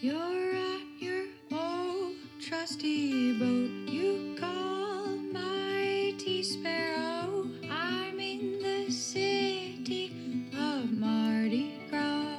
You're 0.00 0.54
at 0.54 0.86
your 1.00 1.24
old 1.50 2.14
trusty 2.40 3.36
boat. 3.36 3.92
You 3.92 4.36
call 4.38 5.08
my 5.32 6.14
tea 6.18 6.44
sparrow. 6.44 7.48
I'm 7.68 8.20
in 8.20 8.62
the 8.62 8.92
city 8.92 10.46
of 10.56 10.92
Mardi 10.92 11.80
Gras. 11.90 12.36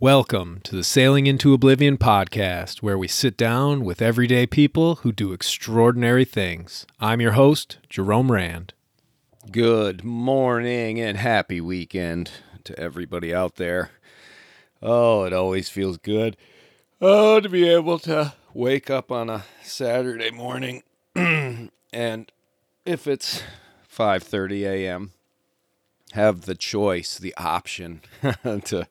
Welcome 0.00 0.60
to 0.62 0.74
the 0.74 0.82
Sailing 0.82 1.26
into 1.26 1.52
Oblivion 1.52 1.98
podcast, 1.98 2.78
where 2.78 2.96
we 2.96 3.08
sit 3.08 3.36
down 3.36 3.84
with 3.84 4.00
everyday 4.00 4.46
people 4.46 4.94
who 4.96 5.12
do 5.12 5.34
extraordinary 5.34 6.24
things. 6.24 6.86
I'm 6.98 7.20
your 7.20 7.32
host, 7.32 7.76
Jerome 7.90 8.32
Rand. 8.32 8.72
Good 9.50 10.02
morning 10.02 10.98
and 10.98 11.18
happy 11.18 11.60
weekend 11.60 12.30
to 12.64 12.78
everybody 12.80 13.34
out 13.34 13.56
there. 13.56 13.90
Oh, 14.82 15.22
it 15.24 15.32
always 15.32 15.68
feels 15.68 15.96
good. 15.96 16.36
Oh, 17.00 17.38
to 17.38 17.48
be 17.48 17.68
able 17.68 18.00
to 18.00 18.34
wake 18.52 18.90
up 18.90 19.12
on 19.12 19.30
a 19.30 19.44
Saturday 19.62 20.30
morning 20.32 20.82
and 21.14 22.32
if 22.84 23.06
it's 23.06 23.42
5:30 23.88 24.62
a.m. 24.62 25.12
have 26.12 26.42
the 26.42 26.56
choice, 26.56 27.16
the 27.16 27.34
option 27.36 28.00
to 28.64 28.88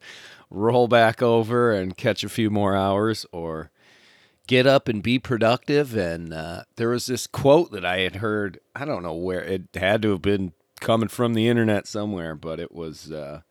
roll 0.49 0.87
back 0.87 1.21
over 1.21 1.73
and 1.73 1.97
catch 1.97 2.23
a 2.23 2.29
few 2.29 2.49
more 2.49 2.75
hours 2.75 3.25
or 3.33 3.69
get 4.47 4.65
up 4.65 4.87
and 4.87 5.03
be 5.03 5.19
productive 5.19 5.95
and 5.95 6.33
uh, 6.33 6.63
there 6.77 6.89
was 6.89 7.05
this 7.05 7.27
quote 7.27 7.71
that 7.71 7.85
I 7.85 7.99
had 7.99 8.17
heard, 8.17 8.59
I 8.75 8.85
don't 8.85 9.03
know 9.03 9.13
where 9.13 9.41
it 9.41 9.63
had 9.75 10.01
to 10.03 10.11
have 10.11 10.21
been 10.21 10.53
coming 10.79 11.09
from 11.09 11.33
the 11.33 11.47
internet 11.47 11.85
somewhere, 11.85 12.35
but 12.35 12.59
it 12.59 12.73
was 12.73 13.11
uh, 13.11 13.41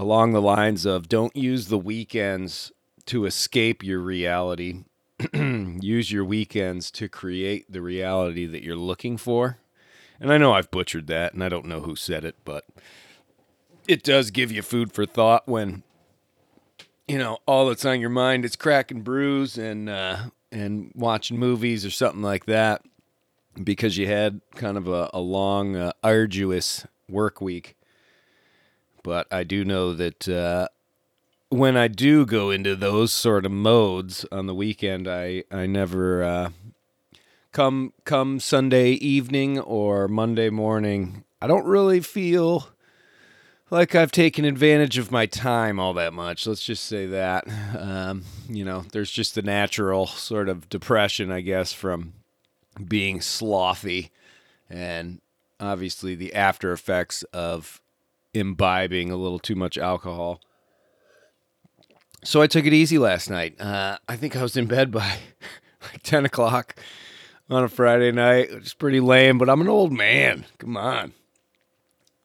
along 0.00 0.32
the 0.32 0.40
lines 0.40 0.86
of 0.86 1.10
don't 1.10 1.36
use 1.36 1.66
the 1.66 1.76
weekends 1.76 2.72
to 3.04 3.26
escape 3.26 3.82
your 3.84 4.00
reality. 4.00 4.84
use 5.34 6.10
your 6.10 6.24
weekends 6.24 6.90
to 6.90 7.06
create 7.06 7.70
the 7.70 7.82
reality 7.82 8.46
that 8.46 8.62
you're 8.62 8.76
looking 8.76 9.18
for. 9.18 9.58
And 10.18 10.32
I 10.32 10.38
know 10.38 10.54
I've 10.54 10.70
butchered 10.70 11.06
that 11.08 11.34
and 11.34 11.44
I 11.44 11.50
don't 11.50 11.66
know 11.66 11.80
who 11.80 11.96
said 11.96 12.24
it, 12.24 12.36
but 12.46 12.64
it 13.86 14.02
does 14.02 14.30
give 14.30 14.50
you 14.50 14.62
food 14.62 14.90
for 14.90 15.04
thought 15.04 15.46
when 15.46 15.82
you 17.06 17.18
know 17.18 17.38
all 17.44 17.68
that's 17.68 17.84
on 17.84 18.00
your 18.00 18.08
mind 18.08 18.46
is 18.46 18.56
cracking 18.56 19.02
brews 19.02 19.58
and 19.58 19.90
uh, 19.90 20.16
and 20.50 20.92
watching 20.94 21.38
movies 21.38 21.84
or 21.84 21.90
something 21.90 22.22
like 22.22 22.46
that 22.46 22.80
because 23.62 23.98
you 23.98 24.06
had 24.06 24.40
kind 24.54 24.78
of 24.78 24.88
a, 24.88 25.10
a 25.12 25.20
long, 25.20 25.76
uh, 25.76 25.92
arduous 26.02 26.86
work 27.06 27.42
week. 27.42 27.76
But 29.02 29.26
I 29.30 29.44
do 29.44 29.64
know 29.64 29.94
that 29.94 30.28
uh, 30.28 30.68
when 31.48 31.76
I 31.76 31.88
do 31.88 32.26
go 32.26 32.50
into 32.50 32.76
those 32.76 33.12
sort 33.12 33.46
of 33.46 33.52
modes 33.52 34.24
on 34.30 34.46
the 34.46 34.54
weekend, 34.54 35.08
I 35.08 35.44
I 35.50 35.66
never 35.66 36.22
uh, 36.22 36.50
come 37.52 37.92
come 38.04 38.40
Sunday 38.40 38.92
evening 38.92 39.58
or 39.58 40.08
Monday 40.08 40.50
morning. 40.50 41.24
I 41.40 41.46
don't 41.46 41.64
really 41.64 42.00
feel 42.00 42.68
like 43.70 43.94
I've 43.94 44.12
taken 44.12 44.44
advantage 44.44 44.98
of 44.98 45.10
my 45.10 45.26
time 45.26 45.78
all 45.78 45.94
that 45.94 46.12
much. 46.12 46.46
Let's 46.46 46.64
just 46.64 46.84
say 46.84 47.06
that. 47.06 47.44
Um, 47.78 48.24
you 48.48 48.64
know, 48.64 48.84
there's 48.92 49.10
just 49.10 49.34
the 49.34 49.42
natural 49.42 50.06
sort 50.06 50.48
of 50.48 50.68
depression, 50.68 51.30
I 51.30 51.40
guess, 51.40 51.72
from 51.72 52.14
being 52.88 53.20
slothy 53.20 54.10
and 54.68 55.20
obviously 55.58 56.14
the 56.14 56.34
after 56.34 56.72
effects 56.72 57.22
of 57.32 57.80
imbibing 58.34 59.10
a 59.10 59.16
little 59.16 59.38
too 59.38 59.54
much 59.54 59.78
alcohol. 59.78 60.40
So 62.22 62.42
I 62.42 62.46
took 62.46 62.66
it 62.66 62.72
easy 62.72 62.98
last 62.98 63.30
night. 63.30 63.60
Uh, 63.60 63.98
I 64.08 64.16
think 64.16 64.36
I 64.36 64.42
was 64.42 64.56
in 64.56 64.66
bed 64.66 64.90
by 64.90 65.16
like 65.82 66.02
10 66.02 66.26
o'clock 66.26 66.76
on 67.48 67.64
a 67.64 67.68
Friday 67.68 68.12
night, 68.12 68.50
is 68.50 68.74
pretty 68.74 69.00
lame, 69.00 69.38
but 69.38 69.48
I'm 69.48 69.60
an 69.60 69.68
old 69.68 69.92
man. 69.92 70.46
Come 70.58 70.76
on. 70.76 71.12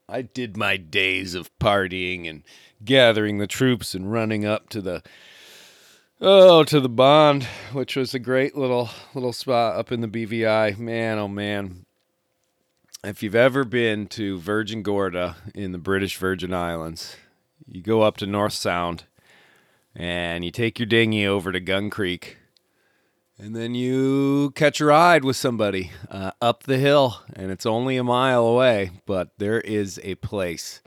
I 0.07 0.22
did 0.22 0.56
my 0.56 0.78
days 0.78 1.34
of 1.34 1.57
partying 1.57 2.30
and 2.30 2.44
gathering 2.84 3.40
the 3.40 3.47
troops 3.47 3.96
and 3.96 4.12
running 4.12 4.46
up 4.46 4.69
to 4.69 4.81
the 4.81 5.01
oh 6.22 6.63
to 6.63 6.80
the 6.80 6.90
bond, 6.90 7.46
which 7.74 7.96
was 7.96 8.13
a 8.13 8.19
great 8.19 8.56
little 8.56 8.90
little 9.16 9.34
spot 9.34 9.78
up 9.78 9.91
in 9.91 10.01
the 10.01 10.07
BVI. 10.07 10.78
Man, 10.78 11.18
oh 11.18 11.28
man. 11.28 11.84
If 13.08 13.22
you've 13.22 13.36
ever 13.36 13.64
been 13.64 14.08
to 14.08 14.40
Virgin 14.40 14.82
Gorda 14.82 15.36
in 15.54 15.74
the 15.74 15.78
British 15.78 16.18
Virgin 16.18 16.56
Islands, 16.56 17.16
you 17.68 17.84
go 17.84 18.02
up 18.02 18.18
to 18.18 18.26
North 18.26 18.54
Sound 18.54 19.04
and 19.96 20.44
you 20.44 20.50
take 20.50 20.80
your 20.80 20.88
dinghy 20.88 21.28
over 21.28 21.52
to 21.52 21.60
Gun 21.60 21.92
Creek 21.92 22.38
and 23.38 23.56
then 23.56 23.76
you 23.76 24.50
catch 24.56 24.82
a 24.82 24.86
ride 24.86 25.24
with 25.24 25.36
somebody 25.36 25.92
uh, 26.10 26.32
up 26.42 26.64
the 26.64 26.80
hill, 26.80 27.22
and 27.36 27.52
it's 27.52 27.68
only 27.68 27.96
a 27.96 28.04
mile 28.04 28.48
away, 28.48 28.90
but 29.06 29.38
there 29.38 29.62
is 29.62 30.00
a 30.04 30.16
place, 30.16 30.82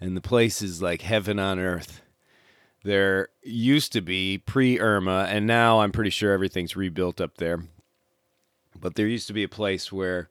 and 0.00 0.16
the 0.16 0.22
place 0.22 0.62
is 0.62 0.80
like 0.80 1.02
heaven 1.02 1.38
on 1.38 1.58
earth. 1.58 2.00
There 2.82 3.28
used 3.42 3.92
to 3.92 4.00
be 4.00 4.38
pre 4.38 4.80
Irma, 4.80 5.26
and 5.28 5.46
now 5.46 5.80
I'm 5.80 5.92
pretty 5.92 6.08
sure 6.08 6.32
everything's 6.32 6.76
rebuilt 6.76 7.20
up 7.20 7.36
there. 7.36 7.64
But 8.80 8.94
there 8.94 9.06
used 9.06 9.26
to 9.26 9.34
be 9.34 9.42
a 9.42 9.48
place 9.48 9.92
where 9.92 10.30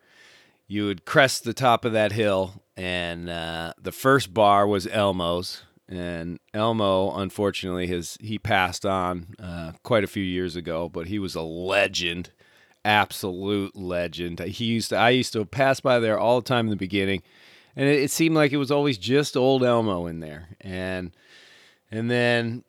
you 0.68 0.86
would 0.86 1.06
crest 1.06 1.44
the 1.44 1.54
top 1.54 1.86
of 1.86 1.94
that 1.94 2.12
hill, 2.12 2.62
and 2.76 3.30
uh, 3.30 3.74
the 3.82 3.92
first 3.92 4.34
bar 4.34 4.68
was 4.68 4.86
Elmo's, 4.88 5.64
and 5.88 6.40
Elmo, 6.54 7.16
unfortunately, 7.16 7.88
has 7.88 8.18
he 8.20 8.38
passed 8.38 8.86
on 8.86 9.36
uh, 9.40 9.72
quite 9.84 10.04
a 10.04 10.08
few 10.08 10.24
years 10.24 10.56
ago, 10.58 10.90
but 10.90 11.08
he 11.08 11.20
was 11.20 11.36
a 11.36 11.42
legend, 11.42 12.32
absolute 12.84 13.76
legend. 13.76 14.40
He 14.40 14.66
used 14.66 14.90
to, 14.90 14.98
I 14.98 15.12
used 15.12 15.32
to 15.34 15.46
pass 15.46 15.80
by 15.80 16.00
there 16.00 16.20
all 16.20 16.42
the 16.42 16.48
time 16.48 16.66
in 16.66 16.72
the 16.72 16.76
beginning, 16.76 17.24
and 17.76 17.88
it, 17.88 18.02
it 18.02 18.12
seemed 18.12 18.36
like 18.36 18.52
it 18.52 18.58
was 18.58 18.72
always 18.72 18.98
just 18.98 19.38
old 19.38 19.64
Elmo 19.64 20.06
in 20.08 20.20
there, 20.20 20.50
and 20.60 21.16
and 21.90 22.12
then 22.12 22.66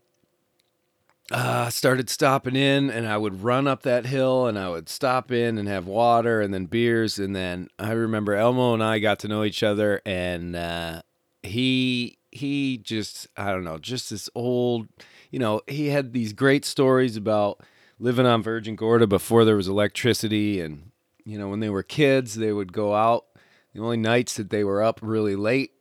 uh, 1.31 1.69
started 1.71 2.09
stopping 2.09 2.56
in, 2.56 2.91
and 2.91 3.06
I 3.06 3.16
would 3.16 3.43
run 3.43 3.66
up 3.66 3.83
that 3.83 4.06
hill, 4.06 4.47
and 4.47 4.59
I 4.59 4.71
would 4.71 4.89
stop 4.89 5.31
in 5.31 5.59
and 5.59 5.69
have 5.69 5.87
water, 5.87 6.41
and 6.41 6.53
then 6.53 6.66
beers, 6.66 7.19
and 7.19 7.37
then 7.37 7.69
I 7.78 7.93
remember 7.93 8.34
Elmo 8.34 8.75
and 8.75 8.83
I 8.83 8.99
got 8.99 9.19
to 9.21 9.28
know 9.28 9.44
each 9.44 9.62
other, 9.62 10.00
and 10.06 10.56
uh, 10.56 11.03
he 11.43 12.19
he 12.31 12.78
just 12.78 13.27
I 13.37 13.50
don't 13.50 13.65
know, 13.65 13.78
just 13.78 14.11
this 14.11 14.28
old, 14.34 14.88
you 15.31 15.38
know, 15.38 15.61
he 15.67 15.88
had 15.88 16.12
these 16.12 16.33
great 16.33 16.65
stories 16.65 17.17
about 17.17 17.61
living 17.99 18.27
on 18.27 18.43
Virgin 18.43 18.77
Gorda 18.77 19.06
before 19.06 19.44
there 19.44 19.56
was 19.56 19.69
electricity 19.69 20.61
and 20.61 20.91
you 21.25 21.38
know, 21.38 21.49
when 21.49 21.61
they 21.61 21.69
were 21.69 21.83
kids, 21.83 22.37
they 22.37 22.53
would 22.53 22.72
go 22.72 22.94
out. 22.94 23.27
The 23.75 23.83
only 23.83 23.99
nights 23.99 24.37
that 24.37 24.49
they 24.49 24.65
were 24.65 24.83
up 24.83 24.99
really 25.03 25.37
late 25.37 25.72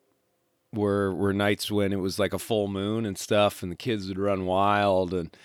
were 0.77 1.13
were 1.13 1.33
nights 1.33 1.69
when 1.71 1.91
it 1.91 1.99
was 1.99 2.19
like 2.19 2.33
a 2.33 2.39
full 2.39 2.67
moon 2.67 3.05
and 3.05 3.17
stuff 3.17 3.63
and 3.63 3.71
the 3.71 3.75
kids 3.75 4.07
would 4.07 4.19
run 4.19 4.45
wild 4.45 5.13
and 5.13 5.35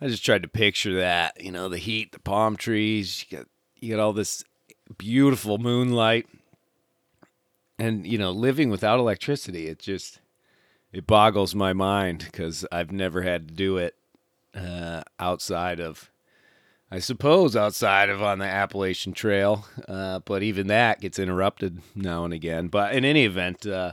I 0.00 0.08
just 0.08 0.24
tried 0.24 0.42
to 0.42 0.48
picture 0.48 0.96
that, 0.96 1.42
you 1.42 1.50
know, 1.50 1.70
the 1.70 1.78
heat, 1.78 2.12
the 2.12 2.18
palm 2.18 2.56
trees, 2.56 3.24
you 3.28 3.38
got 3.38 3.46
you 3.76 3.94
got 3.94 4.02
all 4.02 4.12
this 4.12 4.44
beautiful 4.98 5.58
moonlight 5.58 6.26
and 7.78 8.06
you 8.06 8.18
know, 8.18 8.30
living 8.30 8.70
without 8.70 8.98
electricity, 8.98 9.68
it 9.68 9.78
just 9.78 10.20
it 10.92 11.06
boggles 11.06 11.54
my 11.54 11.72
mind 11.72 12.20
because 12.24 12.66
I've 12.70 12.92
never 12.92 13.22
had 13.22 13.48
to 13.48 13.54
do 13.54 13.76
it 13.76 13.96
uh, 14.54 15.02
outside 15.18 15.80
of, 15.80 16.10
I 16.90 17.00
suppose, 17.00 17.54
outside 17.54 18.08
of 18.08 18.22
on 18.22 18.38
the 18.38 18.46
Appalachian 18.46 19.12
Trail. 19.12 19.66
Uh, 19.86 20.20
but 20.20 20.42
even 20.42 20.68
that 20.68 21.00
gets 21.00 21.18
interrupted 21.18 21.82
now 21.94 22.24
and 22.24 22.32
again. 22.32 22.68
But 22.68 22.94
in 22.94 23.04
any 23.04 23.24
event, 23.24 23.66
uh, 23.66 23.92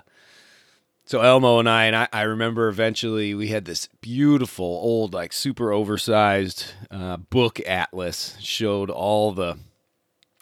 so 1.14 1.22
Elmo 1.22 1.60
and 1.60 1.70
I, 1.70 1.86
and 1.86 1.96
I, 1.96 2.08
I, 2.12 2.22
remember 2.24 2.68
eventually 2.70 3.36
we 3.36 3.50
had 3.50 3.66
this 3.66 3.88
beautiful 4.02 4.66
old, 4.66 5.14
like 5.14 5.32
super 5.32 5.72
oversized 5.72 6.66
uh, 6.90 7.18
book 7.18 7.60
atlas, 7.68 8.36
showed 8.40 8.90
all 8.90 9.32
the 9.32 9.60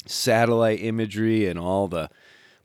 satellite 0.06 0.82
imagery 0.82 1.46
and 1.46 1.60
all 1.60 1.90
the 1.90 2.10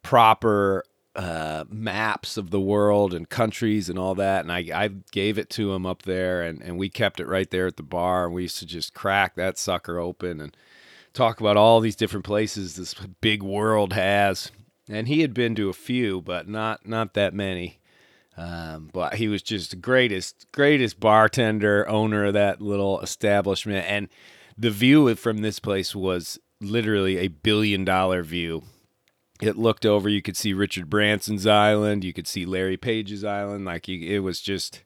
proper 0.02 0.84
uh, 1.16 1.64
maps 1.68 2.36
of 2.36 2.50
the 2.50 2.60
world 2.60 3.12
and 3.12 3.28
countries 3.28 3.88
and 3.88 3.98
all 3.98 4.14
that. 4.14 4.42
And 4.42 4.52
I, 4.52 4.58
I 4.72 4.90
gave 5.10 5.36
it 5.36 5.50
to 5.50 5.72
him 5.72 5.84
up 5.84 6.02
there, 6.02 6.42
and, 6.42 6.62
and 6.62 6.78
we 6.78 6.88
kept 6.88 7.18
it 7.18 7.26
right 7.26 7.50
there 7.50 7.66
at 7.66 7.76
the 7.76 7.82
bar. 7.82 8.26
And 8.26 8.34
we 8.34 8.42
used 8.42 8.60
to 8.60 8.66
just 8.66 8.94
crack 8.94 9.34
that 9.34 9.58
sucker 9.58 9.98
open 9.98 10.40
and 10.40 10.56
talk 11.12 11.40
about 11.40 11.56
all 11.56 11.80
these 11.80 11.96
different 11.96 12.24
places 12.24 12.76
this 12.76 12.94
big 13.20 13.42
world 13.42 13.94
has. 13.94 14.52
And 14.88 15.08
he 15.08 15.22
had 15.22 15.34
been 15.34 15.56
to 15.56 15.68
a 15.68 15.72
few, 15.72 16.22
but 16.22 16.48
not 16.48 16.86
not 16.86 17.14
that 17.14 17.34
many. 17.34 17.80
Um, 18.36 18.90
but 18.92 19.14
he 19.14 19.28
was 19.28 19.42
just 19.42 19.70
the 19.70 19.76
greatest, 19.76 20.46
greatest 20.52 21.00
bartender, 21.00 21.88
owner 21.88 22.26
of 22.26 22.34
that 22.34 22.60
little 22.60 23.00
establishment. 23.00 23.86
And 23.88 24.08
the 24.58 24.70
view 24.70 25.14
from 25.14 25.38
this 25.38 25.58
place 25.58 25.94
was 25.94 26.38
literally 26.60 27.18
a 27.18 27.28
billion 27.28 27.84
dollar 27.84 28.22
view 28.22 28.62
it 29.42 29.58
looked 29.58 29.84
over 29.84 30.08
you 30.08 30.22
could 30.22 30.38
see 30.38 30.54
richard 30.54 30.88
branson's 30.88 31.46
island 31.46 32.02
you 32.02 32.14
could 32.14 32.26
see 32.26 32.46
larry 32.46 32.78
page's 32.78 33.22
island 33.22 33.66
like 33.66 33.86
you, 33.86 34.10
it 34.10 34.20
was 34.20 34.40
just 34.40 34.82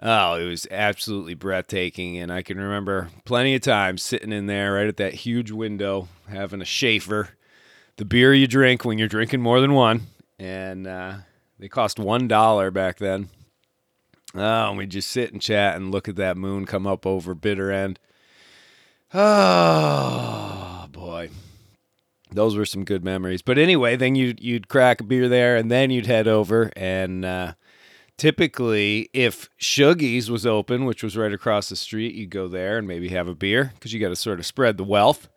Oh, 0.00 0.34
it 0.34 0.44
was 0.44 0.66
absolutely 0.70 1.34
breathtaking. 1.34 2.18
And 2.18 2.32
I 2.32 2.42
can 2.42 2.56
remember 2.56 3.10
plenty 3.24 3.54
of 3.54 3.62
times 3.62 4.02
sitting 4.02 4.32
in 4.32 4.46
there 4.46 4.74
right 4.74 4.86
at 4.86 4.96
that 4.98 5.14
huge 5.14 5.50
window 5.50 6.08
having 6.28 6.62
a 6.62 6.64
Schaefer, 6.64 7.30
the 7.96 8.04
beer 8.04 8.32
you 8.32 8.46
drink 8.46 8.84
when 8.84 8.98
you're 8.98 9.08
drinking 9.08 9.40
more 9.40 9.60
than 9.60 9.72
one. 9.72 10.02
And 10.38 10.86
uh, 10.86 11.14
they 11.58 11.68
cost 11.68 11.98
$1 11.98 12.72
back 12.72 12.98
then. 12.98 13.28
Oh, 14.34 14.68
and 14.68 14.78
we 14.78 14.86
just 14.86 15.10
sit 15.10 15.32
and 15.32 15.40
chat 15.40 15.76
and 15.76 15.90
look 15.90 16.08
at 16.08 16.16
that 16.16 16.36
moon 16.36 16.66
come 16.66 16.86
up 16.86 17.06
over 17.06 17.34
bitter 17.34 17.72
end. 17.72 17.98
Oh, 19.14 20.86
boy. 20.92 21.30
Those 22.30 22.56
were 22.56 22.66
some 22.66 22.84
good 22.84 23.02
memories. 23.02 23.40
But 23.40 23.58
anyway, 23.58 23.96
then 23.96 24.14
you'd, 24.14 24.40
you'd 24.40 24.68
crack 24.68 25.00
a 25.00 25.04
beer 25.04 25.28
there 25.28 25.56
and 25.56 25.70
then 25.70 25.90
you'd 25.90 26.06
head 26.06 26.28
over 26.28 26.70
and. 26.76 27.24
Uh, 27.24 27.52
typically 28.18 29.08
if 29.14 29.48
Shuggies 29.58 30.28
was 30.28 30.44
open, 30.44 30.84
which 30.84 31.02
was 31.02 31.16
right 31.16 31.32
across 31.32 31.70
the 31.70 31.76
street, 31.76 32.14
you'd 32.14 32.30
go 32.30 32.48
there 32.48 32.76
and 32.76 32.86
maybe 32.86 33.08
have 33.08 33.28
a 33.28 33.34
beer 33.34 33.72
because 33.74 33.94
you 33.94 34.00
got 34.00 34.08
to 34.08 34.16
sort 34.16 34.40
of 34.40 34.44
spread 34.44 34.76
the 34.76 34.84
wealth. 34.84 35.28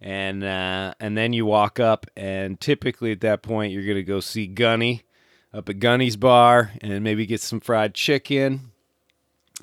And 0.00 0.42
uh, 0.42 0.94
and 0.98 1.14
then 1.14 1.34
you 1.34 1.44
walk 1.44 1.78
up, 1.78 2.06
and 2.16 2.58
typically 2.58 3.12
at 3.12 3.20
that 3.20 3.42
point 3.42 3.70
you're 3.70 3.86
gonna 3.86 4.02
go 4.02 4.20
see 4.20 4.46
Gunny 4.46 5.02
up 5.52 5.68
at 5.68 5.78
Gunny's 5.78 6.16
bar 6.16 6.72
and 6.80 7.02
maybe 7.02 7.26
get 7.26 7.40
some 7.40 7.60
fried 7.60 7.94
chicken 7.94 8.72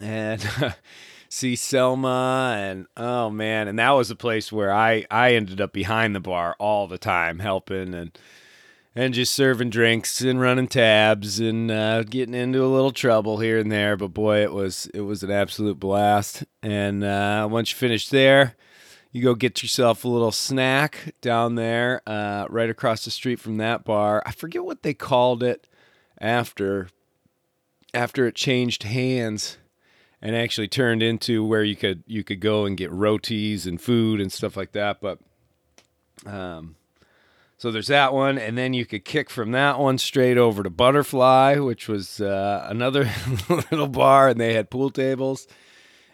and 0.02 0.46
see 1.30 1.56
Selma 1.56 2.56
and 2.58 2.88
oh 2.96 3.30
man, 3.30 3.68
and 3.68 3.80
that 3.80 3.92
was 3.92 4.12
a 4.12 4.16
place 4.16 4.52
where 4.52 4.72
I 4.72 5.06
I 5.10 5.34
ended 5.34 5.62
up 5.62 5.74
behind 5.74 6.16
the 6.16 6.20
bar 6.20 6.56
all 6.60 6.88
the 6.88 6.98
time 6.98 7.40
helping 7.40 7.94
and 7.94 8.18
and 8.96 9.14
just 9.14 9.34
serving 9.34 9.70
drinks 9.70 10.22
and 10.22 10.42
running 10.42 10.68
tabs 10.68 11.40
and 11.40 11.70
uh, 11.70 12.02
getting 12.02 12.34
into 12.34 12.66
a 12.66 12.66
little 12.66 12.92
trouble 12.92 13.38
here 13.38 13.60
and 13.60 13.72
there. 13.72 13.96
But 13.96 14.08
boy, 14.08 14.42
it 14.42 14.52
was 14.52 14.88
it 14.88 15.02
was 15.02 15.22
an 15.22 15.30
absolute 15.30 15.80
blast. 15.80 16.44
And 16.64 17.04
uh, 17.04 17.48
once 17.50 17.72
you 17.72 17.78
finish 17.78 18.10
there, 18.10 18.56
you 19.12 19.22
go 19.22 19.36
get 19.36 19.62
yourself 19.62 20.04
a 20.04 20.10
little 20.10 20.32
snack 20.32 21.14
down 21.22 21.56
there, 21.56 22.02
uh, 22.08 22.48
right 22.50 22.72
across 22.72 23.06
the 23.06 23.12
street 23.12 23.40
from 23.40 23.58
that 23.58 23.86
bar. 23.86 24.24
I 24.26 24.32
forget 24.32 24.66
what 24.66 24.82
they 24.82 24.96
called 24.96 25.44
it 25.44 25.68
after 26.20 26.90
after 27.94 28.28
it 28.28 28.36
changed 28.36 28.84
hands 28.84 29.58
and 30.22 30.36
actually 30.36 30.68
turned 30.68 31.04
into 31.04 31.46
where 31.46 31.64
you 31.64 31.76
could 31.76 32.04
you 32.08 32.24
could 32.24 32.40
go 32.40 32.66
and 32.66 32.78
get 32.78 32.92
rotis 32.92 33.66
and 33.66 33.82
food 33.82 34.20
and 34.20 34.32
stuff 34.32 34.58
like 34.58 34.72
that. 34.74 35.00
But 35.02 35.20
um, 36.26 36.76
so 37.58 37.72
there's 37.72 37.88
that 37.88 38.14
one, 38.14 38.38
and 38.38 38.58
then 38.58 38.74
you 38.74 38.86
could 38.86 39.04
kick 39.04 39.30
from 39.30 39.52
that 39.52 39.80
one 39.80 39.98
straight 39.98 40.38
over 40.38 40.64
to 40.64 40.70
Butterfly, 40.70 41.56
which 41.56 41.88
was 41.88 42.22
uh, 42.22 42.68
another 42.70 43.10
little 43.50 43.88
bar, 43.88 44.30
and 44.30 44.40
they 44.40 44.54
had 44.54 44.70
pool 44.70 44.92
tables. 44.92 45.48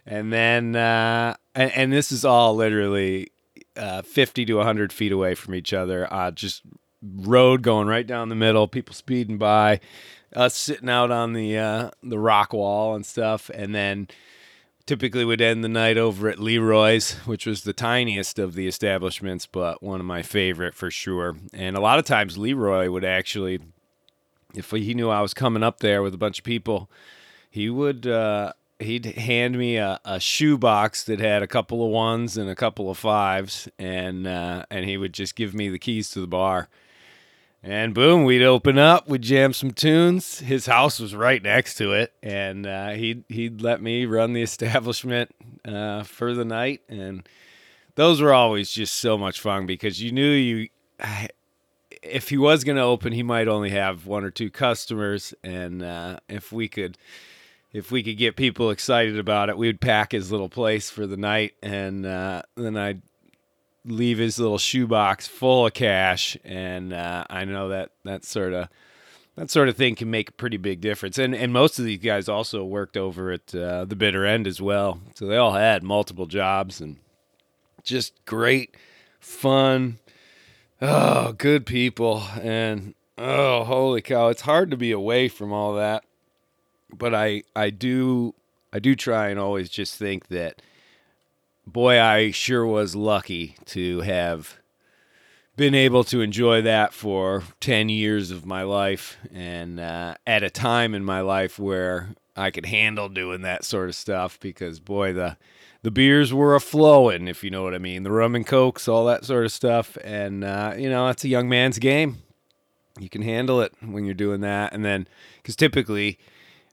And 0.05 0.31
then, 0.33 0.75
uh, 0.75 1.35
and, 1.55 1.71
and, 1.71 1.93
this 1.93 2.11
is 2.11 2.25
all 2.25 2.57
literally 2.57 3.31
uh, 3.77 4.01
50 4.01 4.43
to 4.45 4.55
100 4.55 4.91
feet 4.91 5.13
away 5.13 5.33
from 5.33 5.55
each 5.55 5.71
other. 5.71 6.11
Uh, 6.13 6.29
just 6.31 6.61
road 7.03 7.61
going 7.61 7.87
right 7.87 8.07
down 8.07 8.29
the 8.29 8.35
middle, 8.35 8.67
people 8.67 8.95
speeding 8.95 9.37
by, 9.37 9.79
us 10.35 10.55
sitting 10.55 10.89
out 10.89 11.11
on 11.11 11.33
the 11.33 11.57
uh, 11.57 11.91
the 12.01 12.19
rock 12.19 12.53
wall 12.53 12.95
and 12.95 13.05
stuff, 13.05 13.49
and 13.53 13.73
then 13.75 14.07
typically 14.85 15.23
would 15.23 15.41
end 15.41 15.63
the 15.63 15.69
night 15.69 15.97
over 15.97 16.29
at 16.29 16.39
Leroy's, 16.39 17.13
which 17.25 17.45
was 17.45 17.63
the 17.63 17.73
tiniest 17.73 18.37
of 18.37 18.53
the 18.53 18.67
establishments, 18.67 19.45
but 19.45 19.81
one 19.81 19.99
of 19.99 20.05
my 20.05 20.21
favorite 20.21 20.75
for 20.75 20.91
sure. 20.91 21.37
And 21.53 21.77
a 21.77 21.81
lot 21.81 21.99
of 21.99 22.05
times 22.05 22.37
Leroy 22.37 22.89
would 22.89 23.05
actually, 23.05 23.59
if 24.53 24.71
he 24.71 24.93
knew 24.93 25.09
I 25.09 25.21
was 25.21 25.33
coming 25.33 25.63
up 25.63 25.79
there 25.79 26.01
with 26.01 26.13
a 26.13 26.17
bunch 26.17 26.39
of 26.39 26.45
people, 26.45 26.89
he 27.49 27.69
would 27.69 28.07
uh, 28.07 28.53
he'd 28.79 29.05
hand 29.05 29.57
me 29.57 29.77
a, 29.77 29.99
a 30.03 30.19
shoe 30.19 30.57
box 30.57 31.03
that 31.03 31.19
had 31.19 31.41
a 31.43 31.47
couple 31.47 31.85
of 31.85 31.91
ones 31.91 32.37
and 32.37 32.49
a 32.49 32.55
couple 32.55 32.89
of 32.89 32.97
fives, 32.97 33.69
and 33.79 34.27
uh, 34.27 34.65
and 34.69 34.85
he 34.85 34.97
would 34.97 35.13
just 35.13 35.35
give 35.35 35.53
me 35.53 35.69
the 35.69 35.79
keys 35.79 36.09
to 36.11 36.19
the 36.19 36.27
bar. 36.27 36.67
And 37.65 37.93
boom, 37.93 38.25
we'd 38.25 38.43
open 38.43 38.77
up, 38.77 39.07
we'd 39.07 39.21
jam 39.21 39.53
some 39.53 39.71
tunes. 39.71 40.39
His 40.39 40.65
house 40.65 40.99
was 40.99 41.15
right 41.15 41.41
next 41.41 41.75
to 41.75 41.93
it, 41.93 42.11
and 42.21 42.67
uh, 42.67 42.89
he'd 42.89 43.23
he'd 43.29 43.61
let 43.61 43.81
me 43.81 44.05
run 44.05 44.33
the 44.33 44.41
establishment 44.41 45.33
uh, 45.63 46.03
for 46.03 46.33
the 46.33 46.43
night, 46.43 46.81
and 46.89 47.27
those 47.95 48.21
were 48.21 48.33
always 48.33 48.69
just 48.69 48.95
so 48.95 49.17
much 49.17 49.39
fun 49.39 49.65
because 49.65 50.01
you 50.01 50.11
knew 50.11 50.29
you, 50.29 50.67
if 52.01 52.27
he 52.27 52.37
was 52.37 52.65
going 52.65 52.75
to 52.75 52.83
open, 52.83 53.13
he 53.13 53.23
might 53.23 53.47
only 53.47 53.69
have 53.69 54.05
one 54.05 54.25
or 54.25 54.31
two 54.31 54.49
customers, 54.49 55.33
and 55.41 55.81
uh, 55.81 56.19
if 56.27 56.51
we 56.51 56.67
could, 56.67 56.97
if 57.71 57.91
we 57.91 58.03
could 58.03 58.17
get 58.17 58.35
people 58.35 58.71
excited 58.71 59.17
about 59.17 59.47
it, 59.47 59.57
we'd 59.57 59.79
pack 59.79 60.11
his 60.11 60.33
little 60.33 60.49
place 60.49 60.89
for 60.89 61.07
the 61.07 61.15
night, 61.15 61.53
and 61.63 62.05
uh, 62.05 62.41
then 62.57 62.75
I'd 62.75 63.03
leave 63.85 64.17
his 64.17 64.39
little 64.39 64.57
shoebox 64.57 65.27
full 65.27 65.67
of 65.67 65.73
cash, 65.73 66.37
and 66.43 66.93
uh, 66.93 67.25
I 67.29 67.45
know 67.45 67.69
that 67.69 67.91
that 68.03 68.23
sort 68.23 68.53
of 68.53 68.69
that 69.35 69.49
sort 69.49 69.67
of 69.67 69.75
thing 69.75 69.95
can 69.95 70.11
make 70.11 70.29
a 70.29 70.33
pretty 70.33 70.57
big 70.57 70.81
difference. 70.81 71.17
And 71.17 71.35
and 71.35 71.51
most 71.51 71.79
of 71.79 71.85
these 71.85 71.99
guys 71.99 72.29
also 72.29 72.63
worked 72.63 72.97
over 72.97 73.31
at 73.31 73.53
uh, 73.53 73.85
the 73.85 73.95
bitter 73.95 74.25
end 74.25 74.47
as 74.47 74.61
well, 74.61 74.99
so 75.15 75.27
they 75.27 75.37
all 75.37 75.53
had 75.53 75.83
multiple 75.83 76.25
jobs 76.25 76.79
and 76.81 76.97
just 77.83 78.25
great 78.25 78.75
fun. 79.19 79.99
Oh, 80.81 81.33
good 81.33 81.65
people, 81.65 82.23
and 82.41 82.93
oh, 83.17 83.63
holy 83.63 84.01
cow! 84.01 84.29
It's 84.29 84.41
hard 84.41 84.71
to 84.71 84.77
be 84.77 84.91
away 84.91 85.27
from 85.27 85.53
all 85.53 85.75
that, 85.75 86.03
but 86.93 87.13
I 87.13 87.43
I 87.55 87.69
do 87.69 88.33
I 88.71 88.79
do 88.79 88.95
try 88.95 89.29
and 89.29 89.39
always 89.39 89.69
just 89.69 89.97
think 89.97 90.27
that 90.27 90.61
boy, 91.65 91.99
I 91.99 92.31
sure 92.31 92.65
was 92.65 92.95
lucky 92.95 93.55
to 93.65 94.01
have 94.01 94.57
been 95.55 95.75
able 95.75 96.03
to 96.05 96.21
enjoy 96.21 96.61
that 96.63 96.93
for 96.93 97.43
10 97.59 97.89
years 97.89 98.31
of 98.31 98.45
my 98.45 98.63
life 98.63 99.17
and 99.31 99.79
uh, 99.79 100.15
at 100.25 100.43
a 100.43 100.49
time 100.49 100.95
in 100.95 101.03
my 101.03 101.21
life 101.21 101.59
where 101.59 102.09
I 102.35 102.49
could 102.49 102.65
handle 102.65 103.07
doing 103.09 103.41
that 103.41 103.63
sort 103.63 103.89
of 103.89 103.95
stuff 103.95 104.39
because 104.39 104.79
boy 104.79 105.13
the 105.13 105.37
the 105.83 105.91
beers 105.91 106.33
were 106.33 106.55
a 106.55 106.61
flowing 106.61 107.27
if 107.27 107.43
you 107.43 107.51
know 107.51 107.61
what 107.61 107.75
I 107.75 107.77
mean. 107.77 108.03
The 108.03 108.11
rum 108.11 108.35
and 108.35 108.47
cokes 108.47 108.87
all 108.87 109.05
that 109.05 109.25
sort 109.25 109.45
of 109.45 109.51
stuff. 109.51 109.97
And 110.03 110.43
uh, 110.43 110.73
you 110.77 110.89
know 110.89 111.07
it's 111.09 111.23
a 111.23 111.27
young 111.29 111.49
man's 111.49 111.77
game. 111.77 112.23
You 112.99 113.09
can 113.09 113.21
handle 113.21 113.61
it 113.61 113.73
when 113.81 114.05
you're 114.05 114.13
doing 114.13 114.41
that. 114.41 114.73
And 114.73 114.83
then 114.83 115.07
because 115.37 115.55
typically 115.55 116.17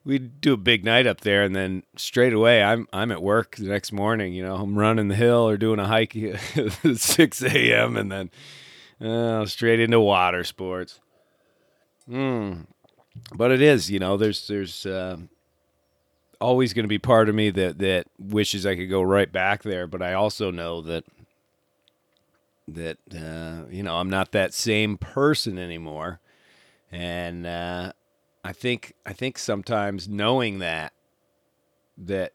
we'd 0.04 0.40
do 0.40 0.54
a 0.54 0.58
big 0.58 0.84
night 0.84 1.06
up 1.06 1.20
there, 1.20 1.42
and 1.42 1.54
then 1.54 1.82
straight 1.96 2.32
away 2.32 2.62
I'm 2.62 2.86
I'm 2.92 3.10
at 3.10 3.22
work 3.22 3.56
the 3.56 3.68
next 3.68 3.92
morning. 3.92 4.32
You 4.32 4.42
know, 4.42 4.56
I'm 4.56 4.78
running 4.78 5.08
the 5.08 5.14
hill 5.14 5.48
or 5.48 5.56
doing 5.56 5.78
a 5.78 5.86
hike 5.86 6.16
at 6.56 6.96
6 6.96 7.42
a.m. 7.42 7.96
and 7.96 8.10
then 8.10 8.30
uh, 9.00 9.46
straight 9.46 9.80
into 9.80 10.00
water 10.00 10.44
sports. 10.44 11.00
Hmm. 12.06 12.62
But 13.34 13.50
it 13.50 13.60
is, 13.60 13.90
you 13.90 13.98
know, 13.98 14.16
there's 14.16 14.46
there's 14.48 14.86
uh, 14.86 15.18
always 16.40 16.72
going 16.72 16.84
to 16.84 16.88
be 16.88 16.98
part 16.98 17.28
of 17.28 17.34
me 17.34 17.50
that 17.50 17.78
that 17.78 18.06
wishes 18.18 18.64
I 18.64 18.76
could 18.76 18.90
go 18.90 19.02
right 19.02 19.30
back 19.30 19.62
there, 19.62 19.86
but 19.86 20.02
I 20.02 20.14
also 20.14 20.50
know 20.50 20.80
that 20.82 21.04
that 22.68 22.98
uh, 23.14 23.68
you 23.70 23.82
know 23.82 23.96
I'm 23.96 24.10
not 24.10 24.32
that 24.32 24.54
same 24.54 24.96
person 24.96 25.58
anymore, 25.58 26.20
and 26.90 27.46
uh, 27.46 27.92
I 28.44 28.52
think 28.52 28.94
I 29.04 29.12
think 29.12 29.38
sometimes 29.38 30.08
knowing 30.08 30.58
that 30.60 30.92
that 31.98 32.32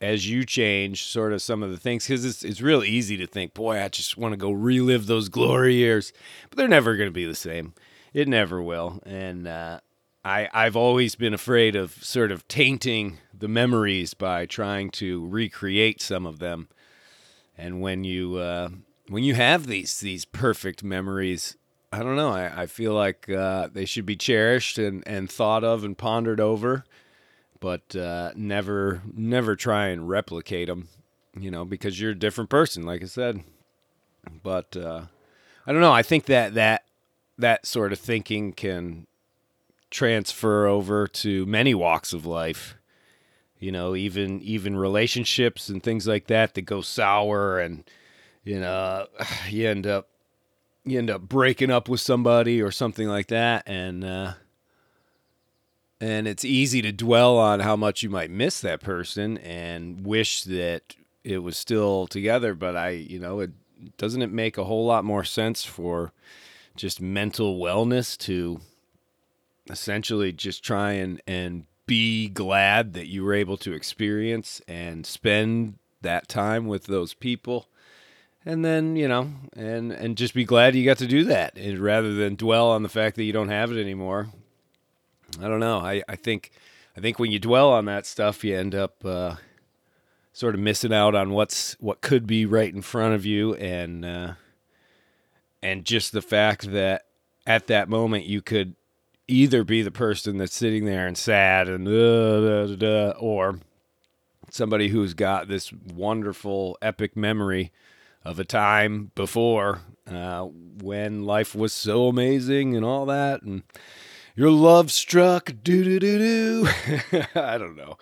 as 0.00 0.28
you 0.28 0.44
change 0.44 1.04
sort 1.04 1.32
of 1.32 1.40
some 1.40 1.62
of 1.62 1.70
the 1.70 1.76
things 1.76 2.06
because 2.06 2.24
it's, 2.24 2.42
it's 2.42 2.60
real 2.60 2.82
easy 2.82 3.16
to 3.16 3.26
think 3.26 3.54
boy 3.54 3.80
i 3.80 3.88
just 3.88 4.18
want 4.18 4.32
to 4.32 4.36
go 4.36 4.50
relive 4.50 5.06
those 5.06 5.28
glory 5.28 5.76
years. 5.76 6.12
But 6.50 6.58
they're 6.58 6.68
never 6.68 6.96
going 6.96 7.08
to 7.08 7.14
be 7.14 7.24
the 7.24 7.34
same. 7.34 7.74
It 8.12 8.28
never 8.28 8.62
will. 8.62 9.00
And 9.06 9.46
uh, 9.46 9.80
I, 10.24 10.48
i've 10.52 10.76
always 10.76 11.14
been 11.14 11.34
afraid 11.34 11.76
of 11.76 11.92
sort 12.02 12.32
of 12.32 12.46
tainting 12.48 13.18
the 13.32 13.48
memories 13.48 14.14
by 14.14 14.46
trying 14.46 14.90
to 14.90 15.26
recreate 15.28 16.00
some 16.00 16.26
of 16.26 16.38
them. 16.38 16.68
And 17.56 17.80
when 17.80 18.02
you 18.04 18.36
uh, 18.36 18.70
when 19.08 19.22
you 19.22 19.34
have 19.34 19.66
these 19.66 20.00
these 20.00 20.24
perfect 20.24 20.82
memories 20.82 21.56
I 21.94 22.02
don't 22.02 22.16
know. 22.16 22.30
I, 22.30 22.62
I 22.62 22.66
feel 22.66 22.92
like 22.92 23.28
uh, 23.30 23.68
they 23.72 23.84
should 23.84 24.04
be 24.04 24.16
cherished 24.16 24.78
and, 24.78 25.06
and 25.06 25.30
thought 25.30 25.62
of 25.62 25.84
and 25.84 25.96
pondered 25.96 26.40
over, 26.40 26.84
but 27.60 27.94
uh, 27.94 28.32
never 28.34 29.02
never 29.12 29.54
try 29.54 29.86
and 29.88 30.08
replicate 30.08 30.66
them. 30.66 30.88
You 31.38 31.52
know, 31.52 31.64
because 31.64 32.00
you're 32.00 32.10
a 32.10 32.18
different 32.18 32.50
person, 32.50 32.84
like 32.84 33.02
I 33.02 33.06
said. 33.06 33.44
But 34.42 34.76
uh, 34.76 35.02
I 35.66 35.72
don't 35.72 35.80
know. 35.80 35.92
I 35.92 36.02
think 36.02 36.24
that 36.24 36.54
that 36.54 36.84
that 37.38 37.64
sort 37.64 37.92
of 37.92 38.00
thinking 38.00 38.52
can 38.52 39.06
transfer 39.90 40.66
over 40.66 41.06
to 41.06 41.46
many 41.46 41.74
walks 41.74 42.12
of 42.12 42.26
life. 42.26 42.74
You 43.60 43.70
know, 43.70 43.94
even 43.94 44.40
even 44.42 44.76
relationships 44.76 45.68
and 45.68 45.80
things 45.80 46.08
like 46.08 46.26
that 46.26 46.54
that 46.54 46.62
go 46.62 46.80
sour, 46.80 47.60
and 47.60 47.84
you 48.42 48.58
know, 48.58 49.06
you 49.48 49.68
end 49.68 49.86
up 49.86 50.08
you 50.84 50.98
end 50.98 51.10
up 51.10 51.22
breaking 51.22 51.70
up 51.70 51.88
with 51.88 52.00
somebody 52.00 52.60
or 52.60 52.70
something 52.70 53.08
like 53.08 53.28
that 53.28 53.62
and 53.66 54.04
uh, 54.04 54.34
and 56.00 56.28
it's 56.28 56.44
easy 56.44 56.82
to 56.82 56.92
dwell 56.92 57.38
on 57.38 57.60
how 57.60 57.76
much 57.76 58.02
you 58.02 58.10
might 58.10 58.30
miss 58.30 58.60
that 58.60 58.80
person 58.80 59.38
and 59.38 60.04
wish 60.04 60.42
that 60.42 60.94
it 61.22 61.38
was 61.38 61.56
still 61.56 62.06
together. 62.06 62.54
But 62.54 62.76
I, 62.76 62.90
you 62.90 63.18
know, 63.18 63.40
it 63.40 63.52
doesn't 63.96 64.20
it 64.20 64.30
make 64.30 64.58
a 64.58 64.64
whole 64.64 64.84
lot 64.84 65.04
more 65.04 65.24
sense 65.24 65.64
for 65.64 66.12
just 66.76 67.00
mental 67.00 67.58
wellness 67.58 68.18
to 68.18 68.60
essentially 69.70 70.32
just 70.32 70.62
try 70.62 70.92
and 70.92 71.22
and 71.26 71.64
be 71.86 72.28
glad 72.28 72.92
that 72.94 73.06
you 73.06 73.24
were 73.24 73.34
able 73.34 73.56
to 73.58 73.72
experience 73.72 74.60
and 74.66 75.06
spend 75.06 75.78
that 76.02 76.28
time 76.28 76.66
with 76.66 76.84
those 76.84 77.14
people 77.14 77.68
and 78.46 78.64
then 78.64 78.96
you 78.96 79.08
know 79.08 79.30
and 79.56 79.92
and 79.92 80.16
just 80.16 80.34
be 80.34 80.44
glad 80.44 80.74
you 80.74 80.84
got 80.84 80.98
to 80.98 81.06
do 81.06 81.24
that 81.24 81.56
and 81.56 81.78
rather 81.78 82.14
than 82.14 82.34
dwell 82.34 82.70
on 82.70 82.82
the 82.82 82.88
fact 82.88 83.16
that 83.16 83.24
you 83.24 83.32
don't 83.32 83.48
have 83.48 83.72
it 83.72 83.80
anymore. 83.80 84.28
I 85.40 85.48
don't 85.48 85.60
know. 85.60 85.78
I 85.78 86.02
i 86.08 86.16
think 86.16 86.50
i 86.96 87.00
think 87.00 87.18
when 87.18 87.30
you 87.32 87.38
dwell 87.38 87.70
on 87.70 87.86
that 87.86 88.06
stuff 88.06 88.44
you 88.44 88.56
end 88.56 88.74
up 88.74 89.04
uh, 89.04 89.36
sort 90.34 90.54
of 90.54 90.60
missing 90.60 90.92
out 90.92 91.14
on 91.14 91.30
what's 91.30 91.74
what 91.80 92.02
could 92.02 92.26
be 92.26 92.44
right 92.44 92.74
in 92.74 92.82
front 92.82 93.14
of 93.14 93.24
you. 93.24 93.54
And 93.54 94.04
uh, 94.04 94.32
and 95.62 95.84
just 95.84 96.12
the 96.12 96.20
fact 96.20 96.72
that 96.72 97.06
at 97.46 97.68
that 97.68 97.88
moment 97.88 98.26
you 98.26 98.42
could 98.42 98.74
either 99.26 99.64
be 99.64 99.80
the 99.80 99.90
person 99.90 100.36
that's 100.36 100.54
sitting 100.54 100.84
there 100.84 101.06
and 101.06 101.16
sad 101.16 101.68
and 101.68 101.88
uh, 101.88 102.40
da, 102.40 102.66
da, 102.66 102.76
da, 102.76 103.10
or 103.18 103.60
somebody 104.50 104.88
who's 104.88 105.14
got 105.14 105.48
this 105.48 105.72
wonderful 105.72 106.76
epic 106.82 107.16
memory 107.16 107.72
of 108.24 108.38
a 108.38 108.44
time 108.44 109.10
before 109.14 109.80
uh, 110.10 110.42
when 110.42 111.24
life 111.24 111.54
was 111.54 111.72
so 111.72 112.08
amazing 112.08 112.74
and 112.74 112.84
all 112.84 113.06
that 113.06 113.42
and 113.42 113.62
your 114.36 114.50
love 114.50 114.90
struck 114.90 115.52
do 115.62 115.84
do 115.84 115.98
do 116.00 116.68
i 117.34 117.58
don't 117.58 117.76
know. 117.76 117.96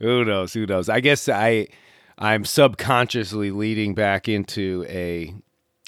Who 0.00 0.24
knows? 0.24 0.52
Who 0.52 0.66
knows? 0.66 0.88
I 0.88 1.00
guess 1.00 1.28
i 1.28 1.68
i'm 2.18 2.44
subconsciously 2.44 3.50
leading 3.50 3.94
back 3.94 4.28
into 4.28 4.84
a 4.88 5.34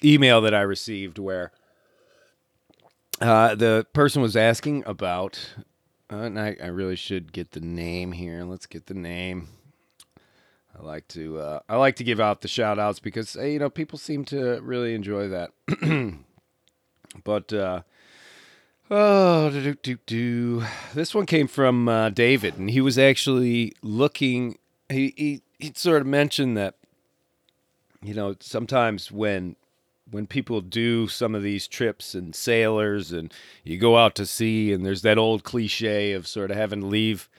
email 0.03 0.41
that 0.41 0.55
i 0.55 0.61
received 0.61 1.19
where 1.19 1.51
uh, 3.19 3.53
the 3.53 3.85
person 3.93 4.21
was 4.21 4.35
asking 4.35 4.83
about 4.87 5.53
uh, 6.11 6.23
and 6.23 6.39
I, 6.39 6.57
I 6.61 6.67
really 6.67 6.97
should 6.97 7.31
get 7.31 7.51
the 7.51 7.61
name 7.61 8.11
here. 8.11 8.43
Let's 8.43 8.65
get 8.65 8.87
the 8.87 8.93
name 8.93 9.47
I 10.81 10.85
like 10.85 11.07
to 11.09 11.39
uh, 11.39 11.59
I 11.69 11.75
like 11.77 11.95
to 11.97 12.03
give 12.03 12.19
out 12.19 12.41
the 12.41 12.47
shout 12.47 12.79
outs 12.79 12.99
because 12.99 13.35
you 13.35 13.59
know 13.59 13.69
people 13.69 13.99
seem 13.99 14.25
to 14.25 14.59
really 14.61 14.95
enjoy 14.95 15.27
that. 15.29 15.51
but 17.23 17.53
uh, 17.53 17.81
oh, 18.89 19.49
do, 19.51 19.75
do, 19.75 19.97
do. 20.07 20.63
this 20.95 21.13
one 21.13 21.27
came 21.27 21.47
from 21.47 21.87
uh, 21.87 22.09
David, 22.09 22.57
and 22.57 22.69
he 22.71 22.81
was 22.81 22.97
actually 22.97 23.73
looking. 23.83 24.57
He, 24.89 25.13
he 25.15 25.41
he 25.59 25.71
sort 25.75 26.01
of 26.01 26.07
mentioned 26.07 26.57
that 26.57 26.75
you 28.01 28.15
know 28.15 28.35
sometimes 28.39 29.11
when 29.11 29.55
when 30.09 30.25
people 30.25 30.61
do 30.61 31.07
some 31.07 31.35
of 31.35 31.43
these 31.43 31.67
trips 31.67 32.15
and 32.15 32.35
sailors 32.35 33.11
and 33.11 33.31
you 33.63 33.77
go 33.77 33.97
out 33.97 34.15
to 34.15 34.25
sea 34.25 34.73
and 34.73 34.83
there's 34.85 35.03
that 35.03 35.17
old 35.17 35.43
cliche 35.43 36.11
of 36.13 36.27
sort 36.27 36.51
of 36.51 36.57
having 36.57 36.81
to 36.81 36.87
leave 36.87 37.29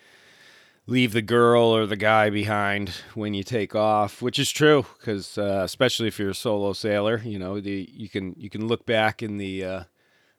leave 0.92 1.14
the 1.14 1.22
girl 1.22 1.74
or 1.74 1.86
the 1.86 1.96
guy 1.96 2.28
behind 2.28 2.90
when 3.14 3.32
you 3.32 3.42
take 3.42 3.74
off, 3.74 4.20
which 4.20 4.38
is 4.38 4.50
true 4.50 4.84
because 4.98 5.38
uh, 5.38 5.62
especially 5.64 6.06
if 6.06 6.18
you're 6.18 6.30
a 6.30 6.34
solo 6.34 6.74
sailor, 6.74 7.22
you 7.24 7.38
know 7.38 7.60
the 7.60 7.88
you 7.90 8.10
can 8.10 8.34
you 8.36 8.50
can 8.50 8.68
look 8.68 8.84
back 8.84 9.22
in 9.22 9.38
the 9.38 9.64
uh, 9.64 9.84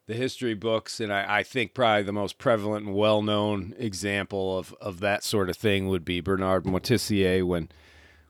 the 0.06 0.14
history 0.14 0.54
books, 0.54 1.00
and 1.00 1.12
I, 1.12 1.38
I 1.38 1.42
think 1.42 1.74
probably 1.74 2.04
the 2.04 2.12
most 2.12 2.38
prevalent 2.38 2.86
and 2.86 2.94
well 2.94 3.20
known 3.20 3.74
example 3.78 4.56
of, 4.56 4.72
of 4.80 5.00
that 5.00 5.24
sort 5.24 5.50
of 5.50 5.56
thing 5.56 5.88
would 5.88 6.04
be 6.04 6.20
Bernard 6.20 6.64
Moitessier 6.64 7.44
when 7.44 7.68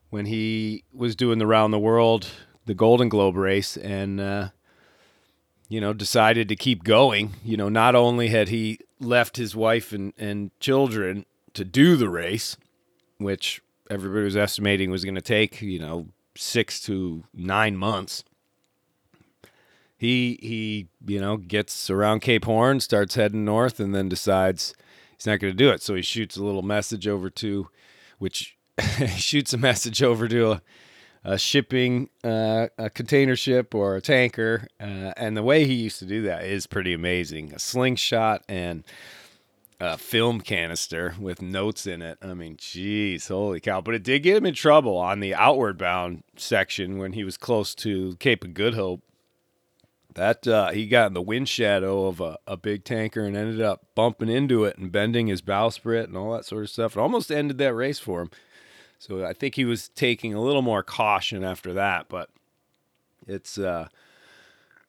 when 0.08 0.24
he 0.24 0.84
was 0.94 1.14
doing 1.14 1.38
the 1.38 1.46
round 1.46 1.74
the 1.74 1.78
world 1.78 2.28
the 2.64 2.74
Golden 2.74 3.08
Globe 3.08 3.36
race 3.36 3.76
and. 3.76 4.20
Uh, 4.20 4.48
you 5.66 5.80
know, 5.80 5.94
decided 5.94 6.46
to 6.46 6.54
keep 6.54 6.84
going. 6.84 7.32
You 7.42 7.56
know, 7.56 7.70
not 7.70 7.94
only 7.94 8.28
had 8.28 8.50
he 8.50 8.78
left 9.00 9.38
his 9.38 9.56
wife 9.56 9.92
and, 9.92 10.12
and 10.18 10.50
children 10.60 11.24
to 11.54 11.64
do 11.64 11.96
the 11.96 12.08
race, 12.08 12.56
which 13.18 13.62
everybody 13.90 14.24
was 14.24 14.36
estimating 14.36 14.90
was 14.90 15.04
going 15.04 15.14
to 15.14 15.22
take, 15.22 15.62
you 15.62 15.78
know, 15.78 16.08
six 16.36 16.80
to 16.82 17.24
nine 17.32 17.76
months. 17.76 18.24
He 19.96 20.38
he, 20.42 20.88
you 21.06 21.20
know, 21.20 21.36
gets 21.36 21.88
around 21.88 22.20
Cape 22.20 22.44
Horn, 22.44 22.80
starts 22.80 23.14
heading 23.14 23.44
north, 23.44 23.80
and 23.80 23.94
then 23.94 24.08
decides 24.08 24.74
he's 25.16 25.26
not 25.26 25.38
going 25.38 25.52
to 25.52 25.56
do 25.56 25.70
it. 25.70 25.82
So 25.82 25.94
he 25.94 26.02
shoots 26.02 26.36
a 26.36 26.44
little 26.44 26.62
message 26.62 27.08
over 27.08 27.30
to, 27.30 27.68
which 28.18 28.56
shoots 29.16 29.52
a 29.52 29.58
message 29.58 30.02
over 30.02 30.28
to 30.28 30.52
a, 30.52 30.62
a 31.22 31.38
shipping 31.38 32.10
uh, 32.22 32.66
a 32.76 32.90
container 32.90 33.36
ship 33.36 33.74
or 33.74 33.96
a 33.96 34.02
tanker, 34.02 34.66
uh, 34.80 35.12
and 35.16 35.36
the 35.36 35.42
way 35.42 35.64
he 35.64 35.74
used 35.74 36.00
to 36.00 36.06
do 36.06 36.22
that 36.22 36.44
is 36.44 36.66
pretty 36.66 36.92
amazing. 36.92 37.54
A 37.54 37.58
slingshot 37.58 38.42
and 38.48 38.84
a 39.84 39.98
film 39.98 40.40
canister 40.40 41.14
with 41.18 41.42
notes 41.42 41.86
in 41.86 42.02
it. 42.02 42.18
I 42.22 42.34
mean, 42.34 42.56
jeez, 42.56 43.28
holy 43.28 43.60
cow! 43.60 43.80
But 43.80 43.94
it 43.94 44.02
did 44.02 44.22
get 44.22 44.36
him 44.36 44.46
in 44.46 44.54
trouble 44.54 44.96
on 44.96 45.20
the 45.20 45.34
outward 45.34 45.78
bound 45.78 46.24
section 46.36 46.98
when 46.98 47.12
he 47.12 47.24
was 47.24 47.36
close 47.36 47.74
to 47.76 48.16
Cape 48.16 48.44
of 48.44 48.54
Good 48.54 48.74
Hope. 48.74 49.02
That 50.14 50.46
uh, 50.46 50.70
he 50.70 50.86
got 50.86 51.08
in 51.08 51.14
the 51.14 51.22
wind 51.22 51.48
shadow 51.48 52.06
of 52.06 52.20
a, 52.20 52.38
a 52.46 52.56
big 52.56 52.84
tanker 52.84 53.24
and 53.24 53.36
ended 53.36 53.60
up 53.60 53.84
bumping 53.94 54.28
into 54.28 54.64
it 54.64 54.78
and 54.78 54.92
bending 54.92 55.26
his 55.26 55.42
bowsprit 55.42 56.04
and 56.04 56.16
all 56.16 56.32
that 56.32 56.44
sort 56.44 56.62
of 56.62 56.70
stuff. 56.70 56.96
It 56.96 57.00
almost 57.00 57.32
ended 57.32 57.58
that 57.58 57.74
race 57.74 57.98
for 57.98 58.22
him. 58.22 58.30
So 59.00 59.24
I 59.24 59.32
think 59.32 59.56
he 59.56 59.64
was 59.64 59.88
taking 59.88 60.32
a 60.32 60.40
little 60.40 60.62
more 60.62 60.84
caution 60.84 61.42
after 61.42 61.72
that. 61.74 62.08
But 62.08 62.30
it's 63.26 63.58
uh, 63.58 63.88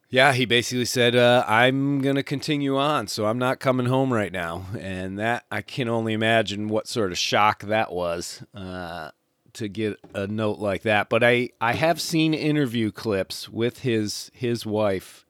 yeah, 0.10 0.34
he 0.34 0.46
basically 0.46 0.86
said, 0.86 1.16
uh, 1.16 1.44
I'm 1.48 2.00
going 2.02 2.16
to 2.16 2.24
continue 2.24 2.78
on, 2.78 3.08
so 3.08 3.26
I'm 3.26 3.40
not 3.40 3.60
coming 3.60 3.88
home 3.88 4.14
right 4.14 4.32
now. 4.32 4.66
And 4.80 5.18
that, 5.20 5.46
I 5.52 5.62
can 5.62 5.90
only 5.90 6.14
imagine 6.14 6.70
what 6.70 6.88
sort 6.88 7.12
of 7.12 7.18
shock 7.18 7.64
that 7.64 7.92
was 7.92 8.44
uh, 8.54 9.12
to 9.54 9.68
get 9.68 10.00
a 10.14 10.28
note 10.28 10.60
like 10.60 10.84
that. 10.84 11.10
But 11.10 11.24
I, 11.24 11.50
I 11.60 11.74
have 11.74 12.00
seen 12.00 12.34
interview 12.34 12.92
clips 12.92 13.50
with 13.50 13.80
his, 13.80 14.32
his 14.34 14.66
wife 14.66 15.26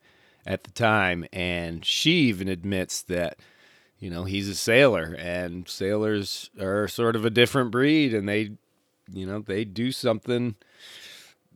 at 0.45 0.65
the 0.65 0.71
time, 0.71 1.25
and 1.31 1.83
she 1.85 2.11
even 2.27 2.47
admits 2.47 3.01
that, 3.03 3.39
you 3.97 4.09
know, 4.09 4.25
he's 4.25 4.49
a 4.49 4.55
sailor, 4.55 5.15
and 5.17 5.67
sailors 5.69 6.49
are 6.59 6.87
sort 6.87 7.15
of 7.15 7.25
a 7.25 7.29
different 7.29 7.71
breed, 7.71 8.13
and 8.13 8.27
they, 8.27 8.51
you 9.11 9.25
know, 9.25 9.39
they 9.39 9.63
do 9.63 9.91
something, 9.91 10.55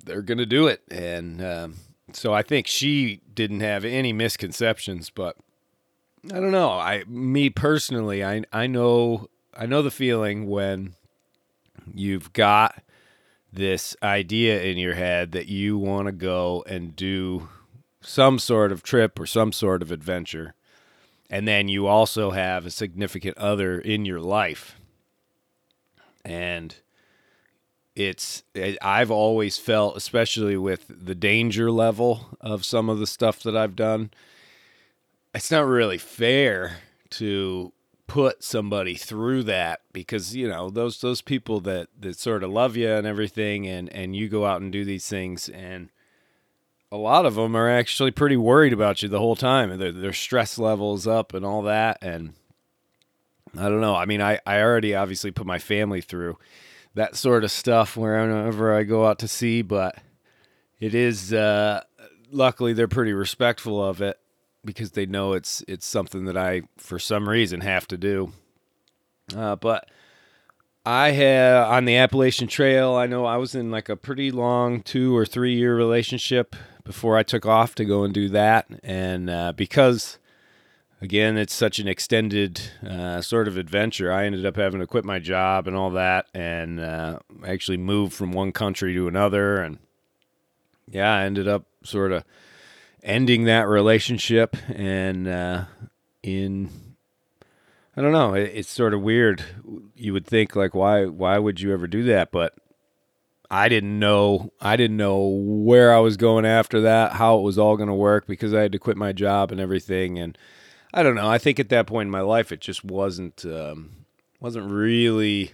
they're 0.06 0.22
going 0.22 0.38
to 0.38 0.46
do 0.46 0.68
it. 0.68 0.82
And, 0.90 1.44
um, 1.44 1.76
so 2.14 2.34
I 2.34 2.42
think 2.42 2.68
she 2.68 3.22
didn't 3.34 3.62
have 3.62 3.86
any 3.86 4.14
misconceptions, 4.14 5.10
but 5.10 5.36
I 6.26 6.36
don't 6.36 6.52
know. 6.52 6.72
I 6.72 7.04
me 7.08 7.50
personally, 7.50 8.24
I 8.24 8.44
I 8.52 8.68
know 8.68 9.30
I 9.56 9.66
know 9.66 9.82
the 9.82 9.92
feeling 9.92 10.48
when 10.48 10.96
you've 11.94 12.34
got 12.34 12.84
this 13.52 13.96
idea 14.04 14.62
in 14.62 14.78
your 14.78 14.94
head 14.94 15.32
that 15.32 15.48
you 15.48 15.78
want 15.78 16.06
to 16.08 16.12
go 16.12 16.64
and 16.68 16.96
do 16.96 17.50
some 18.02 18.40
sort 18.40 18.72
of 18.72 18.84
trip 18.84 19.20
or 19.20 19.26
some 19.26 19.52
sort 19.52 19.82
of 19.82 19.92
adventure. 19.92 20.54
And 21.30 21.48
then 21.48 21.68
you 21.68 21.88
also 21.88 22.32
have 22.32 22.66
a 22.66 22.72
significant 22.72 23.38
other 23.38 23.80
in 23.80 24.06
your 24.06 24.20
life. 24.20 24.78
And 26.26 26.76
it's 28.00 28.44
it, 28.56 28.78
I've 28.82 29.12
always 29.12 29.58
felt, 29.58 29.98
especially 29.98 30.56
with 30.56 30.86
the 30.88 31.14
danger 31.14 31.70
level 31.70 32.38
of 32.40 32.64
some 32.64 32.88
of 32.88 33.00
the 33.00 33.06
stuff 33.06 33.44
that 33.44 33.58
I've 33.58 33.76
done, 33.76 34.12
it's 35.36 35.52
not 35.52 35.68
really 35.68 35.98
fair 35.98 36.78
to 37.12 37.74
put 38.08 38.42
somebody 38.42 38.96
through 38.96 39.44
that 39.44 39.82
because 39.92 40.34
you 40.36 40.48
know 40.48 40.70
those 40.70 41.02
those 41.02 41.22
people 41.22 41.60
that 41.60 41.90
that 42.00 42.18
sort 42.18 42.42
of 42.42 42.50
love 42.50 42.76
you 42.78 42.90
and 42.90 43.06
everything 43.06 43.68
and 43.68 43.92
and 43.94 44.16
you 44.16 44.30
go 44.30 44.46
out 44.46 44.62
and 44.62 44.72
do 44.72 44.84
these 44.84 45.08
things 45.08 45.48
and 45.50 45.90
a 46.92 46.98
lot 46.98 47.26
of 47.26 47.36
them 47.36 47.56
are 47.56 47.70
actually 47.70 48.10
pretty 48.10 48.38
worried 48.38 48.74
about 48.74 49.04
you 49.04 49.10
the 49.10 49.20
whole 49.20 49.36
time 49.36 49.70
and 49.70 49.80
their, 49.80 49.92
their 49.92 50.14
stress 50.14 50.58
levels 50.58 51.06
up 51.06 51.36
and 51.36 51.46
all 51.46 51.62
that 51.62 52.00
and 52.02 52.34
I 53.58 53.64
don't 53.64 53.82
know. 53.82 53.96
I 53.96 54.06
mean 54.06 54.22
I 54.22 54.40
I 54.46 54.62
already 54.62 54.96
obviously 54.96 55.30
put 55.30 55.46
my 55.46 55.60
family 55.60 56.02
through 56.02 56.38
that 56.96 57.16
sort 57.16 57.44
of 57.44 57.52
stuff 57.52 57.96
wherever 57.96 58.74
I 58.74 58.84
go 58.84 59.08
out 59.08 59.20
to 59.20 59.28
sea. 59.28 59.62
But 59.62 59.98
it 60.80 60.94
is 60.94 61.34
uh, 61.34 61.84
luckily 62.32 62.74
they're 62.74 62.88
pretty 62.88 63.14
respectful 63.14 63.84
of 63.84 64.02
it 64.02 64.20
because 64.66 64.92
they 64.92 65.06
know 65.06 65.34
it's 65.34 65.64
it's 65.68 65.86
something 65.86 66.26
that 66.26 66.38
I 66.38 66.64
for 66.78 67.00
some 67.00 67.28
reason 67.30 67.62
have 67.62 67.88
to 67.88 67.98
do. 67.98 68.34
Uh, 69.36 69.56
but 69.56 69.90
I 70.86 71.12
had 71.12 71.56
on 71.56 71.86
the 71.86 71.98
Appalachian 71.98 72.48
Trail. 72.48 72.96
I 72.96 73.06
know 73.06 73.26
I 73.26 73.38
was 73.38 73.56
in 73.56 73.72
like 73.72 73.90
a 73.90 73.96
pretty 73.96 74.32
long 74.32 74.82
two 74.82 75.16
or 75.16 75.26
three 75.26 75.56
year 75.56 75.76
relationship 75.76 76.56
before 76.84 77.18
I 77.18 77.24
took 77.24 77.46
off 77.46 77.76
to 77.76 77.86
go 77.86 78.04
and 78.04 78.14
do 78.14 78.30
that, 78.30 78.68
and 78.84 79.30
uh, 79.30 79.54
because 79.56 80.18
again, 81.02 81.38
it's 81.38 81.54
such 81.54 81.80
an 81.80 81.88
extended 81.88 82.62
uh, 82.88 83.22
sort 83.22 83.48
of 83.48 83.58
adventure. 83.58 84.12
I 84.12 84.26
ended 84.26 84.46
up 84.46 84.56
having 84.56 84.80
to 84.80 84.88
quit 84.88 85.06
my 85.06 85.20
job 85.20 85.68
and 85.68 85.76
all 85.76 85.92
that, 85.92 86.28
and 86.34 86.80
uh, 86.80 87.20
actually 87.46 87.78
moved 87.78 88.14
from 88.14 88.32
one 88.32 88.52
country 88.52 88.94
to 88.94 89.08
another. 89.08 89.58
And 89.62 89.80
yeah, 90.90 91.14
I 91.14 91.24
ended 91.24 91.48
up 91.48 91.66
sort 91.84 92.12
of 92.12 92.24
ending 93.04 93.46
that 93.46 93.68
relationship. 93.68 94.56
And 94.68 95.28
uh, 95.28 95.66
in, 96.24 96.70
I 97.96 98.02
don't 98.02 98.12
know, 98.12 98.34
it, 98.34 98.52
it's 98.54 98.70
sort 98.70 98.94
of 98.94 99.02
weird. 99.02 99.44
You 99.96 100.14
would 100.14 100.26
think 100.26 100.56
like, 100.56 100.74
why, 100.74 101.06
why 101.06 101.38
would 101.38 101.62
you 101.62 101.74
ever 101.74 101.88
do 101.88 102.04
that? 102.04 102.32
But 102.32 102.54
I 103.52 103.68
didn't 103.68 103.98
know 103.98 104.54
I 104.62 104.76
didn't 104.76 104.98
know 104.98 105.26
where 105.26 105.92
I 105.92 106.00
was 106.00 106.18
going 106.18 106.46
after 106.46 106.82
that, 106.82 107.14
how 107.14 107.40
it 107.40 107.42
was 107.42 107.58
all 107.58 107.78
going 107.78 107.90
to 107.90 107.96
work 107.96 108.28
because 108.28 108.54
I 108.54 108.62
had 108.62 108.72
to 108.74 108.80
quit 108.80 108.96
my 108.96 109.12
job 109.12 109.52
and 109.52 109.60
everything 109.60 110.20
and 110.20 110.38
I 110.94 111.04
don't 111.04 111.16
know. 111.16 111.30
I 111.30 111.38
think 111.38 111.60
at 111.60 111.70
that 111.70 111.88
point 111.88 112.08
in 112.08 112.12
my 112.12 112.22
life, 112.22 112.52
it 112.52 112.62
just 112.62 112.84
wasn't 112.84 113.46
um, 113.46 114.06
wasn't 114.40 114.72
really. 114.72 115.52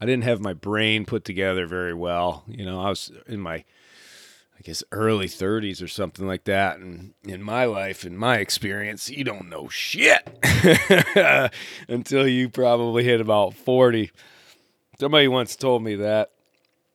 I 0.00 0.06
didn't 0.06 0.24
have 0.24 0.40
my 0.40 0.54
brain 0.54 1.04
put 1.04 1.24
together 1.24 1.66
very 1.66 1.92
well. 1.92 2.44
You 2.46 2.64
know, 2.64 2.80
I 2.80 2.88
was 2.88 3.12
in 3.26 3.38
my, 3.38 3.56
I 3.56 4.62
guess, 4.62 4.82
early 4.92 5.26
30s 5.26 5.82
or 5.82 5.88
something 5.88 6.26
like 6.26 6.44
that. 6.44 6.78
And 6.78 7.12
in 7.22 7.42
my 7.42 7.66
life, 7.66 8.06
in 8.06 8.16
my 8.16 8.38
experience, 8.38 9.10
you 9.10 9.24
don't 9.24 9.50
know 9.50 9.68
shit 9.68 10.26
until 11.88 12.26
you 12.26 12.48
probably 12.48 13.04
hit 13.04 13.20
about 13.20 13.52
40. 13.52 14.10
Somebody 14.98 15.28
once 15.28 15.54
told 15.54 15.82
me 15.82 15.96
that 15.96 16.30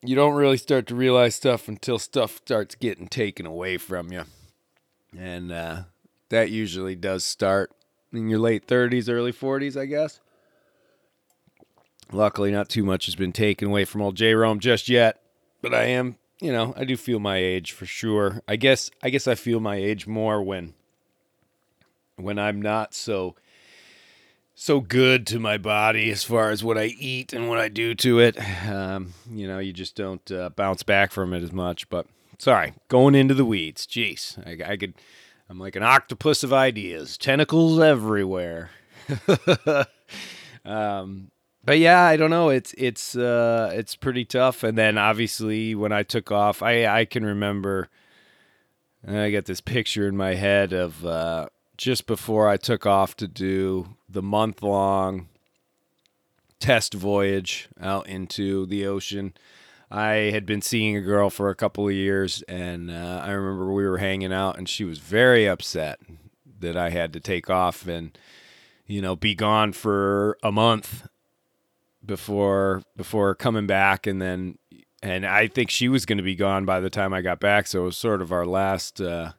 you 0.03 0.15
don't 0.15 0.33
really 0.33 0.57
start 0.57 0.87
to 0.87 0.95
realize 0.95 1.35
stuff 1.35 1.67
until 1.67 1.99
stuff 1.99 2.37
starts 2.37 2.73
getting 2.73 3.07
taken 3.07 3.45
away 3.45 3.77
from 3.77 4.11
you. 4.11 4.23
And 5.15 5.51
uh, 5.51 5.83
that 6.29 6.49
usually 6.49 6.95
does 6.95 7.23
start 7.23 7.71
in 8.17 8.29
your 8.29 8.39
late 8.39 8.67
30s, 8.67 9.09
early 9.09 9.33
40s, 9.33 9.79
I 9.79 9.85
guess. 9.85 10.19
Luckily, 12.11 12.51
not 12.51 12.69
too 12.69 12.83
much 12.83 13.05
has 13.05 13.15
been 13.15 13.31
taken 13.31 13.67
away 13.67 13.85
from 13.85 14.01
old 14.01 14.15
J 14.15 14.33
Rome 14.33 14.59
just 14.59 14.89
yet, 14.89 15.21
but 15.61 15.73
I 15.73 15.85
am, 15.85 16.17
you 16.39 16.51
know, 16.51 16.73
I 16.77 16.85
do 16.85 16.95
feel 16.95 17.19
my 17.19 17.37
age 17.37 17.71
for 17.71 17.85
sure. 17.85 18.41
I 18.47 18.57
guess, 18.57 18.91
I 19.01 19.09
guess 19.09 19.27
I 19.27 19.35
feel 19.35 19.59
my 19.59 19.75
age 19.75 20.05
more 20.05 20.43
when, 20.43 20.75
when 22.15 22.37
I'm 22.37 22.61
not 22.61 22.93
so, 22.93 23.35
so 24.53 24.79
good 24.79 25.25
to 25.27 25.39
my 25.39 25.57
body 25.57 26.11
as 26.11 26.23
far 26.23 26.51
as 26.51 26.63
what 26.63 26.77
I 26.77 26.85
eat 26.85 27.33
and 27.33 27.49
what 27.49 27.59
I 27.59 27.67
do 27.67 27.95
to 27.95 28.19
it. 28.19 28.37
Um, 28.67 29.13
you 29.29 29.47
know, 29.47 29.59
you 29.59 29.73
just 29.73 29.95
don't 29.95 30.31
uh, 30.31 30.49
bounce 30.49 30.83
back 30.83 31.11
from 31.11 31.33
it 31.33 31.43
as 31.43 31.51
much. 31.51 31.89
But 31.89 32.05
sorry, 32.37 32.73
going 32.87 33.15
into 33.15 33.33
the 33.33 33.45
weeds. 33.45 33.85
Jeez, 33.85 34.37
I, 34.45 34.73
I 34.73 34.77
could 34.77 34.93
I'm 35.49 35.59
like 35.59 35.75
an 35.75 35.83
octopus 35.83 36.43
of 36.43 36.51
ideas, 36.51 37.17
tentacles 37.17 37.79
everywhere. 37.79 38.71
um, 40.65 41.29
but 41.63 41.79
yeah, 41.79 42.01
I 42.01 42.17
don't 42.17 42.29
know. 42.29 42.49
It's 42.49 42.73
it's 42.77 43.15
uh, 43.15 43.71
it's 43.73 43.95
pretty 43.95 44.25
tough. 44.25 44.63
And 44.63 44.77
then 44.77 44.97
obviously 44.97 45.75
when 45.75 45.91
I 45.91 46.03
took 46.03 46.31
off, 46.31 46.61
I 46.61 46.85
I 46.85 47.05
can 47.05 47.25
remember. 47.25 47.89
I 49.07 49.29
got 49.29 49.45
this 49.45 49.61
picture 49.61 50.07
in 50.07 50.17
my 50.17 50.33
head 50.33 50.73
of 50.73 51.05
uh, 51.05 51.47
just 51.77 52.07
before 52.07 52.49
I 52.49 52.57
took 52.57 52.87
off 52.87 53.15
to 53.17 53.27
do 53.27 53.97
the 54.09 54.23
month 54.23 54.63
long 54.63 55.27
test 56.59 56.95
voyage 56.95 57.69
out 57.79 58.07
into 58.07 58.65
the 58.65 58.87
ocean. 58.87 59.33
I 59.91 60.31
had 60.31 60.45
been 60.45 60.61
seeing 60.61 60.95
a 60.95 61.01
girl 61.01 61.29
for 61.29 61.49
a 61.49 61.55
couple 61.55 61.87
of 61.87 61.93
years, 61.93 62.41
and 62.47 62.89
uh, 62.89 63.21
I 63.23 63.31
remember 63.31 63.71
we 63.71 63.85
were 63.85 63.99
hanging 63.99 64.33
out, 64.33 64.57
and 64.57 64.67
she 64.67 64.83
was 64.83 64.99
very 64.99 65.47
upset 65.47 65.99
that 66.59 66.75
I 66.75 66.89
had 66.89 67.13
to 67.13 67.19
take 67.19 67.49
off 67.49 67.87
and 67.87 68.17
you 68.87 69.01
know 69.01 69.15
be 69.15 69.35
gone 69.35 69.73
for 69.73 70.37
a 70.43 70.51
month 70.51 71.07
before 72.03 72.83
before 72.95 73.35
coming 73.35 73.67
back, 73.67 74.07
and 74.07 74.21
then 74.21 74.57
and 75.01 75.25
I 75.25 75.47
think 75.47 75.69
she 75.69 75.87
was 75.87 76.05
going 76.05 76.17
to 76.17 76.23
be 76.23 76.35
gone 76.35 76.65
by 76.65 76.79
the 76.79 76.89
time 76.89 77.13
I 77.13 77.21
got 77.21 77.39
back, 77.39 77.67
so 77.67 77.81
it 77.81 77.85
was 77.85 77.97
sort 77.97 78.21
of 78.21 78.31
our 78.31 78.45
last 78.45 78.99
uh, 78.99 79.33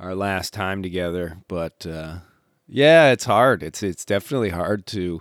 our 0.00 0.14
last 0.14 0.52
time 0.52 0.82
together. 0.82 1.38
But 1.46 1.86
uh, 1.86 2.18
yeah, 2.66 3.12
it's 3.12 3.24
hard. 3.24 3.62
It's 3.62 3.82
it's 3.82 4.04
definitely 4.04 4.50
hard 4.50 4.86
to 4.88 5.20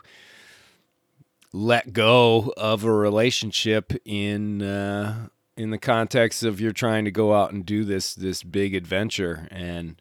let 1.57 1.91
go 1.91 2.53
of 2.55 2.83
a 2.83 2.91
relationship 2.91 3.93
in 4.05 4.61
uh, 4.61 5.27
in 5.55 5.71
the 5.71 5.77
context 5.77 6.43
of 6.43 6.61
you're 6.61 6.71
trying 6.71 7.03
to 7.05 7.11
go 7.11 7.33
out 7.33 7.51
and 7.51 7.65
do 7.65 7.83
this 7.83 8.13
this 8.13 8.43
big 8.43 8.75
adventure. 8.75 9.47
And 9.51 9.99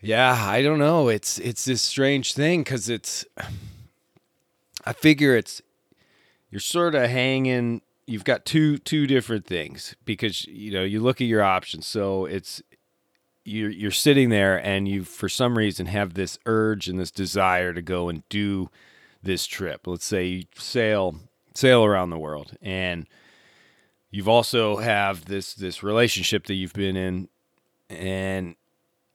yeah 0.00 0.34
i 0.48 0.62
don't 0.62 0.78
know. 0.78 1.08
It's 1.08 1.38
it's 1.38 1.64
this 1.64 1.82
strange 1.82 2.34
thing 2.34 2.62
because 2.62 2.88
it's 2.88 3.24
i 4.84 4.92
figure 4.92 5.34
it's 5.34 5.62
you're 6.50 6.60
sort 6.60 6.94
of 6.94 7.08
hanging 7.08 7.80
you've 8.06 8.24
got 8.24 8.44
two 8.44 8.78
two 8.78 9.06
different 9.06 9.46
things 9.46 9.96
because 10.04 10.46
you 10.46 10.70
know 10.70 10.84
you 10.84 11.00
look 11.00 11.20
at 11.20 11.26
your 11.26 11.42
options. 11.42 11.86
So 11.86 12.26
it's 12.26 12.62
you're 13.44 13.70
you're 13.70 13.90
sitting 13.90 14.28
there 14.28 14.64
and 14.64 14.86
you 14.86 15.04
for 15.04 15.28
some 15.28 15.58
reason 15.58 15.86
have 15.86 16.14
this 16.14 16.38
urge 16.46 16.88
and 16.88 16.98
this 16.98 17.10
desire 17.10 17.72
to 17.72 17.82
go 17.82 18.08
and 18.08 18.22
do 18.28 18.70
this 19.24 19.46
trip. 19.46 19.86
Let's 19.86 20.04
say 20.04 20.26
you 20.26 20.44
sail 20.56 21.16
sail 21.54 21.84
around 21.84 22.10
the 22.10 22.18
world. 22.18 22.56
And 22.60 23.06
you've 24.10 24.28
also 24.28 24.76
have 24.76 25.26
this 25.26 25.54
this 25.54 25.82
relationship 25.82 26.46
that 26.46 26.54
you've 26.54 26.72
been 26.72 26.96
in. 26.96 27.28
And 27.88 28.56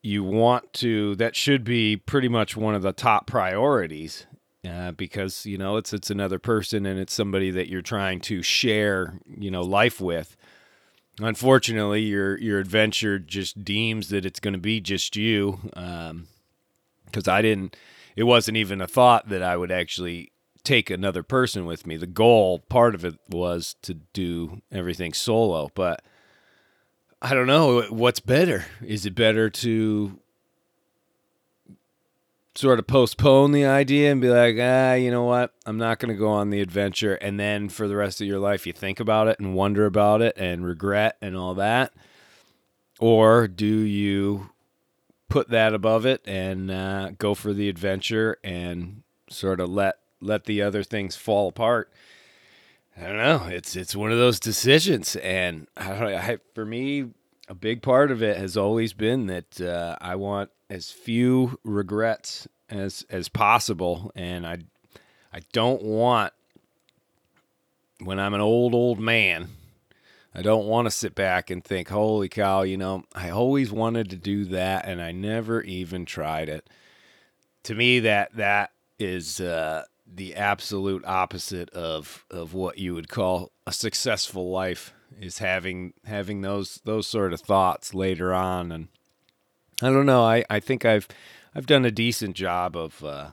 you 0.02 0.24
want 0.24 0.72
to 0.74 1.16
that 1.16 1.36
should 1.36 1.64
be 1.64 1.98
pretty 1.98 2.30
much 2.30 2.56
one 2.56 2.76
of 2.76 2.82
the 2.82 2.94
top 2.94 3.28
priorities 3.28 4.26
uh, 4.68 4.92
because 4.92 5.46
you 5.46 5.58
know 5.58 5.76
it's 5.78 5.94
it's 5.94 6.10
another 6.10 6.40
person 6.40 6.86
and 6.86 7.00
it's 7.00 7.14
somebody 7.14 7.52
that 7.52 7.68
you're 7.68 7.82
trying 7.82 8.20
to 8.22 8.42
share 8.42 9.20
you 9.28 9.52
know 9.52 9.62
life 9.62 10.00
with. 10.00 10.38
Unfortunately 11.20 12.02
your 12.02 12.38
your 12.38 12.60
adventure 12.60 13.20
just 13.20 13.66
deems 13.66 14.10
that 14.10 14.26
it's 14.26 14.40
going 14.40 14.54
to 14.54 14.60
be 14.60 14.80
just 14.80 15.18
you 15.18 15.60
because 15.74 17.28
um, 17.28 17.34
i 17.34 17.42
didn't 17.42 17.76
it 18.20 18.26
wasn't 18.26 18.58
even 18.58 18.82
a 18.82 18.88
thought 18.88 19.30
that 19.30 19.42
I 19.42 19.56
would 19.56 19.72
actually 19.72 20.34
take 20.66 20.90
another 20.90 21.24
person 21.24 21.66
with 21.66 21.88
me. 21.88 21.96
The 21.96 22.06
goal, 22.06 22.60
part 22.60 22.94
of 22.94 23.06
it 23.06 23.18
was 23.30 23.78
to 23.84 23.94
do 23.94 24.62
everything 24.74 25.14
solo, 25.14 25.70
but 25.74 26.02
I 27.22 27.34
don't 27.34 27.48
know 27.48 27.84
what's 27.84 28.20
better. 28.20 28.66
Is 28.86 29.06
it 29.06 29.16
better 29.16 29.50
to 29.50 30.20
sort 32.56 32.80
of 32.80 32.88
postpone 32.88 33.54
the 33.54 33.66
idea 33.66 34.12
and 34.12 34.20
be 34.20 34.30
like, 34.30 34.58
ah, 34.60 34.96
you 34.96 35.12
know 35.12 35.24
what? 35.24 35.54
I'm 35.66 35.78
not 35.78 36.00
going 36.00 36.14
to 36.14 36.20
go 36.20 36.28
on 36.28 36.50
the 36.50 36.60
adventure. 36.60 37.14
And 37.16 37.40
then 37.40 37.70
for 37.70 37.88
the 37.88 37.96
rest 37.96 38.20
of 38.20 38.28
your 38.28 38.40
life, 38.40 38.68
you 38.68 38.74
think 38.74 39.00
about 39.00 39.30
it 39.30 39.40
and 39.40 39.56
wonder 39.56 39.86
about 39.86 40.22
it 40.22 40.36
and 40.36 40.66
regret 40.66 41.16
and 41.22 41.38
all 41.38 41.54
that. 41.54 41.94
Or 43.00 43.48
do 43.48 43.66
you 43.66 44.50
put 45.30 45.50
that 45.50 45.74
above 45.74 46.06
it 46.06 46.22
and 46.26 46.70
uh, 46.70 47.12
go 47.18 47.34
for 47.34 47.54
the 47.54 47.70
adventure 47.70 48.38
and 48.44 49.04
sort 49.30 49.60
of 49.60 49.70
let 49.70 49.96
let 50.22 50.46
the 50.46 50.62
other 50.62 50.84
things 50.84 51.16
fall 51.16 51.48
apart. 51.48 51.92
I 52.98 53.04
don't 53.04 53.18
know. 53.18 53.48
It's 53.48 53.76
it's 53.76 53.96
one 53.96 54.12
of 54.12 54.18
those 54.18 54.40
decisions, 54.40 55.16
and 55.18 55.68
I 55.78 55.88
don't. 55.90 56.14
I, 56.14 56.38
for 56.54 56.66
me, 56.66 57.12
a 57.48 57.56
big 57.56 57.82
part 57.82 58.12
of 58.12 58.22
it 58.22 58.38
has 58.38 58.58
always 58.58 58.92
been 58.94 59.28
that 59.28 59.62
uh, 59.62 59.96
I 60.02 60.16
want 60.16 60.50
as 60.70 60.92
few 60.92 61.60
regrets 61.64 62.48
as 62.70 63.06
as 63.10 63.30
possible, 63.30 64.12
and 64.16 64.46
I 64.46 64.58
I 65.32 65.42
don't 65.54 65.82
want 65.82 66.34
when 68.04 68.20
I'm 68.20 68.34
an 68.34 68.42
old 68.42 68.74
old 68.74 69.00
man 69.00 69.50
I 70.34 70.42
don't 70.42 70.68
want 70.68 70.86
to 70.86 70.92
sit 70.92 71.16
back 71.16 71.50
and 71.50 71.64
think, 71.64 71.90
holy 71.90 72.30
cow, 72.30 72.62
you 72.62 72.78
know, 72.78 73.04
I 73.16 73.30
always 73.30 73.72
wanted 73.72 74.10
to 74.12 74.16
do 74.16 74.46
that 74.46 74.86
and 74.86 75.02
I 75.02 75.12
never 75.12 75.62
even 75.62 76.06
tried 76.06 76.50
it. 76.50 76.70
To 77.64 77.76
me, 77.76 78.00
that 78.00 78.36
that 78.36 78.72
is 79.00 79.42
uh, 79.42 79.84
the 80.06 80.36
absolute 80.36 81.04
opposite 81.06 81.70
of 81.72 82.26
of 82.30 82.54
what 82.54 82.78
you 82.78 82.94
would 82.94 83.10
call 83.10 83.52
a 83.66 83.72
successful 83.72 84.52
life 84.52 84.94
is 85.20 85.40
having 85.40 85.94
having 86.06 86.42
those 86.42 86.82
those 86.86 87.08
sort 87.08 87.34
of 87.34 87.42
thoughts 87.42 87.94
later 87.94 88.34
on 88.34 88.72
and 88.72 88.88
I 89.82 89.90
don't 89.90 90.06
know 90.06 90.24
I, 90.24 90.44
I 90.50 90.60
think 90.60 90.86
I've 90.86 91.08
I've 91.54 91.66
done 91.66 91.86
a 91.86 91.92
decent 91.92 92.36
job 92.36 92.76
of 92.76 93.04
uh, 93.04 93.32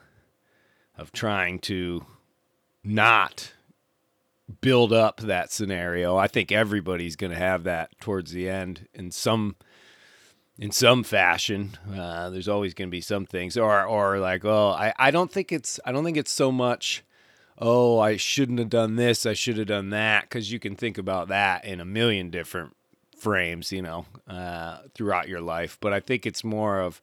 of 0.97 1.13
trying 1.13 1.59
to 1.61 2.05
not 2.83 3.53
build 4.61 4.93
up 4.93 5.21
that 5.21 5.53
scenario. 5.53 6.17
I 6.17 6.29
think 6.29 6.53
everybody's 6.53 7.17
going 7.17 7.33
to 7.33 7.39
have 7.39 7.65
that 7.65 7.99
towards 8.01 8.33
the 8.33 8.49
end 8.49 8.89
in 8.95 9.11
some 9.11 9.57
in 10.59 10.71
some 10.71 11.03
fashion. 11.03 11.77
Uh, 11.95 12.31
there's 12.31 12.49
always 12.49 12.73
going 12.73 12.89
to 12.89 12.93
be 12.93 13.01
some 13.01 13.27
things, 13.27 13.57
or 13.57 13.85
or 13.85 14.19
like, 14.19 14.45
oh, 14.45 14.71
I, 14.71 14.93
I 14.99 15.11
don't 15.11 15.31
think 15.31 15.53
it's 15.53 15.81
I 15.85 15.93
don't 15.93 16.05
think 16.05 16.17
it's 16.17 16.33
so 16.33 16.51
much. 16.53 17.03
Oh, 17.59 17.99
I 17.99 18.17
shouldn't 18.17 18.59
have 18.59 18.69
done 18.69 18.97
this. 18.97 19.25
I 19.25 19.33
should 19.33 19.57
have 19.57 19.69
done 19.69 19.91
that. 19.91 20.25
Because 20.25 20.53
you 20.53 20.59
can 20.59 20.77
think 20.77 20.99
about 20.99 21.29
that 21.29 21.65
in 21.65 21.81
a 21.81 21.87
million 21.87 22.31
different 22.31 22.77
frames, 23.19 23.73
you 23.73 23.81
know, 23.81 24.05
uh, 24.29 24.79
throughout 24.95 25.29
your 25.29 25.41
life. 25.41 25.79
But 25.81 25.93
I 25.93 26.01
think 26.01 26.27
it's 26.27 26.45
more 26.45 26.81
of 26.81 27.01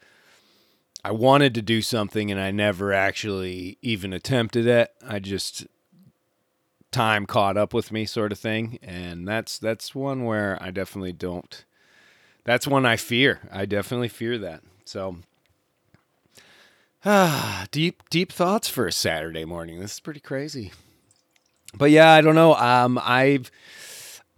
I 1.03 1.11
wanted 1.11 1.53
to 1.55 1.61
do 1.61 1.81
something 1.81 2.31
and 2.31 2.39
I 2.39 2.51
never 2.51 2.93
actually 2.93 3.77
even 3.81 4.13
attempted 4.13 4.67
it. 4.67 4.93
I 5.05 5.19
just 5.19 5.67
time 6.93 7.25
caught 7.25 7.57
up 7.57 7.73
with 7.73 7.91
me 7.91 8.05
sort 8.05 8.31
of 8.31 8.39
thing 8.39 8.79
and 8.81 9.27
that's 9.27 9.57
that's 9.59 9.93
one 9.93 10.23
where 10.23 10.57
I 10.61 10.71
definitely 10.71 11.13
don't 11.13 11.65
that's 12.43 12.67
one 12.67 12.85
I 12.85 12.97
fear. 12.97 13.39
I 13.51 13.65
definitely 13.65 14.09
fear 14.09 14.37
that. 14.37 14.61
So 14.85 15.17
ah, 17.05 17.65
deep 17.71 18.09
deep 18.09 18.31
thoughts 18.31 18.67
for 18.67 18.87
a 18.87 18.91
Saturday 18.91 19.45
morning. 19.45 19.79
This 19.79 19.93
is 19.93 19.99
pretty 19.99 20.19
crazy. 20.19 20.71
But 21.75 21.91
yeah, 21.91 22.11
I 22.11 22.21
don't 22.21 22.35
know. 22.35 22.55
Um 22.55 22.99
I've 23.01 23.51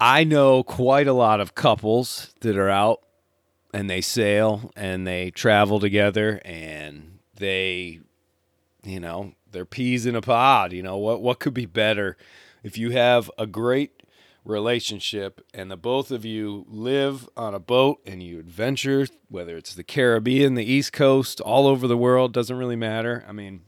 I 0.00 0.24
know 0.24 0.62
quite 0.62 1.06
a 1.06 1.12
lot 1.12 1.40
of 1.40 1.54
couples 1.54 2.34
that 2.40 2.56
are 2.56 2.70
out 2.70 3.00
and 3.72 3.90
they 3.90 4.00
sail 4.00 4.70
and 4.76 5.06
they 5.06 5.30
travel 5.30 5.80
together 5.80 6.40
and 6.44 7.18
they 7.34 8.00
you 8.84 9.00
know, 9.00 9.32
they're 9.50 9.64
peas 9.64 10.06
in 10.06 10.14
a 10.14 10.20
pod, 10.20 10.72
you 10.72 10.82
know. 10.82 10.96
What 10.96 11.20
what 11.20 11.40
could 11.40 11.54
be 11.54 11.66
better 11.66 12.16
if 12.66 12.76
you 12.76 12.90
have 12.90 13.30
a 13.38 13.46
great 13.46 14.02
relationship 14.44 15.40
and 15.54 15.70
the 15.70 15.76
both 15.76 16.10
of 16.10 16.24
you 16.24 16.64
live 16.68 17.28
on 17.36 17.54
a 17.54 17.60
boat 17.60 18.00
and 18.04 18.24
you 18.24 18.40
adventure 18.40 19.06
whether 19.28 19.56
it's 19.56 19.72
the 19.72 19.84
Caribbean, 19.84 20.54
the 20.54 20.64
East 20.64 20.92
Coast, 20.92 21.40
all 21.40 21.68
over 21.68 21.86
the 21.86 21.96
world, 21.96 22.32
doesn't 22.32 22.56
really 22.56 22.74
matter. 22.74 23.24
I 23.28 23.30
mean, 23.30 23.62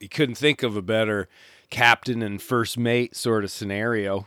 you 0.00 0.08
couldn't 0.08 0.34
think 0.34 0.64
of 0.64 0.76
a 0.76 0.82
better 0.82 1.28
captain 1.70 2.22
and 2.22 2.42
first 2.42 2.76
mate 2.76 3.14
sort 3.14 3.44
of 3.44 3.52
scenario 3.52 4.26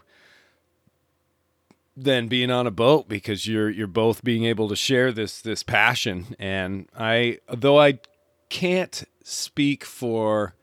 than 1.97 2.29
being 2.29 2.49
on 2.49 2.65
a 2.65 2.71
boat 2.71 3.10
because 3.10 3.45
you're 3.45 3.69
you're 3.69 3.88
both 3.88 4.23
being 4.23 4.45
able 4.45 4.69
to 4.69 4.75
share 4.77 5.12
this 5.12 5.41
this 5.41 5.63
passion 5.63 6.34
and 6.39 6.88
I 6.97 7.39
though 7.53 7.77
I 7.79 7.99
can't 8.47 9.03
speak 9.21 9.84
for 9.84 10.56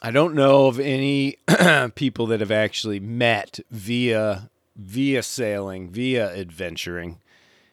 I 0.00 0.10
don't 0.12 0.34
know 0.34 0.66
of 0.66 0.78
any 0.78 1.38
people 1.96 2.26
that 2.26 2.40
have 2.40 2.52
actually 2.52 3.00
met 3.00 3.58
via 3.70 4.50
via 4.76 5.22
sailing, 5.24 5.90
via 5.90 6.32
adventuring, 6.36 7.18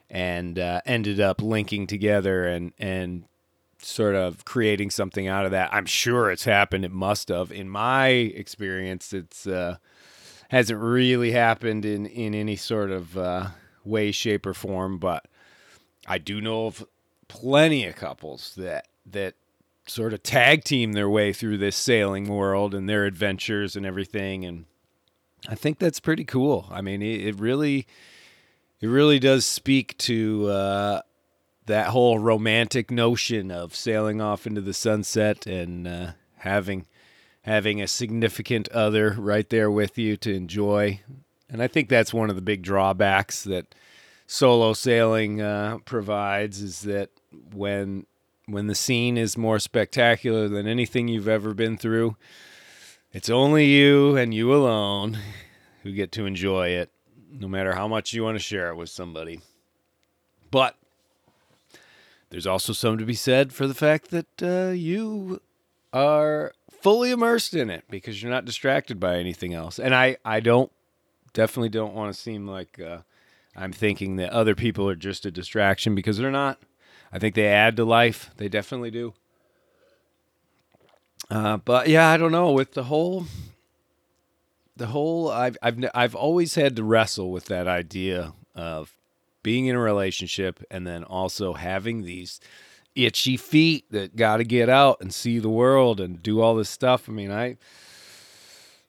and 0.10 0.58
uh, 0.58 0.82
ended 0.86 1.20
up 1.20 1.42
linking 1.42 1.86
together 1.86 2.48
and 2.48 2.74
and 2.80 3.26
sort 3.78 4.16
of 4.16 4.44
creating 4.44 4.90
something 4.90 5.28
out 5.28 5.46
of 5.46 5.52
that. 5.52 5.72
I'm 5.72 5.86
sure 5.86 6.32
it's 6.32 6.46
happened. 6.46 6.84
It 6.84 6.92
must 6.92 7.30
have. 7.30 7.52
In 7.52 7.70
my 7.70 8.08
experience, 8.08 9.14
it's 9.14 9.46
uh, 9.46 9.78
hasn't 10.50 10.80
really 10.80 11.32
happened 11.32 11.86
in 11.86 12.08
in 12.08 12.34
any 12.34 12.56
sort 12.56 12.90
of 12.90 13.16
uh, 13.18 13.48
way, 13.84 14.12
shape, 14.12 14.48
or 14.48 14.56
form. 14.56 14.98
But 14.98 15.28
I 16.08 16.18
do 16.18 16.42
know 16.42 16.66
of 16.66 16.88
plenty 17.28 17.86
of 17.86 17.96
couples 17.96 18.54
that 18.58 18.88
that 19.06 19.36
sort 19.88 20.14
of 20.14 20.24
tag 20.24 20.64
team 20.64 20.94
their 20.94 21.10
way 21.10 21.32
through 21.32 21.58
this 21.58 21.76
sailing 21.76 22.28
world 22.28 22.74
and 22.74 22.90
their 22.90 23.06
adventures 23.06 23.76
and 23.76 23.86
everything 23.86 24.44
and 24.44 24.66
I 25.48 25.56
think 25.56 25.80
that's 25.80 26.00
pretty 26.00 26.26
cool. 26.26 26.68
I 26.72 26.82
mean, 26.82 27.02
it, 27.02 27.22
it 27.22 27.40
really 27.40 27.88
it 28.82 28.88
really 28.88 29.20
does 29.20 29.46
speak 29.46 29.98
to 30.00 30.48
uh, 30.48 31.02
that 31.66 31.88
whole 31.88 32.20
romantic 32.20 32.92
notion 32.92 33.52
of 33.52 33.76
sailing 33.76 34.22
off 34.22 34.46
into 34.46 34.62
the 34.62 34.74
sunset 34.74 35.48
and 35.48 35.88
uh, 35.88 36.12
having 36.38 36.86
having 37.44 37.82
a 37.82 37.88
significant 37.88 38.68
other 38.70 39.12
right 39.12 39.50
there 39.50 39.70
with 39.70 39.98
you 39.98 40.18
to 40.18 40.34
enjoy. 40.34 41.00
And 41.48 41.62
I 41.62 41.68
think 41.68 41.90
that's 41.90 42.14
one 42.14 42.30
of 42.30 42.36
the 42.36 42.42
big 42.42 42.64
drawbacks 42.64 43.44
that 43.44 43.76
solo 44.26 44.74
sailing 44.74 45.42
uh, 45.42 45.78
provides 45.86 46.60
is 46.60 46.82
that 46.82 47.12
when 47.54 48.08
when 48.48 48.68
the 48.68 48.76
scene 48.76 49.18
is 49.18 49.38
more 49.38 49.60
spectacular 49.60 50.48
than 50.48 50.68
anything 50.68 51.08
you've 51.08 51.28
ever 51.28 51.54
been 51.54 51.78
through, 51.78 52.16
it's 53.12 53.30
only 53.30 53.66
you 53.66 54.16
and 54.18 54.34
you 54.34 54.54
alone 54.54 55.18
who 55.84 55.92
get 55.92 56.12
to 56.14 56.26
enjoy 56.26 56.70
it, 56.70 56.92
no 57.32 57.48
matter 57.48 57.74
how 57.74 57.88
much 57.88 58.14
you 58.14 58.24
want 58.24 58.36
to 58.36 58.44
share 58.44 58.70
it 58.70 58.76
with 58.76 58.90
somebody. 58.90 59.42
But 60.52 60.76
there's 62.30 62.48
also 62.48 62.74
some 62.74 62.98
to 62.98 63.06
be 63.06 63.14
said 63.14 63.54
for 63.54 63.68
the 63.68 63.74
fact 63.74 64.12
that 64.12 64.44
uh, 64.44 64.72
you 64.72 65.42
are 65.94 66.54
fully 66.82 67.12
immersed 67.12 67.54
in 67.54 67.70
it 67.70 67.86
because 67.90 68.22
you're 68.22 68.32
not 68.32 68.46
distracted 68.46 69.00
by 69.00 69.18
anything 69.18 69.54
else. 69.54 69.80
And 69.80 69.96
I, 69.96 70.18
I 70.24 70.40
don't, 70.40 70.72
definitely 71.36 71.70
don't 71.70 71.94
want 71.94 72.14
to 72.14 72.20
seem 72.20 72.48
like 72.48 72.80
uh, 72.80 73.00
I'm 73.56 73.72
thinking 73.72 74.16
that 74.16 74.32
other 74.32 74.56
people 74.56 74.90
are 74.90 74.96
just 74.96 75.26
a 75.26 75.32
distraction 75.32 75.94
because 75.94 76.18
they're 76.18 76.32
not. 76.32 76.60
I 77.16 77.18
think 77.18 77.34
they 77.34 77.48
add 77.48 77.78
to 77.78 77.86
life. 77.86 78.30
They 78.36 78.50
definitely 78.50 78.92
do. 78.92 79.14
Uh, 81.32 81.56
but 81.56 81.88
yeah, 81.88 82.10
I 82.10 82.18
don't 82.18 82.34
know 82.34 82.52
with 82.52 82.74
the 82.74 82.84
whole, 82.84 83.26
the 84.76 84.88
whole. 84.88 85.32
I've 85.32 85.58
I've 85.62 85.86
I've 85.96 86.14
always 86.14 86.56
had 86.56 86.76
to 86.76 86.84
wrestle 86.84 87.32
with 87.32 87.46
that 87.46 87.70
idea 87.70 88.34
of 88.54 88.98
being 89.44 89.68
in 89.68 89.78
a 89.78 89.80
relationship 89.80 90.62
and 90.70 90.86
then 90.86 91.06
also 91.06 91.54
having 91.54 92.04
these 92.04 92.42
itchy 92.96 93.38
feet 93.38 93.86
that 93.92 94.18
got 94.18 94.38
to 94.38 94.44
get 94.44 94.68
out 94.68 94.98
and 95.00 95.14
see 95.14 95.40
the 95.40 95.50
world 95.50 96.02
and 96.02 96.22
do 96.22 96.42
all 96.42 96.54
this 96.56 96.70
stuff. 96.70 97.08
I 97.08 97.14
mean, 97.14 97.32
I. 97.32 97.56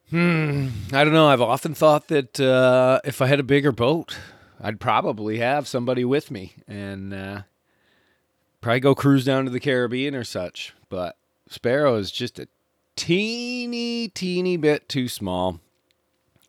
Hmm. 0.09 0.67
I 0.91 1.05
don't 1.05 1.13
know. 1.13 1.29
I've 1.29 1.39
often 1.39 1.73
thought 1.73 2.09
that 2.09 2.41
uh, 2.41 2.99
if 3.05 3.21
I 3.21 3.27
had 3.27 3.39
a 3.39 3.43
bigger 3.43 3.71
boat, 3.71 4.17
I'd 4.59 4.81
probably 4.81 5.37
have 5.37 5.65
somebody 5.65 6.03
with 6.03 6.29
me, 6.29 6.55
and 6.67 7.13
uh, 7.13 7.41
probably 8.61 8.79
go 8.79 8.95
cruise 8.95 9.25
down 9.25 9.45
to 9.45 9.51
the 9.51 9.59
Caribbean 9.59 10.15
or 10.15 10.23
such. 10.23 10.73
But 10.89 11.17
Sparrow 11.49 11.95
is 11.95 12.11
just 12.11 12.39
a 12.39 12.47
teeny, 12.95 14.09
teeny 14.09 14.57
bit 14.57 14.89
too 14.89 15.07
small. 15.07 15.59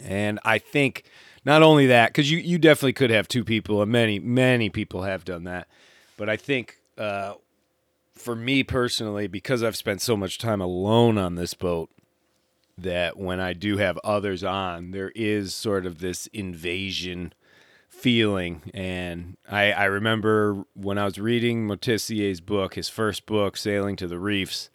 And 0.00 0.38
I 0.44 0.58
think 0.58 1.04
not 1.44 1.62
only 1.62 1.86
that, 1.86 2.10
because 2.10 2.30
you, 2.30 2.38
you 2.38 2.58
definitely 2.58 2.92
could 2.92 3.10
have 3.10 3.28
two 3.28 3.44
people, 3.44 3.82
and 3.82 3.90
many, 3.90 4.18
many 4.18 4.70
people 4.70 5.02
have 5.02 5.24
done 5.24 5.44
that. 5.44 5.68
But 6.16 6.28
I 6.28 6.36
think 6.36 6.78
uh, 6.96 7.34
for 8.14 8.34
me 8.34 8.62
personally, 8.62 9.26
because 9.26 9.62
I've 9.62 9.76
spent 9.76 10.00
so 10.00 10.16
much 10.16 10.38
time 10.38 10.60
alone 10.60 11.18
on 11.18 11.34
this 11.36 11.54
boat, 11.54 11.90
that 12.76 13.16
when 13.16 13.40
I 13.40 13.54
do 13.54 13.78
have 13.78 13.98
others 14.04 14.44
on, 14.44 14.92
there 14.92 15.10
is 15.14 15.52
sort 15.52 15.84
of 15.84 15.98
this 15.98 16.28
invasion 16.28 17.32
feeling. 17.98 18.62
And 18.72 19.36
I, 19.50 19.72
I 19.72 19.84
remember 19.84 20.64
when 20.74 20.98
I 20.98 21.04
was 21.04 21.18
reading 21.18 21.66
Moitessier's 21.66 22.40
book, 22.40 22.74
his 22.74 22.88
first 22.88 23.26
book, 23.26 23.56
Sailing 23.56 23.96
to 23.96 24.06
the 24.06 24.18
Reefs, 24.18 24.70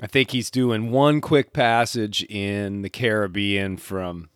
I 0.00 0.06
think 0.06 0.30
he's 0.30 0.50
doing 0.50 0.90
one 0.90 1.20
quick 1.20 1.52
passage 1.52 2.22
in 2.24 2.82
the 2.82 2.88
Caribbean 2.88 3.76
from, 3.76 4.28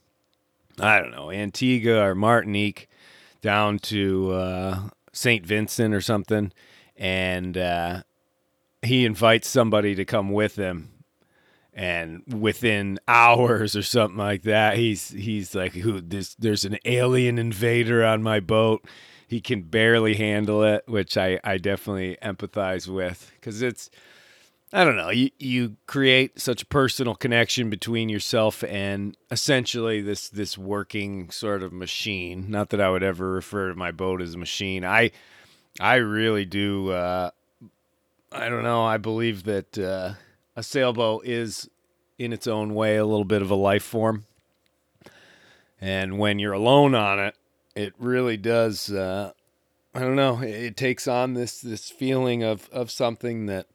I 0.79 1.01
don't 1.01 1.12
know, 1.12 1.31
Antigua 1.31 2.09
or 2.09 2.14
Martinique 2.14 2.88
down 3.40 3.79
to 3.81 4.33
uh, 4.33 4.81
St. 5.12 5.46
Vincent 5.46 5.94
or 5.94 6.01
something. 6.01 6.53
And 6.96 7.57
uh, 7.57 8.03
he 8.83 9.05
invites 9.05 9.48
somebody 9.48 9.94
to 9.94 10.05
come 10.05 10.31
with 10.31 10.57
him 10.57 10.91
and 11.74 12.22
within 12.28 12.98
hours 13.08 13.74
or 13.74 13.82
something 13.82 14.18
like 14.18 14.42
that 14.42 14.76
he's 14.76 15.08
he's 15.11 15.54
like 15.54 15.72
who 15.72 16.00
this 16.00 16.35
there's 16.35 16.64
an 16.64 16.78
alien 16.85 17.38
invader 17.38 18.04
on 18.04 18.22
my 18.22 18.40
boat. 18.40 18.85
He 19.26 19.40
can 19.40 19.62
barely 19.62 20.14
handle 20.14 20.62
it 20.62 20.85
which 20.87 21.16
i 21.16 21.40
i 21.42 21.56
definitely 21.56 22.18
empathize 22.22 22.88
with. 22.88 23.32
Because 23.35 23.62
it's 23.62 23.90
i 24.74 24.85
don't 24.85 24.96
know 24.96 25.11
you 25.11 25.30
you 25.38 25.76
create 25.87 26.38
such 26.38 26.62
a 26.62 26.66
personal 26.66 27.14
connection 27.14 27.70
between 27.70 28.08
yourself 28.08 28.62
and 28.64 29.16
essentially 29.30 30.02
this 30.02 30.28
this 30.28 30.58
working 30.58 31.30
sort 31.30 31.62
of 31.62 31.72
machine. 31.72 32.50
Not 32.50 32.68
that 32.70 32.80
i 32.82 32.90
would 32.90 33.02
ever 33.02 33.32
refer 33.32 33.70
to 33.70 33.74
my 33.74 33.92
boat 33.92 34.20
as 34.20 34.35
a 34.35 34.38
machine. 34.38 34.85
I 34.85 35.11
i 35.80 35.94
really 35.94 36.44
do 36.44 36.90
uh 36.90 37.30
i 38.30 38.50
don't 38.50 38.62
know 38.62 38.85
i 38.85 38.98
believe 38.98 39.44
that 39.44 39.78
uh 39.78 40.12
a 40.56 40.62
sailboat 40.62 41.26
is 41.26 41.68
in 42.18 42.32
its 42.32 42.46
own 42.46 42.74
way 42.74 42.96
a 42.96 43.06
little 43.06 43.24
bit 43.24 43.42
of 43.42 43.50
a 43.50 43.54
life 43.54 43.82
form. 43.82 44.26
And 45.80 46.18
when 46.18 46.38
you're 46.38 46.52
alone 46.52 46.94
on 46.94 47.18
it, 47.18 47.36
it 47.74 47.94
really 47.98 48.36
does 48.36 48.90
uh, 48.92 49.32
I 49.94 50.00
don't 50.00 50.16
know, 50.16 50.40
it 50.40 50.76
takes 50.76 51.06
on 51.06 51.34
this 51.34 51.60
this 51.60 51.90
feeling 51.90 52.42
of 52.42 52.68
of 52.70 52.90
something 52.90 53.46
that 53.46 53.66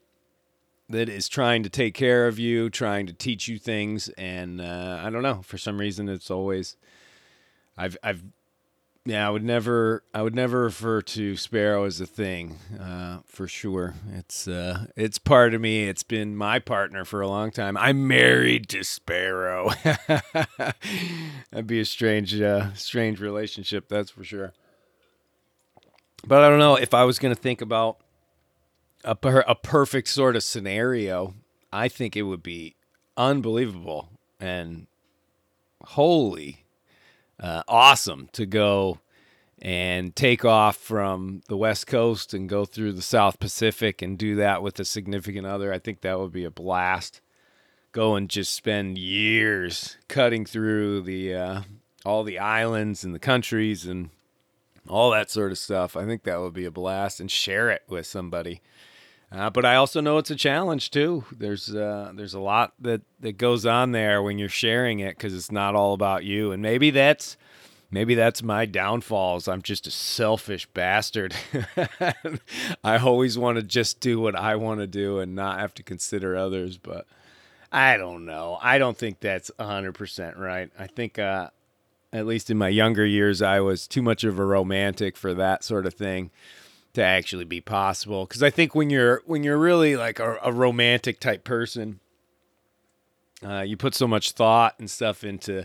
that 0.88 1.08
is 1.08 1.28
trying 1.28 1.62
to 1.62 1.68
take 1.68 1.94
care 1.94 2.26
of 2.26 2.38
you, 2.38 2.70
trying 2.70 3.06
to 3.06 3.12
teach 3.12 3.46
you 3.46 3.58
things 3.58 4.08
and 4.10 4.60
uh, 4.60 5.00
I 5.02 5.10
don't 5.10 5.22
know, 5.22 5.42
for 5.42 5.58
some 5.58 5.78
reason 5.78 6.08
it's 6.08 6.30
always 6.30 6.76
I've 7.76 7.96
I've 8.02 8.22
yeah, 9.04 9.26
I 9.26 9.30
would 9.30 9.44
never, 9.44 10.02
I 10.12 10.22
would 10.22 10.34
never 10.34 10.62
refer 10.62 11.00
to 11.02 11.36
Sparrow 11.36 11.84
as 11.84 12.00
a 12.00 12.06
thing, 12.06 12.58
uh, 12.78 13.20
for 13.24 13.48
sure. 13.48 13.94
It's, 14.12 14.46
uh, 14.46 14.86
it's 14.96 15.18
part 15.18 15.54
of 15.54 15.60
me. 15.60 15.84
It's 15.84 16.02
been 16.02 16.36
my 16.36 16.58
partner 16.58 17.04
for 17.04 17.20
a 17.20 17.28
long 17.28 17.50
time. 17.50 17.76
I'm 17.76 18.06
married 18.06 18.68
to 18.70 18.84
Sparrow. 18.84 19.70
That'd 19.82 21.66
be 21.66 21.80
a 21.80 21.84
strange, 21.84 22.38
uh, 22.40 22.74
strange 22.74 23.20
relationship, 23.20 23.88
that's 23.88 24.10
for 24.10 24.24
sure. 24.24 24.52
But 26.26 26.44
I 26.44 26.50
don't 26.50 26.58
know 26.58 26.76
if 26.76 26.92
I 26.92 27.04
was 27.04 27.18
going 27.18 27.34
to 27.34 27.40
think 27.40 27.60
about 27.60 27.98
a 29.04 29.14
per- 29.14 29.44
a 29.46 29.54
perfect 29.54 30.08
sort 30.08 30.36
of 30.36 30.42
scenario, 30.42 31.34
I 31.72 31.88
think 31.88 32.16
it 32.16 32.22
would 32.22 32.42
be 32.42 32.74
unbelievable 33.16 34.10
and 34.40 34.86
holy 35.82 36.64
uh, 37.40 37.62
awesome 37.68 38.28
to 38.32 38.46
go 38.46 38.98
and 39.60 40.14
take 40.14 40.44
off 40.44 40.76
from 40.76 41.42
the 41.48 41.56
West 41.56 41.86
Coast 41.86 42.32
and 42.32 42.48
go 42.48 42.64
through 42.64 42.92
the 42.92 43.02
South 43.02 43.40
Pacific 43.40 44.02
and 44.02 44.16
do 44.16 44.36
that 44.36 44.62
with 44.62 44.78
a 44.78 44.84
significant 44.84 45.46
other. 45.46 45.72
I 45.72 45.78
think 45.78 46.00
that 46.00 46.18
would 46.18 46.32
be 46.32 46.44
a 46.44 46.50
blast. 46.50 47.20
Go 47.92 48.14
and 48.14 48.28
just 48.28 48.52
spend 48.52 48.98
years 48.98 49.96
cutting 50.08 50.44
through 50.44 51.02
the 51.02 51.34
uh, 51.34 51.60
all 52.04 52.22
the 52.22 52.38
islands 52.38 53.02
and 53.02 53.14
the 53.14 53.18
countries 53.18 53.86
and 53.86 54.10
all 54.88 55.10
that 55.10 55.30
sort 55.30 55.50
of 55.50 55.58
stuff. 55.58 55.96
I 55.96 56.06
think 56.06 56.22
that 56.22 56.40
would 56.40 56.54
be 56.54 56.64
a 56.64 56.70
blast 56.70 57.18
and 57.20 57.30
share 57.30 57.70
it 57.70 57.82
with 57.88 58.06
somebody. 58.06 58.60
Uh, 59.30 59.50
but 59.50 59.64
I 59.64 59.76
also 59.76 60.00
know 60.00 60.16
it's 60.18 60.30
a 60.30 60.36
challenge 60.36 60.90
too. 60.90 61.24
There's 61.30 61.74
uh, 61.74 62.12
there's 62.14 62.34
a 62.34 62.40
lot 62.40 62.72
that 62.80 63.02
that 63.20 63.36
goes 63.36 63.66
on 63.66 63.92
there 63.92 64.22
when 64.22 64.38
you're 64.38 64.48
sharing 64.48 65.00
it 65.00 65.16
because 65.16 65.34
it's 65.34 65.52
not 65.52 65.74
all 65.74 65.92
about 65.92 66.24
you, 66.24 66.50
and 66.50 66.62
maybe 66.62 66.90
that's 66.90 67.36
maybe 67.90 68.14
that's 68.14 68.42
my 68.42 68.64
downfalls. 68.64 69.46
I'm 69.46 69.60
just 69.60 69.86
a 69.86 69.90
selfish 69.90 70.66
bastard. 70.66 71.34
I 72.84 72.96
always 72.98 73.36
want 73.36 73.56
to 73.56 73.62
just 73.62 74.00
do 74.00 74.18
what 74.18 74.34
I 74.34 74.56
want 74.56 74.80
to 74.80 74.86
do 74.86 75.18
and 75.18 75.34
not 75.34 75.58
have 75.58 75.74
to 75.74 75.82
consider 75.82 76.34
others. 76.34 76.78
But 76.78 77.06
I 77.70 77.98
don't 77.98 78.24
know. 78.24 78.58
I 78.62 78.78
don't 78.78 78.96
think 78.96 79.20
that's 79.20 79.50
100% 79.58 80.38
right. 80.38 80.70
I 80.78 80.86
think, 80.86 81.18
uh, 81.18 81.50
at 82.14 82.26
least 82.26 82.48
in 82.48 82.56
my 82.56 82.68
younger 82.68 83.04
years, 83.04 83.42
I 83.42 83.60
was 83.60 83.86
too 83.86 84.00
much 84.00 84.24
of 84.24 84.38
a 84.38 84.44
romantic 84.44 85.18
for 85.18 85.34
that 85.34 85.62
sort 85.62 85.84
of 85.84 85.92
thing 85.92 86.30
to 86.98 87.04
actually 87.04 87.44
be 87.44 87.60
possible. 87.60 88.26
Because 88.26 88.42
I 88.42 88.50
think 88.50 88.74
when 88.74 88.90
you're 88.90 89.22
when 89.24 89.42
you're 89.42 89.58
really 89.58 89.96
like 89.96 90.18
a, 90.18 90.38
a 90.42 90.52
romantic 90.52 91.20
type 91.20 91.44
person, 91.44 92.00
uh, 93.44 93.60
you 93.60 93.76
put 93.76 93.94
so 93.94 94.06
much 94.06 94.32
thought 94.32 94.74
and 94.78 94.90
stuff 94.90 95.24
into 95.24 95.64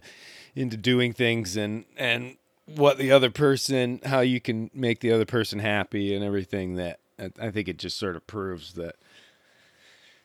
into 0.56 0.78
doing 0.78 1.12
things 1.12 1.58
and 1.58 1.86
and 1.98 2.38
what 2.66 2.98
the 2.98 3.12
other 3.12 3.30
person, 3.30 4.00
how 4.06 4.22
you 4.22 4.40
can 4.40 4.70
make 4.74 5.02
the 5.02 5.12
other 5.12 5.26
person 5.26 5.60
happy 5.60 6.16
and 6.16 6.24
everything. 6.24 6.76
That 6.76 7.00
I 7.20 7.50
think 7.50 7.68
it 7.68 7.78
just 7.78 7.98
sort 7.98 8.16
of 8.16 8.26
proves 8.28 8.74
that 8.74 8.96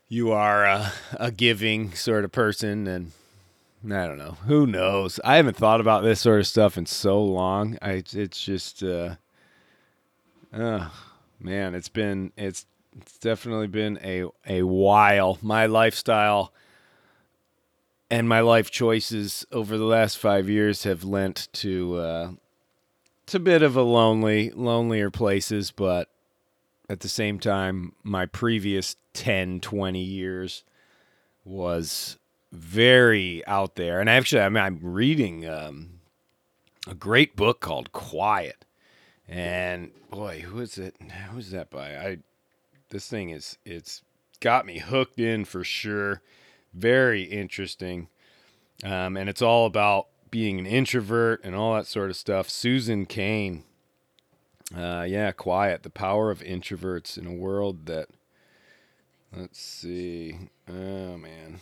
you 0.09 0.31
are 0.31 0.64
a, 0.64 0.92
a 1.18 1.31
giving 1.31 1.92
sort 1.94 2.25
of 2.25 2.33
person 2.33 2.87
and. 2.87 3.12
I 3.85 4.09
don't 4.09 4.18
know. 4.18 4.37
Who 4.47 4.66
knows? 4.66 5.21
I 5.23 5.37
haven't 5.37 5.57
thought 5.57 5.81
about 5.81 6.03
this 6.03 6.21
sort 6.21 6.40
of 6.40 6.49
stuff 6.49 6.77
in 6.77 6.85
so 6.85 7.23
long. 7.23 7.79
I 7.81 8.03
it's 8.12 8.44
just 8.44 8.83
uh, 8.83 9.14
Oh 10.53 10.91
man, 11.39 11.75
it's 11.75 11.89
been 11.89 12.33
it's 12.37 12.67
it's 12.97 13.19
definitely 13.19 13.67
been 13.67 13.99
a 14.03 14.25
a 14.47 14.63
while. 14.63 15.39
My 15.43 15.67
lifestyle 15.67 16.53
and 18.11 18.29
my 18.29 18.41
life 18.41 18.71
choices 18.71 19.47
over 19.53 19.77
the 19.77 19.85
last 19.85 20.19
five 20.19 20.49
years 20.49 20.85
have 20.85 21.05
lent 21.05 21.49
to 21.53 21.97
uh, 21.97 22.31
it's 23.25 23.35
a 23.35 23.41
bit 23.41 23.63
of 23.63 23.77
a 23.77 23.83
lonely 23.83 24.51
lonelier 24.51 25.11
places, 25.11 25.71
but 25.71 26.09
at 26.89 27.01
the 27.01 27.09
same 27.09 27.39
time, 27.39 27.93
my 28.03 28.25
previous 28.25 28.97
10, 29.13 29.61
20 29.61 30.01
years 30.01 30.65
was 31.45 32.17
very 32.51 33.47
out 33.47 33.77
there. 33.77 34.01
And 34.01 34.09
actually, 34.09 34.41
I 34.41 34.49
mean, 34.49 34.65
I'm 34.65 34.81
reading 34.81 35.47
um, 35.47 36.01
a 36.87 36.95
great 36.95 37.37
book 37.37 37.61
called 37.61 37.93
Quiet 37.93 38.65
and 39.29 39.91
boy, 40.11 40.41
who 40.41 40.61
is 40.61 40.79
it? 40.79 40.97
Who's 41.31 41.51
that 41.51 41.71
by? 41.71 41.97
I 41.97 42.19
this 42.91 43.09
thing 43.09 43.31
is 43.31 43.59
it's 43.64 44.03
got 44.41 44.67
me 44.67 44.79
hooked 44.79 45.19
in 45.19 45.45
for 45.45 45.64
sure. 45.64 46.23
Very 46.73 47.25
interesting. 47.25 48.09
Um, 48.85 49.17
and 49.17 49.29
it's 49.29 49.43
all 49.43 49.67
about 49.67 50.07
being 50.31 50.59
an 50.59 50.67
introvert 50.67 51.43
and 51.45 51.55
all 51.55 51.75
that 51.75 51.87
sort 51.87 52.11
of 52.11 52.17
stuff. 52.17 52.49
Susan 52.49 53.07
Cain. 53.07 53.64
Uh, 54.77 55.05
yeah, 55.09 55.33
quiet. 55.33 55.83
The 55.83 55.91
power 55.91 56.31
of 56.31 56.41
introverts 56.41 57.19
in 57.19 57.27
a 57.27 57.33
world 57.33 57.87
that. 57.87 58.09
Let's 59.37 59.61
see. 59.61 60.38
Oh 60.69 61.19
man, 61.19 61.61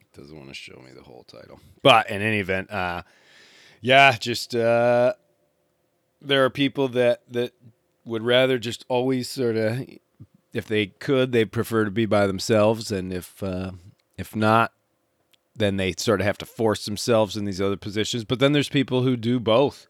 it 0.00 0.18
doesn't 0.18 0.36
want 0.36 0.48
to 0.48 0.54
show 0.54 0.80
me 0.82 0.92
the 0.94 1.02
whole 1.02 1.24
title. 1.24 1.60
But 1.82 2.08
in 2.08 2.22
any 2.22 2.38
event, 2.38 2.70
uh, 2.70 3.02
yeah, 3.82 4.16
just 4.16 4.54
uh, 4.54 5.12
there 6.26 6.44
are 6.44 6.50
people 6.50 6.88
that 6.88 7.22
that 7.30 7.52
would 8.04 8.22
rather 8.22 8.58
just 8.58 8.84
always 8.88 9.28
sort 9.28 9.56
of 9.56 9.84
if 10.52 10.66
they 10.66 10.86
could 10.86 11.32
they 11.32 11.44
prefer 11.44 11.84
to 11.84 11.90
be 11.90 12.06
by 12.06 12.26
themselves 12.26 12.90
and 12.90 13.12
if 13.12 13.42
uh, 13.42 13.72
if 14.16 14.34
not 14.34 14.72
then 15.54 15.76
they 15.76 15.94
sort 15.96 16.20
of 16.20 16.26
have 16.26 16.38
to 16.38 16.46
force 16.46 16.84
themselves 16.84 17.36
in 17.36 17.46
these 17.46 17.62
other 17.62 17.78
positions. 17.78 18.24
But 18.24 18.40
then 18.40 18.52
there's 18.52 18.68
people 18.68 19.02
who 19.02 19.16
do 19.16 19.40
both 19.40 19.86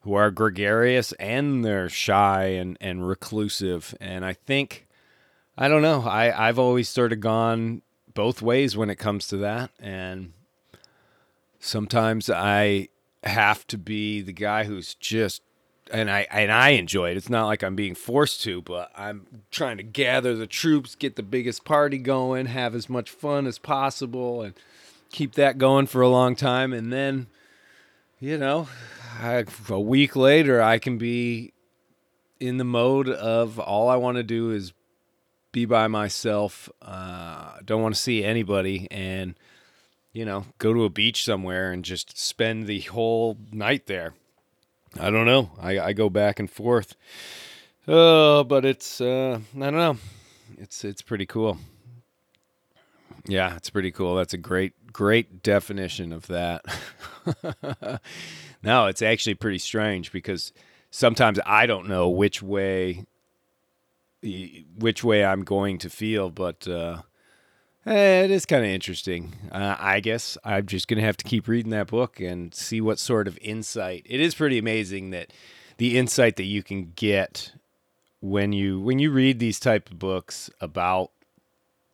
who 0.00 0.14
are 0.14 0.30
gregarious 0.30 1.12
and 1.12 1.64
they're 1.64 1.88
shy 1.88 2.44
and 2.44 2.76
and 2.80 3.06
reclusive. 3.06 3.94
And 4.00 4.24
i 4.24 4.32
think 4.32 4.86
i 5.58 5.68
don't 5.68 5.82
know 5.82 6.02
i 6.02 6.48
i've 6.48 6.58
always 6.58 6.88
sort 6.88 7.12
of 7.12 7.20
gone 7.20 7.82
both 8.14 8.42
ways 8.42 8.76
when 8.76 8.90
it 8.90 8.96
comes 8.96 9.28
to 9.28 9.36
that. 9.38 9.70
And 9.78 10.32
sometimes 11.58 12.30
i 12.30 12.88
have 13.22 13.66
to 13.66 13.76
be 13.76 14.22
the 14.22 14.32
guy 14.32 14.64
who's 14.64 14.94
just 14.94 15.42
and 15.92 16.10
I 16.10 16.26
and 16.30 16.50
I 16.50 16.70
enjoy 16.70 17.10
it. 17.10 17.16
It's 17.16 17.30
not 17.30 17.46
like 17.46 17.62
I'm 17.62 17.76
being 17.76 17.94
forced 17.94 18.42
to, 18.42 18.62
but 18.62 18.90
I'm 18.96 19.26
trying 19.50 19.76
to 19.76 19.82
gather 19.82 20.34
the 20.34 20.46
troops, 20.46 20.94
get 20.94 21.16
the 21.16 21.22
biggest 21.22 21.64
party 21.64 21.98
going, 21.98 22.46
have 22.46 22.74
as 22.74 22.88
much 22.88 23.10
fun 23.10 23.46
as 23.46 23.58
possible, 23.58 24.42
and 24.42 24.54
keep 25.10 25.34
that 25.34 25.58
going 25.58 25.86
for 25.86 26.00
a 26.00 26.08
long 26.08 26.36
time. 26.36 26.72
And 26.72 26.92
then, 26.92 27.26
you 28.18 28.38
know, 28.38 28.68
I, 29.20 29.44
a 29.68 29.80
week 29.80 30.16
later, 30.16 30.62
I 30.62 30.78
can 30.78 30.98
be 30.98 31.52
in 32.38 32.56
the 32.58 32.64
mode 32.64 33.08
of 33.08 33.58
all 33.58 33.88
I 33.88 33.96
want 33.96 34.16
to 34.16 34.22
do 34.22 34.50
is 34.50 34.72
be 35.52 35.64
by 35.64 35.88
myself. 35.88 36.68
Uh, 36.80 37.58
don't 37.64 37.82
want 37.82 37.94
to 37.94 38.00
see 38.00 38.24
anybody, 38.24 38.88
and 38.90 39.34
you 40.12 40.24
know, 40.24 40.46
go 40.58 40.72
to 40.72 40.84
a 40.84 40.90
beach 40.90 41.24
somewhere 41.24 41.70
and 41.70 41.84
just 41.84 42.18
spend 42.18 42.66
the 42.66 42.80
whole 42.80 43.36
night 43.52 43.86
there 43.86 44.14
I 44.98 45.10
don't 45.10 45.26
know. 45.26 45.50
I, 45.60 45.78
I 45.78 45.92
go 45.92 46.10
back 46.10 46.40
and 46.40 46.50
forth. 46.50 46.96
Uh, 47.86 48.44
but 48.44 48.64
it's 48.64 49.00
uh, 49.00 49.40
I 49.56 49.58
don't 49.58 49.74
know. 49.74 49.96
It's 50.58 50.84
it's 50.84 51.02
pretty 51.02 51.26
cool. 51.26 51.58
Yeah, 53.26 53.56
it's 53.56 53.70
pretty 53.70 53.90
cool. 53.90 54.16
That's 54.16 54.34
a 54.34 54.38
great 54.38 54.92
great 54.92 55.42
definition 55.42 56.12
of 56.12 56.26
that. 56.26 56.64
no, 58.62 58.86
it's 58.86 59.02
actually 59.02 59.34
pretty 59.34 59.58
strange 59.58 60.12
because 60.12 60.52
sometimes 60.90 61.38
I 61.46 61.66
don't 61.66 61.88
know 61.88 62.08
which 62.08 62.42
way 62.42 63.06
which 64.76 65.02
way 65.02 65.24
I'm 65.24 65.44
going 65.44 65.78
to 65.78 65.90
feel, 65.90 66.30
but 66.30 66.68
uh, 66.68 67.02
it 67.86 68.30
is 68.30 68.46
kind 68.46 68.64
of 68.64 68.70
interesting. 68.70 69.34
Uh, 69.50 69.76
I 69.78 70.00
guess 70.00 70.36
I'm 70.44 70.66
just 70.66 70.88
going 70.88 70.98
to 70.98 71.04
have 71.04 71.16
to 71.18 71.24
keep 71.24 71.48
reading 71.48 71.70
that 71.70 71.86
book 71.86 72.20
and 72.20 72.54
see 72.54 72.80
what 72.80 72.98
sort 72.98 73.26
of 73.26 73.38
insight. 73.40 74.06
It 74.08 74.20
is 74.20 74.34
pretty 74.34 74.58
amazing 74.58 75.10
that 75.10 75.32
the 75.78 75.96
insight 75.98 76.36
that 76.36 76.44
you 76.44 76.62
can 76.62 76.92
get 76.94 77.52
when 78.20 78.52
you 78.52 78.80
when 78.80 78.98
you 78.98 79.10
read 79.10 79.38
these 79.38 79.58
type 79.58 79.90
of 79.90 79.98
books 79.98 80.50
about 80.60 81.10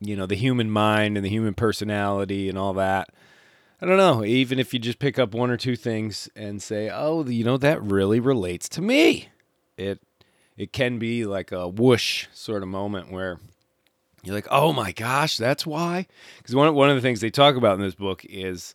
you 0.01 0.17
know 0.17 0.27
the 0.27 0.35
human 0.35 0.71
mind 0.71 1.17
and 1.17 1.25
the 1.25 1.31
human 1.31 1.55
personality 1.55 2.49
and 2.49 2.59
all 2.59 2.75
that. 2.75 3.11
I 3.81 3.87
don't 3.87 3.99
know. 3.99 4.25
Even 4.25 4.59
if 4.59 4.73
you 4.73 4.81
just 4.81 4.99
pick 4.99 5.19
up 5.19 5.35
one 5.35 5.51
or 5.51 5.57
two 5.57 5.77
things 5.77 6.29
and 6.35 6.63
say, 6.63 6.91
"Oh, 6.91 7.25
you 7.25 7.45
know 7.45 7.59
that 7.59 7.83
really 7.83 8.21
relates 8.21 8.69
to 8.71 8.83
me," 8.83 9.29
it 9.77 10.01
it 10.57 10.73
can 10.73 10.99
be 10.99 11.25
like 11.25 11.53
a 11.53 11.69
whoosh 11.69 12.27
sort 12.33 12.63
of 12.63 12.69
moment 12.69 13.13
where 13.13 13.39
you're 14.27 14.35
like, 14.35 14.49
oh 14.51 14.73
my 14.73 14.93
gosh, 14.93 15.37
that's 15.37 15.67
why. 15.67 16.07
Because 16.39 16.55
one 16.55 16.75
one 16.75 16.91
of 16.91 16.97
the 16.97 17.03
things 17.03 17.21
they 17.21 17.31
talk 17.31 17.57
about 17.57 17.77
in 17.77 17.83
this 17.83 17.95
book 17.95 18.25
is 18.25 18.75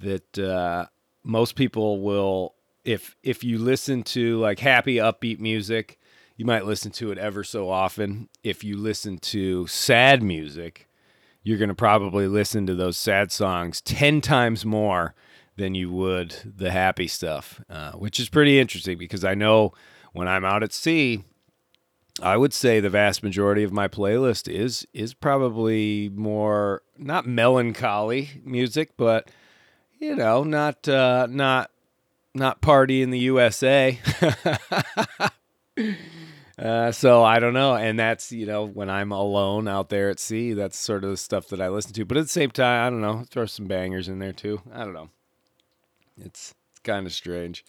that 0.00 0.38
uh, 0.38 0.86
most 1.24 1.54
people 1.54 2.00
will, 2.00 2.54
if 2.84 3.16
if 3.22 3.44
you 3.44 3.58
listen 3.58 4.02
to 4.04 4.38
like 4.38 4.58
happy, 4.58 4.96
upbeat 4.96 5.38
music, 5.38 5.98
you 6.36 6.44
might 6.44 6.66
listen 6.66 6.90
to 6.92 7.10
it 7.10 7.18
ever 7.18 7.44
so 7.44 7.68
often. 7.70 8.28
If 8.42 8.64
you 8.64 8.76
listen 8.76 9.18
to 9.18 9.66
sad 9.66 10.22
music, 10.22 10.88
you're 11.42 11.58
going 11.58 11.68
to 11.68 11.74
probably 11.74 12.26
listen 12.26 12.66
to 12.66 12.74
those 12.74 12.96
sad 12.96 13.30
songs 13.32 13.80
ten 13.80 14.20
times 14.20 14.64
more 14.64 15.14
than 15.56 15.74
you 15.74 15.90
would 15.90 16.36
the 16.44 16.70
happy 16.70 17.08
stuff, 17.08 17.60
uh, 17.70 17.92
which 17.92 18.20
is 18.20 18.28
pretty 18.28 18.60
interesting 18.60 18.98
because 18.98 19.24
I 19.24 19.34
know 19.34 19.72
when 20.12 20.28
I'm 20.28 20.44
out 20.44 20.62
at 20.62 20.72
sea 20.72 21.24
I 22.22 22.36
would 22.36 22.54
say 22.54 22.80
the 22.80 22.90
vast 22.90 23.22
majority 23.22 23.62
of 23.62 23.72
my 23.72 23.88
playlist 23.88 24.48
is 24.48 24.86
is 24.94 25.12
probably 25.12 26.10
more 26.14 26.82
not 26.96 27.26
melancholy 27.26 28.40
music, 28.44 28.96
but 28.96 29.30
you 29.98 30.16
know, 30.16 30.42
not 30.42 30.88
uh, 30.88 31.26
not 31.28 31.70
not 32.34 32.60
party 32.60 33.02
in 33.02 33.10
the 33.10 33.18
USA. 33.20 33.98
Uh, 36.58 36.90
so 36.90 37.22
I 37.22 37.38
don't 37.38 37.52
know, 37.52 37.74
and 37.74 37.98
that's 37.98 38.32
you 38.32 38.46
know 38.46 38.64
when 38.64 38.88
I'm 38.88 39.12
alone 39.12 39.68
out 39.68 39.90
there 39.90 40.08
at 40.08 40.18
sea, 40.18 40.54
that's 40.54 40.78
sort 40.78 41.04
of 41.04 41.10
the 41.10 41.16
stuff 41.18 41.48
that 41.48 41.60
I 41.60 41.68
listen 41.68 41.92
to. 41.92 42.06
But 42.06 42.16
at 42.16 42.22
the 42.22 42.30
same 42.30 42.50
time, 42.50 42.86
I 42.86 42.88
don't 42.88 43.02
know, 43.02 43.24
throw 43.28 43.44
some 43.44 43.66
bangers 43.66 44.08
in 44.08 44.20
there 44.20 44.32
too. 44.32 44.62
I 44.72 44.78
don't 44.78 44.94
know. 44.94 45.10
It's 46.18 46.54
it's 46.70 46.80
kind 46.82 47.06
of 47.06 47.12
strange. 47.12 47.62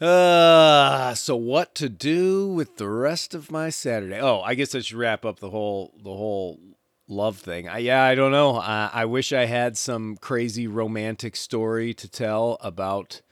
Uh, 0.00 1.14
so 1.14 1.34
what 1.36 1.74
to 1.74 1.88
do 1.88 2.46
with 2.48 2.76
the 2.76 2.88
rest 2.88 3.34
of 3.34 3.50
my 3.50 3.70
Saturday? 3.70 4.20
Oh, 4.20 4.40
I 4.42 4.54
guess 4.54 4.74
I 4.74 4.80
should 4.80 4.98
wrap 4.98 5.24
up 5.24 5.40
the 5.40 5.48
whole 5.48 5.94
the 5.96 6.10
whole 6.10 6.60
love 7.08 7.38
thing. 7.38 7.66
I, 7.66 7.78
yeah, 7.78 8.02
I 8.02 8.14
don't 8.14 8.32
know. 8.32 8.56
Uh, 8.56 8.90
I 8.92 9.06
wish 9.06 9.32
I 9.32 9.46
had 9.46 9.78
some 9.78 10.18
crazy 10.18 10.66
romantic 10.66 11.34
story 11.34 11.94
to 11.94 12.08
tell 12.08 12.58
about, 12.60 13.22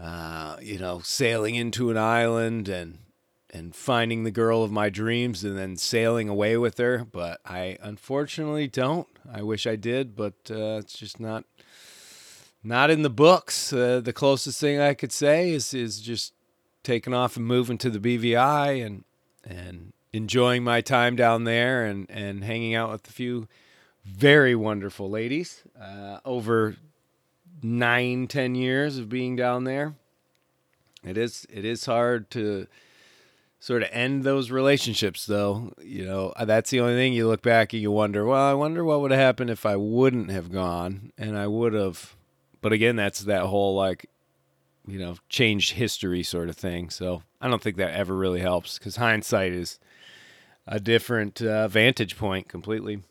uh, 0.00 0.56
you 0.62 0.78
know, 0.78 1.00
sailing 1.00 1.56
into 1.56 1.90
an 1.90 1.98
island 1.98 2.68
and 2.68 2.98
and 3.52 3.74
finding 3.74 4.22
the 4.22 4.30
girl 4.30 4.62
of 4.62 4.70
my 4.70 4.88
dreams 4.88 5.44
and 5.44 5.58
then 5.58 5.76
sailing 5.76 6.30
away 6.30 6.56
with 6.56 6.78
her. 6.78 7.04
But 7.04 7.40
I 7.44 7.76
unfortunately 7.82 8.66
don't. 8.66 9.08
I 9.30 9.42
wish 9.42 9.66
I 9.66 9.76
did, 9.76 10.16
but 10.16 10.34
uh, 10.50 10.78
it's 10.78 10.96
just 10.96 11.20
not 11.20 11.44
not 12.62 12.90
in 12.90 13.02
the 13.02 13.10
books. 13.10 13.72
Uh, 13.72 14.00
the 14.00 14.12
closest 14.12 14.60
thing 14.60 14.80
I 14.80 14.94
could 14.94 15.12
say 15.12 15.50
is 15.50 15.74
is 15.74 16.00
just 16.00 16.34
taking 16.82 17.14
off 17.14 17.36
and 17.36 17.46
moving 17.46 17.78
to 17.78 17.90
the 17.90 17.98
BVI 17.98 18.84
and 18.84 19.04
and 19.44 19.92
enjoying 20.12 20.64
my 20.64 20.80
time 20.80 21.16
down 21.16 21.44
there 21.44 21.84
and 21.84 22.06
and 22.10 22.44
hanging 22.44 22.74
out 22.74 22.90
with 22.90 23.08
a 23.08 23.12
few 23.12 23.48
very 24.04 24.54
wonderful 24.54 25.08
ladies 25.10 25.62
uh, 25.80 26.18
over 26.24 26.76
nine 27.62 28.26
ten 28.26 28.54
years 28.54 28.98
of 28.98 29.08
being 29.08 29.36
down 29.36 29.64
there. 29.64 29.94
It 31.04 31.16
is 31.16 31.46
it 31.50 31.64
is 31.64 31.86
hard 31.86 32.30
to 32.32 32.66
sort 33.58 33.82
of 33.82 33.90
end 33.92 34.24
those 34.24 34.50
relationships 34.50 35.26
though 35.26 35.70
you 35.82 36.02
know 36.02 36.32
that's 36.46 36.70
the 36.70 36.80
only 36.80 36.94
thing 36.94 37.12
you 37.12 37.28
look 37.28 37.42
back 37.42 37.74
and 37.74 37.82
you 37.82 37.90
wonder 37.90 38.24
well 38.24 38.40
i 38.40 38.54
wonder 38.54 38.82
what 38.82 39.02
would 39.02 39.10
have 39.10 39.20
happened 39.20 39.50
if 39.50 39.66
i 39.66 39.76
wouldn't 39.76 40.30
have 40.30 40.50
gone 40.50 41.12
and 41.18 41.36
i 41.36 41.46
would 41.46 41.74
have 41.74 42.16
but 42.60 42.72
again, 42.72 42.96
that's 42.96 43.20
that 43.20 43.42
whole 43.42 43.74
like, 43.74 44.06
you 44.86 44.98
know, 44.98 45.16
changed 45.28 45.72
history 45.72 46.22
sort 46.22 46.48
of 46.48 46.56
thing. 46.56 46.90
So 46.90 47.22
I 47.40 47.48
don't 47.48 47.62
think 47.62 47.76
that 47.76 47.94
ever 47.94 48.14
really 48.16 48.40
helps 48.40 48.78
because 48.78 48.96
hindsight 48.96 49.52
is 49.52 49.78
a 50.66 50.80
different 50.80 51.42
uh, 51.42 51.68
vantage 51.68 52.16
point 52.16 52.48
completely. 52.48 53.02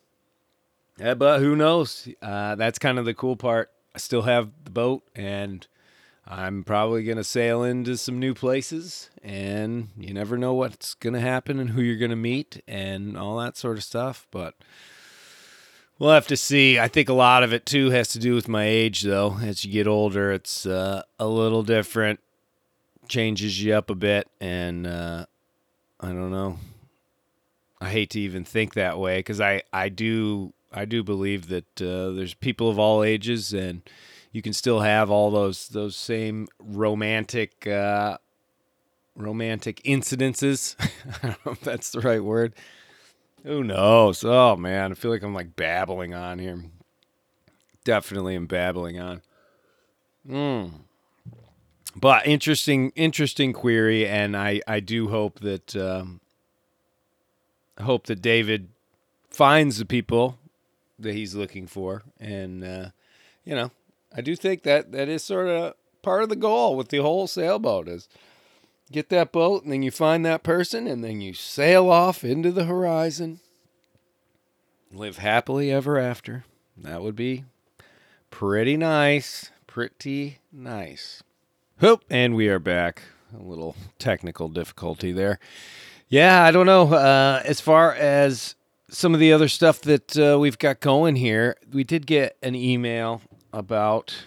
Yeah, 0.99 1.13
but 1.13 1.39
who 1.39 1.55
knows? 1.55 2.07
Uh, 2.21 2.55
that's 2.55 2.79
kind 2.79 2.99
of 2.99 3.05
the 3.05 3.13
cool 3.13 3.35
part. 3.35 3.71
I 3.95 3.99
still 3.99 4.23
have 4.23 4.51
the 4.63 4.71
boat, 4.71 5.03
and 5.15 5.65
I'm 6.27 6.63
probably 6.63 7.03
going 7.03 7.17
to 7.17 7.23
sail 7.23 7.63
into 7.63 7.97
some 7.97 8.19
new 8.19 8.33
places, 8.33 9.09
and 9.23 9.89
you 9.97 10.13
never 10.13 10.38
know 10.38 10.53
what's 10.53 10.93
going 10.93 11.13
to 11.13 11.21
happen 11.21 11.59
and 11.59 11.71
who 11.71 11.81
you're 11.81 11.97
going 11.97 12.12
to 12.12 12.17
meet 12.17 12.62
and 12.67 13.17
all 13.17 13.38
that 13.38 13.57
sort 13.57 13.77
of 13.77 13.83
stuff. 13.83 14.27
But 14.29 14.55
We'll 15.99 16.12
have 16.12 16.27
to 16.27 16.38
see. 16.38 16.79
I 16.79 16.88
think 16.88 17.09
a 17.09 17.13
lot 17.13 17.43
of 17.43 17.51
it 17.51 17.65
too 17.65 17.89
has 17.89 18.07
to 18.09 18.19
do 18.19 18.33
with 18.33 18.47
my 18.47 18.63
age, 18.63 19.01
though. 19.01 19.38
As 19.41 19.65
you 19.65 19.71
get 19.71 19.85
older, 19.85 20.31
it's 20.31 20.65
uh, 20.65 21.03
a 21.19 21.27
little 21.27 21.62
different, 21.62 22.21
changes 23.09 23.62
you 23.62 23.73
up 23.73 23.89
a 23.89 23.95
bit, 23.95 24.29
and 24.39 24.88
uh, 24.88 25.25
I 25.99 26.07
don't 26.07 26.31
know. 26.31 26.57
I 27.81 27.89
hate 27.89 28.12
to 28.12 28.19
even 28.21 28.45
think 28.45 28.75
that 28.75 28.97
way 28.97 29.19
because 29.19 29.41
I, 29.41 29.63
I 29.73 29.89
do 29.89 30.53
I 30.71 30.85
do 30.85 31.03
believe 31.03 31.49
that 31.49 31.81
uh, 31.81 32.12
there's 32.12 32.33
people 32.33 32.69
of 32.69 32.79
all 32.79 33.03
ages, 33.03 33.53
and 33.53 33.81
you 34.31 34.41
can 34.41 34.53
still 34.53 34.79
have 34.79 35.12
all 35.12 35.31
those 35.31 35.67
those 35.67 35.97
same 35.97 36.47
romantic 36.59 37.67
uh, 37.67 38.17
romantic 39.17 39.81
incidences. 39.83 40.77
I 41.23 41.27
don't 41.27 41.45
know 41.45 41.51
if 41.51 41.62
that's 41.62 41.91
the 41.91 41.99
right 41.99 42.23
word 42.23 42.53
who 43.43 43.63
knows? 43.63 44.23
Oh 44.23 44.56
man, 44.56 44.91
I 44.91 44.95
feel 44.95 45.12
like 45.12 45.23
I'm 45.23 45.34
like 45.34 45.56
babbling 45.56 46.13
on 46.13 46.39
here. 46.39 46.63
Definitely 47.84 48.36
am 48.36 48.45
babbling 48.45 48.99
on. 48.99 49.21
Hmm. 50.28 50.65
But 51.95 52.28
interesting, 52.28 52.91
interesting 52.95 53.54
query, 53.54 54.08
and 54.08 54.38
I 54.38 54.62
I 54.67 54.80
do 54.80 55.10
hope 55.10 55.39
that 55.39 55.75
um, 55.75 56.19
hope 57.82 58.06
that 58.08 58.21
David 58.21 58.69
finds 59.30 59.78
the 59.78 59.86
people 59.86 60.38
that 60.99 61.13
he's 61.13 61.36
looking 61.36 61.65
for, 61.65 62.04
and 62.19 62.63
uh, 62.63 62.89
you 63.43 63.56
know, 63.56 63.71
I 64.15 64.21
do 64.21 64.36
think 64.36 64.63
that 64.63 64.91
that 64.91 65.10
is 65.10 65.23
sort 65.23 65.47
of 65.47 65.73
part 66.02 66.23
of 66.23 66.30
the 66.30 66.36
goal 66.36 66.75
with 66.75 66.89
the 66.89 66.99
whole 66.99 67.28
sailboat 67.28 67.88
is 67.88 68.08
get 68.91 69.10
that 69.10 69.32
boat 69.32 69.63
and 69.63 69.71
then 69.71 69.84
you 69.84 69.91
find 69.91 70.25
that 70.25 70.43
person 70.43 70.88
and 70.88 71.04
then 71.04 71.21
you 71.21 71.34
sail 71.34 71.89
off 71.89 72.23
into 72.23 72.52
the 72.52 72.65
horizon. 72.65 73.39
Live 74.91 75.17
happily 75.17 75.71
ever 75.71 75.97
after. 75.97 76.45
That 76.78 77.02
would 77.02 77.15
be 77.15 77.45
pretty 78.32 78.78
nice 78.78 79.52
pretty 79.69 80.39
nice. 80.52 81.21
Hope, 81.80 82.04
and 82.10 82.36
we 82.36 82.49
are 82.49 82.58
back. 82.58 83.04
A 83.39 83.41
little 83.41 83.75
technical 83.99 84.49
difficulty 84.49 85.12
there. 85.12 85.39
Yeah 86.08 86.43
i 86.43 86.49
don't 86.49 86.65
know 86.65 86.91
uh, 86.91 87.43
as 87.45 87.62
far 87.62 87.93
as 87.93 88.56
some 88.89 89.13
of 89.13 89.19
the 89.19 89.32
other 89.32 89.47
stuff 89.47 89.82
that 89.82 90.17
uh, 90.17 90.39
we've 90.39 90.58
got 90.58 90.80
going 90.80 91.15
here 91.15 91.56
we 91.71 91.84
did 91.84 92.08
get 92.08 92.36
an 92.41 92.56
email 92.56 93.21
about 93.54 94.25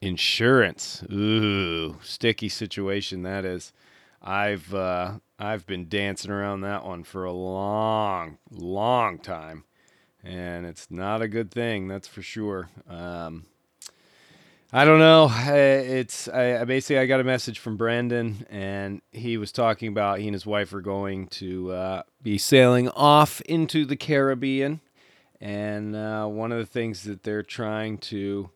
insurance. 0.00 1.04
Ooh 1.12 1.98
sticky 2.02 2.48
situation 2.48 3.22
that 3.24 3.44
is 3.44 3.74
I've 4.22 4.74
uh, 4.74 5.18
I've 5.38 5.66
been 5.66 5.88
dancing 5.88 6.30
around 6.30 6.60
that 6.62 6.84
one 6.84 7.04
for 7.04 7.24
a 7.24 7.32
long, 7.32 8.38
long 8.50 9.18
time, 9.18 9.64
and 10.22 10.66
it's 10.66 10.90
not 10.90 11.22
a 11.22 11.28
good 11.28 11.50
thing. 11.50 11.88
That's 11.88 12.06
for 12.08 12.20
sure. 12.20 12.68
Um, 12.88 13.46
I 14.72 14.84
don't 14.84 14.98
know. 14.98 15.30
It's 15.32 16.28
I, 16.28 16.62
basically 16.64 16.98
I 16.98 17.06
got 17.06 17.20
a 17.20 17.24
message 17.24 17.58
from 17.58 17.76
Brandon, 17.76 18.46
and 18.50 19.00
he 19.10 19.36
was 19.38 19.52
talking 19.52 19.88
about 19.88 20.18
he 20.18 20.26
and 20.26 20.34
his 20.34 20.46
wife 20.46 20.72
are 20.74 20.82
going 20.82 21.26
to 21.28 21.72
uh, 21.72 22.02
be 22.22 22.36
sailing 22.36 22.88
off 22.90 23.40
into 23.42 23.86
the 23.86 23.96
Caribbean, 23.96 24.80
and 25.40 25.96
uh, 25.96 26.26
one 26.26 26.52
of 26.52 26.58
the 26.58 26.66
things 26.66 27.04
that 27.04 27.22
they're 27.22 27.42
trying 27.42 27.98
to 27.98 28.50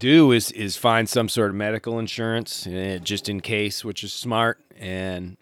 do 0.00 0.32
is 0.32 0.50
is 0.52 0.76
find 0.76 1.08
some 1.08 1.28
sort 1.28 1.50
of 1.50 1.56
medical 1.56 1.98
insurance 1.98 2.66
uh, 2.66 2.98
just 3.02 3.28
in 3.28 3.40
case, 3.40 3.84
which 3.84 4.02
is 4.02 4.12
smart. 4.12 4.58
And 4.76 5.36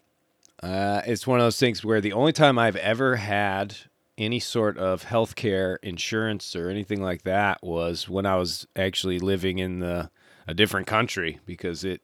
uh, 0.62 1.02
it's 1.06 1.26
one 1.26 1.38
of 1.38 1.44
those 1.44 1.58
things 1.58 1.84
where 1.84 2.00
the 2.00 2.12
only 2.12 2.32
time 2.32 2.58
I've 2.58 2.76
ever 2.76 3.16
had 3.16 3.76
any 4.18 4.40
sort 4.40 4.76
of 4.76 5.04
healthcare 5.04 5.76
insurance 5.82 6.56
or 6.56 6.68
anything 6.68 7.00
like 7.00 7.22
that 7.22 7.62
was 7.62 8.08
when 8.08 8.26
I 8.26 8.36
was 8.36 8.66
actually 8.76 9.20
living 9.20 9.58
in 9.58 9.78
the 9.78 10.10
a 10.46 10.54
different 10.54 10.86
country 10.86 11.38
because 11.46 11.84
it 11.84 12.02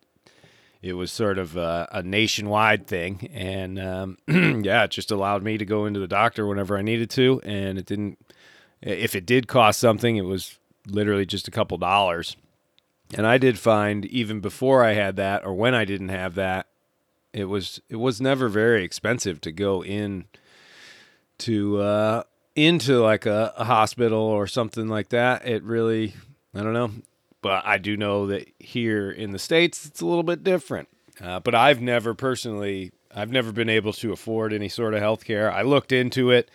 it 0.81 0.93
was 0.93 1.11
sort 1.11 1.39
of 1.39 1.57
a, 1.57 1.89
a 1.93 2.03
nationwide 2.03 2.87
thing, 2.87 3.31
and 3.33 3.79
um, 3.79 4.19
yeah, 4.63 4.85
it 4.85 4.91
just 4.91 5.11
allowed 5.11 5.43
me 5.43 5.57
to 5.57 5.65
go 5.65 5.87
into 5.87 5.99
the 5.99 6.07
doctor 6.07 6.47
whenever 6.47 6.77
I 6.77 6.83
needed 6.83 7.09
to, 7.11 7.41
and 7.43 7.79
it 7.79 7.87
didn't. 7.87 8.19
If 8.83 9.15
it 9.15 9.25
did 9.25 9.49
cost 9.49 9.81
something, 9.81 10.17
it 10.17 10.27
was 10.27 10.59
literally 10.87 11.25
just 11.25 11.49
a 11.49 11.51
couple 11.51 11.79
dollars. 11.79 12.37
And 13.17 13.27
I 13.27 13.39
did 13.39 13.59
find 13.59 14.05
even 14.07 14.41
before 14.41 14.85
I 14.85 14.95
had 14.95 15.17
that 15.17 15.45
or 15.45 15.55
when 15.55 15.75
I 15.75 15.85
didn't 15.85 16.09
have 16.09 16.35
that, 16.35 16.67
it 17.33 17.45
was 17.45 17.81
it 17.89 17.97
was 17.97 18.21
never 18.21 18.49
very 18.49 18.85
expensive 18.85 19.41
to 19.43 19.53
go 19.53 19.85
in 19.85 20.25
to 21.39 21.81
uh 21.81 22.23
into 22.55 23.01
like 23.01 23.27
a, 23.27 23.53
a 23.57 23.65
hospital 23.65 24.21
or 24.21 24.47
something 24.47 24.89
like 24.89 25.09
that. 25.11 25.47
It 25.47 25.63
really 25.63 26.15
I 26.55 26.63
don't 26.63 26.73
know. 26.73 26.91
But 27.41 27.65
I 27.67 27.79
do 27.79 27.97
know 27.97 28.27
that 28.29 28.51
here 28.59 29.11
in 29.11 29.33
the 29.33 29.39
States 29.39 29.87
it's 29.87 30.01
a 30.01 30.07
little 30.07 30.23
bit 30.23 30.43
different. 30.43 30.89
Uh, 31.21 31.39
but 31.39 31.55
I've 31.55 31.81
never 31.81 32.15
personally 32.15 32.93
I've 33.15 33.31
never 33.31 33.53
been 33.53 33.69
able 33.69 33.93
to 33.95 34.13
afford 34.13 34.53
any 34.53 34.69
sort 34.69 34.95
of 34.95 35.01
health 35.01 35.25
care. 35.25 35.53
I 35.53 35.63
looked 35.63 35.93
into 35.93 36.31
it 36.31 36.51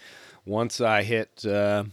once 0.46 0.82
I 0.82 1.04
hit 1.04 1.46
uh, 1.46 1.86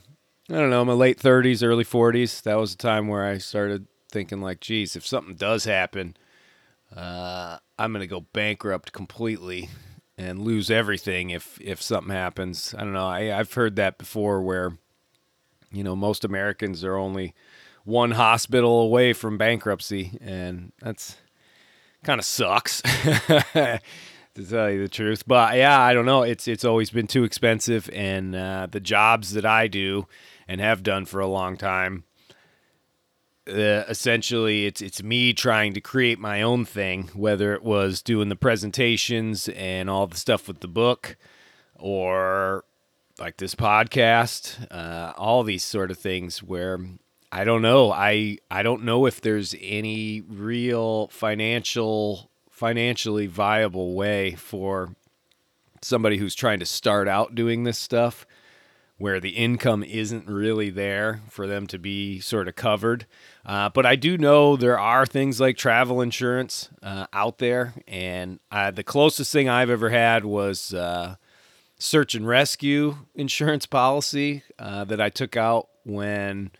I 0.48 0.54
don't 0.54 0.70
know, 0.70 0.84
my 0.84 0.92
late 0.92 1.18
30s, 1.18 1.64
early 1.64 1.84
40s. 1.84 2.42
That 2.42 2.54
was 2.54 2.76
the 2.76 2.82
time 2.82 3.08
where 3.08 3.24
I 3.24 3.38
started 3.38 3.86
thinking 4.16 4.40
like, 4.40 4.60
geez, 4.60 4.96
if 4.96 5.06
something 5.06 5.34
does 5.34 5.64
happen, 5.64 6.16
uh, 6.96 7.58
I'm 7.78 7.92
gonna 7.92 8.06
go 8.06 8.20
bankrupt 8.32 8.90
completely 8.92 9.68
and 10.16 10.38
lose 10.38 10.70
everything 10.70 11.28
if 11.28 11.60
if 11.60 11.82
something 11.82 12.14
happens. 12.14 12.74
I 12.74 12.80
don't 12.80 12.94
know. 12.94 13.06
I, 13.06 13.38
I've 13.38 13.52
heard 13.52 13.76
that 13.76 13.98
before, 13.98 14.40
where 14.40 14.78
you 15.70 15.84
know 15.84 15.94
most 15.94 16.24
Americans 16.24 16.82
are 16.82 16.96
only 16.96 17.34
one 17.84 18.12
hospital 18.12 18.80
away 18.80 19.12
from 19.12 19.36
bankruptcy, 19.36 20.16
and 20.22 20.72
that's 20.80 21.18
kind 22.02 22.18
of 22.18 22.24
sucks. 22.24 22.80
to 24.36 24.46
tell 24.48 24.70
you 24.70 24.80
the 24.80 24.88
truth. 24.88 25.26
But 25.26 25.56
yeah, 25.56 25.78
I 25.78 25.92
don't 25.92 26.06
know. 26.06 26.22
It's 26.22 26.48
it's 26.48 26.64
always 26.64 26.88
been 26.88 27.06
too 27.06 27.24
expensive, 27.24 27.90
and 27.92 28.34
uh, 28.34 28.68
the 28.70 28.80
jobs 28.80 29.34
that 29.34 29.44
I 29.44 29.68
do 29.68 30.06
and 30.48 30.58
have 30.58 30.82
done 30.82 31.04
for 31.04 31.20
a 31.20 31.26
long 31.26 31.58
time, 31.58 32.04
uh, 33.48 33.84
essentially 33.88 34.66
it's 34.66 34.82
it's 34.82 35.02
me 35.02 35.32
trying 35.32 35.72
to 35.74 35.80
create 35.80 36.18
my 36.18 36.42
own 36.42 36.64
thing, 36.64 37.10
whether 37.14 37.54
it 37.54 37.62
was 37.62 38.02
doing 38.02 38.28
the 38.28 38.36
presentations 38.36 39.48
and 39.48 39.88
all 39.88 40.06
the 40.06 40.16
stuff 40.16 40.48
with 40.48 40.60
the 40.60 40.68
book, 40.68 41.16
or 41.76 42.64
like 43.18 43.36
this 43.36 43.54
podcast, 43.54 44.66
uh, 44.70 45.12
all 45.16 45.42
these 45.42 45.64
sort 45.64 45.90
of 45.90 45.98
things 45.98 46.42
where 46.42 46.78
I 47.30 47.44
don't 47.44 47.62
know. 47.62 47.92
I 47.92 48.38
I 48.50 48.62
don't 48.62 48.82
know 48.82 49.06
if 49.06 49.20
there's 49.20 49.54
any 49.60 50.22
real 50.22 51.08
financial 51.08 52.30
financially 52.50 53.26
viable 53.26 53.94
way 53.94 54.34
for 54.34 54.96
somebody 55.82 56.16
who's 56.16 56.34
trying 56.34 56.58
to 56.58 56.66
start 56.66 57.06
out 57.06 57.34
doing 57.34 57.64
this 57.64 57.78
stuff 57.78 58.26
where 58.98 59.20
the 59.20 59.30
income 59.30 59.82
isn't 59.84 60.26
really 60.26 60.70
there 60.70 61.20
for 61.28 61.46
them 61.46 61.66
to 61.66 61.78
be 61.78 62.18
sort 62.20 62.48
of 62.48 62.56
covered. 62.56 63.06
Uh, 63.46 63.68
but 63.68 63.86
I 63.86 63.94
do 63.94 64.18
know 64.18 64.56
there 64.56 64.78
are 64.78 65.06
things 65.06 65.40
like 65.40 65.56
travel 65.56 66.00
insurance 66.00 66.68
uh, 66.82 67.06
out 67.12 67.38
there, 67.38 67.74
and 67.86 68.40
uh, 68.50 68.72
the 68.72 68.82
closest 68.82 69.32
thing 69.32 69.48
I've 69.48 69.70
ever 69.70 69.90
had 69.90 70.24
was 70.24 70.74
uh, 70.74 71.14
search 71.78 72.16
and 72.16 72.26
rescue 72.26 72.96
insurance 73.14 73.64
policy 73.64 74.42
uh, 74.58 74.82
that 74.86 75.00
I 75.00 75.10
took 75.10 75.36
out 75.36 75.68
when 75.84 76.50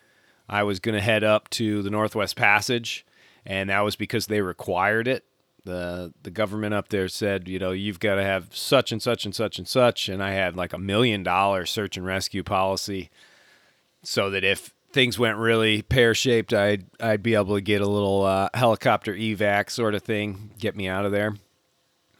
I 0.49 0.63
was 0.63 0.79
going 0.79 0.95
to 0.95 1.01
head 1.01 1.25
up 1.25 1.51
to 1.51 1.83
the 1.83 1.91
Northwest 1.91 2.37
Passage, 2.37 3.05
and 3.45 3.69
that 3.69 3.81
was 3.81 3.97
because 3.97 4.29
they 4.29 4.41
required 4.41 5.09
it. 5.09 5.25
The 5.65 6.15
the 6.23 6.31
government 6.31 6.73
up 6.73 6.91
there 6.91 7.09
said, 7.09 7.49
you 7.49 7.59
know, 7.59 7.73
you've 7.73 7.99
got 7.99 8.15
to 8.15 8.23
have 8.23 8.55
such 8.55 8.93
and 8.93 9.03
such 9.03 9.25
and 9.25 9.35
such 9.35 9.59
and 9.59 9.67
such, 9.67 10.09
and 10.09 10.23
I 10.23 10.31
had 10.31 10.55
like 10.55 10.73
a 10.73 10.79
million 10.79 11.25
dollar 11.25 11.67
search 11.67 11.97
and 11.97 12.07
rescue 12.07 12.45
policy, 12.45 13.11
so 14.05 14.31
that 14.31 14.45
if 14.45 14.73
things 14.97 15.19
went 15.19 15.37
really 15.37 15.83
pear 15.83 16.15
shaped, 16.15 16.53
I'd 16.53 16.87
I'd 17.01 17.23
be 17.23 17.35
able 17.35 17.55
to 17.55 17.61
get 17.61 17.81
a 17.81 17.89
little 17.89 18.25
uh, 18.25 18.49
helicopter 18.55 19.15
evac 19.15 19.71
sort 19.71 19.95
of 19.95 20.03
thing, 20.03 20.51
get 20.59 20.75
me 20.75 20.89
out 20.89 21.05
of 21.05 21.13
there. 21.13 21.37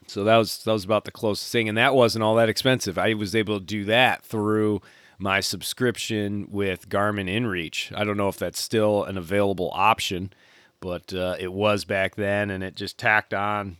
So 0.07 0.23
that 0.23 0.37
was 0.37 0.63
that 0.63 0.71
was 0.71 0.85
about 0.85 1.03
the 1.03 1.11
closest 1.11 1.51
thing, 1.51 1.67
and 1.67 1.77
that 1.77 1.95
wasn't 1.95 2.23
all 2.23 2.35
that 2.35 2.49
expensive. 2.49 2.97
I 2.97 3.13
was 3.13 3.35
able 3.35 3.59
to 3.59 3.65
do 3.65 3.83
that 3.85 4.23
through 4.23 4.81
my 5.19 5.41
subscription 5.41 6.47
with 6.49 6.87
Garmin 6.87 7.29
InReach. 7.29 7.91
I 7.97 8.03
don't 8.03 8.17
know 8.17 8.29
if 8.29 8.37
that's 8.37 8.61
still 8.61 9.03
an 9.03 9.17
available 9.17 9.71
option 9.73 10.31
but 10.79 11.13
uh, 11.13 11.35
it 11.39 11.51
was 11.51 11.85
back 11.85 12.15
then, 12.15 12.49
and 12.49 12.63
it 12.63 12.75
just 12.75 12.97
tacked 12.97 13.33
on. 13.33 13.77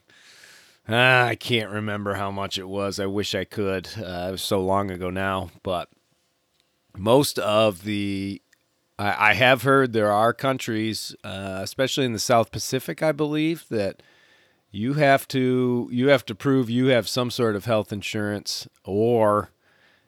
Uh, 0.89 0.95
I 1.29 1.35
can't 1.35 1.69
remember 1.69 2.13
how 2.13 2.31
much 2.31 2.57
it 2.57 2.67
was. 2.67 2.99
I 2.99 3.05
wish 3.05 3.35
I 3.35 3.43
could. 3.43 3.89
Uh, 3.97 4.27
it 4.29 4.31
was 4.31 4.41
so 4.41 4.61
long 4.61 4.89
ago 4.89 5.09
now, 5.09 5.49
but 5.63 5.89
most 6.95 7.39
of 7.39 7.83
the 7.83 8.41
I, 8.97 9.31
I 9.31 9.33
have 9.33 9.63
heard 9.63 9.93
there 9.93 10.11
are 10.11 10.33
countries, 10.33 11.15
uh, 11.23 11.59
especially 11.61 12.05
in 12.05 12.13
the 12.13 12.19
South 12.19 12.51
Pacific, 12.51 13.03
I 13.03 13.11
believe 13.11 13.65
that 13.69 14.01
you 14.71 14.95
have 14.95 15.27
to 15.29 15.87
you 15.91 16.09
have 16.09 16.25
to 16.25 16.35
prove 16.35 16.69
you 16.69 16.87
have 16.87 17.07
some 17.07 17.31
sort 17.31 17.55
of 17.55 17.65
health 17.65 17.93
insurance 17.93 18.67
or 18.83 19.51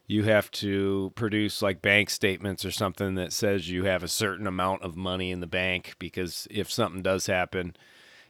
you 0.05 0.23
have 0.23 0.51
to 0.51 1.11
produce 1.15 1.61
like 1.61 1.81
bank 1.81 2.09
statements 2.09 2.65
or 2.65 2.71
something 2.71 3.15
that 3.15 3.31
says 3.31 3.69
you 3.69 3.85
have 3.85 4.03
a 4.03 4.07
certain 4.07 4.47
amount 4.47 4.81
of 4.81 4.97
money 4.97 5.31
in 5.31 5.39
the 5.39 5.47
bank 5.47 5.95
because 5.99 6.47
if 6.49 6.71
something 6.71 7.03
does 7.03 7.27
happen, 7.27 7.75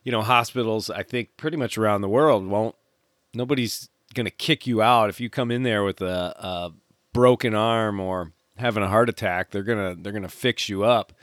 you 0.04 0.12
know, 0.12 0.22
hospitals, 0.22 0.90
I 0.90 1.04
think 1.04 1.38
pretty 1.38 1.56
much 1.56 1.78
around 1.78 2.02
the 2.02 2.10
world 2.10 2.46
won't, 2.46 2.76
nobody's 3.34 3.90
going 4.14 4.26
to 4.26 4.32
kick 4.32 4.68
you 4.68 4.82
out 4.82 5.10
if 5.10 5.22
you 5.22 5.30
come 5.30 5.52
in 5.52 5.64
there 5.64 5.84
with 5.84 6.02
a, 6.02 6.36
a 6.38 6.74
broken 7.14 7.56
arm 7.56 8.00
or 8.00 8.34
having 8.60 8.84
a 8.84 8.88
heart 8.88 9.10
attack. 9.10 9.52
They're 9.52 9.64
to, 9.96 10.02
they're 10.02 10.14
to 10.24 10.30
fix 10.30 10.70
you 10.70 10.84
up. 10.84 11.14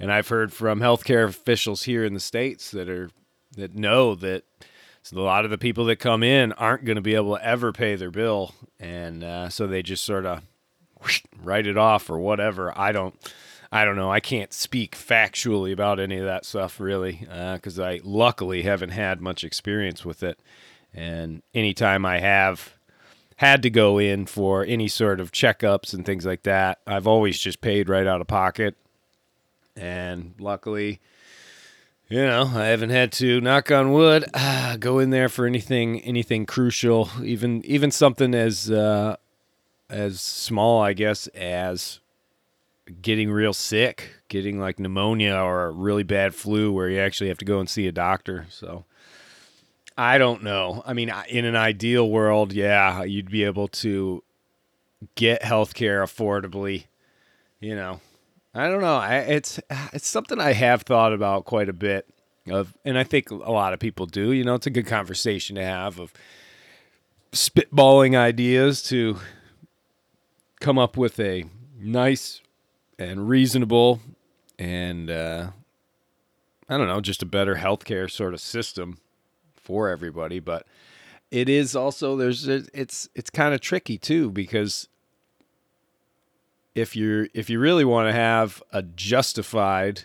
And 0.00 0.12
I've 0.12 0.28
heard 0.28 0.52
from 0.52 0.80
healthcare 0.80 1.26
officials 1.26 1.84
here 1.84 2.04
in 2.04 2.14
the 2.14 2.20
States 2.20 2.70
that 2.70 2.88
are, 2.88 3.10
that 3.56 3.74
know 3.74 4.14
that 4.14 4.44
a 5.12 5.20
lot 5.20 5.44
of 5.44 5.50
the 5.50 5.58
people 5.58 5.86
that 5.86 5.96
come 5.96 6.22
in 6.22 6.52
aren't 6.52 6.84
going 6.84 6.96
to 6.96 7.02
be 7.02 7.14
able 7.14 7.36
to 7.36 7.44
ever 7.44 7.72
pay 7.72 7.96
their 7.96 8.10
bill, 8.10 8.54
and 8.78 9.24
uh, 9.24 9.48
so 9.48 9.66
they 9.66 9.82
just 9.82 10.04
sort 10.04 10.26
of 10.26 10.42
write 11.42 11.66
it 11.66 11.78
off 11.78 12.10
or 12.10 12.18
whatever. 12.18 12.76
I 12.78 12.92
don't. 12.92 13.14
I 13.70 13.84
don't 13.84 13.96
know. 13.96 14.10
I 14.10 14.20
can't 14.20 14.52
speak 14.54 14.96
factually 14.96 15.72
about 15.72 16.00
any 16.00 16.16
of 16.16 16.24
that 16.24 16.46
stuff 16.46 16.80
really, 16.80 17.20
because 17.20 17.78
uh, 17.78 17.84
I 17.84 18.00
luckily 18.02 18.62
haven't 18.62 18.90
had 18.90 19.20
much 19.20 19.44
experience 19.44 20.06
with 20.06 20.22
it. 20.22 20.40
And 20.94 21.42
anytime 21.52 22.06
I 22.06 22.18
have 22.20 22.77
had 23.38 23.62
to 23.62 23.70
go 23.70 23.98
in 23.98 24.26
for 24.26 24.64
any 24.64 24.88
sort 24.88 25.20
of 25.20 25.30
checkups 25.30 25.94
and 25.94 26.04
things 26.04 26.26
like 26.26 26.42
that, 26.42 26.80
I've 26.88 27.06
always 27.06 27.38
just 27.38 27.60
paid 27.60 27.88
right 27.88 28.06
out 28.06 28.20
of 28.20 28.26
pocket. 28.26 28.76
And 29.76 30.34
luckily, 30.40 31.00
you 32.08 32.20
know, 32.20 32.50
I 32.52 32.66
haven't 32.66 32.90
had 32.90 33.12
to 33.12 33.40
knock 33.40 33.70
on 33.70 33.92
wood 33.92 34.24
ah, 34.34 34.76
go 34.80 34.98
in 34.98 35.10
there 35.10 35.28
for 35.28 35.46
anything 35.46 36.00
anything 36.00 36.46
crucial, 36.46 37.10
even 37.22 37.64
even 37.64 37.92
something 37.92 38.34
as 38.34 38.72
uh, 38.72 39.14
as 39.88 40.20
small, 40.20 40.82
I 40.82 40.92
guess, 40.92 41.28
as 41.28 42.00
getting 43.00 43.30
real 43.30 43.52
sick, 43.52 44.16
getting 44.26 44.58
like 44.58 44.80
pneumonia 44.80 45.36
or 45.36 45.66
a 45.66 45.70
really 45.70 46.02
bad 46.02 46.34
flu 46.34 46.72
where 46.72 46.90
you 46.90 46.98
actually 46.98 47.28
have 47.28 47.38
to 47.38 47.44
go 47.44 47.60
and 47.60 47.70
see 47.70 47.86
a 47.86 47.92
doctor. 47.92 48.46
So 48.50 48.84
I 49.98 50.16
don't 50.16 50.44
know. 50.44 50.84
I 50.86 50.92
mean, 50.92 51.12
in 51.28 51.44
an 51.44 51.56
ideal 51.56 52.08
world, 52.08 52.52
yeah, 52.52 53.02
you'd 53.02 53.32
be 53.32 53.42
able 53.42 53.66
to 53.68 54.22
get 55.16 55.42
health 55.42 55.74
care 55.74 56.04
affordably, 56.04 56.84
you 57.58 57.74
know, 57.74 58.00
I 58.54 58.68
don't 58.68 58.80
know. 58.80 58.96
I, 58.96 59.16
it's 59.16 59.58
it's 59.92 60.06
something 60.06 60.40
I 60.40 60.52
have 60.52 60.82
thought 60.82 61.12
about 61.12 61.46
quite 61.46 61.68
a 61.68 61.72
bit 61.72 62.06
of, 62.48 62.76
and 62.84 62.96
I 62.96 63.02
think 63.02 63.30
a 63.30 63.34
lot 63.34 63.72
of 63.72 63.80
people 63.80 64.06
do. 64.06 64.30
You 64.30 64.44
know, 64.44 64.54
it's 64.54 64.68
a 64.68 64.70
good 64.70 64.86
conversation 64.86 65.56
to 65.56 65.64
have 65.64 65.98
of 65.98 66.12
spitballing 67.32 68.16
ideas 68.16 68.84
to 68.84 69.18
come 70.60 70.78
up 70.78 70.96
with 70.96 71.18
a 71.18 71.44
nice 71.76 72.40
and 73.00 73.28
reasonable 73.28 74.00
and 74.60 75.10
uh, 75.10 75.50
I 76.68 76.78
don't 76.78 76.86
know, 76.86 77.00
just 77.00 77.22
a 77.22 77.26
better 77.26 77.56
healthcare 77.56 78.08
sort 78.08 78.32
of 78.32 78.40
system 78.40 78.98
for 79.68 79.90
everybody. 79.90 80.40
But 80.40 80.66
it 81.30 81.48
is 81.50 81.76
also 81.76 82.16
there's 82.16 82.48
it's 82.48 83.08
it's 83.14 83.28
kind 83.28 83.54
of 83.54 83.60
tricky 83.60 83.98
too 83.98 84.30
because 84.30 84.88
if 86.74 86.96
you're 86.96 87.28
if 87.34 87.50
you 87.50 87.60
really 87.60 87.84
want 87.84 88.08
to 88.08 88.12
have 88.12 88.62
a 88.72 88.80
justified 88.80 90.04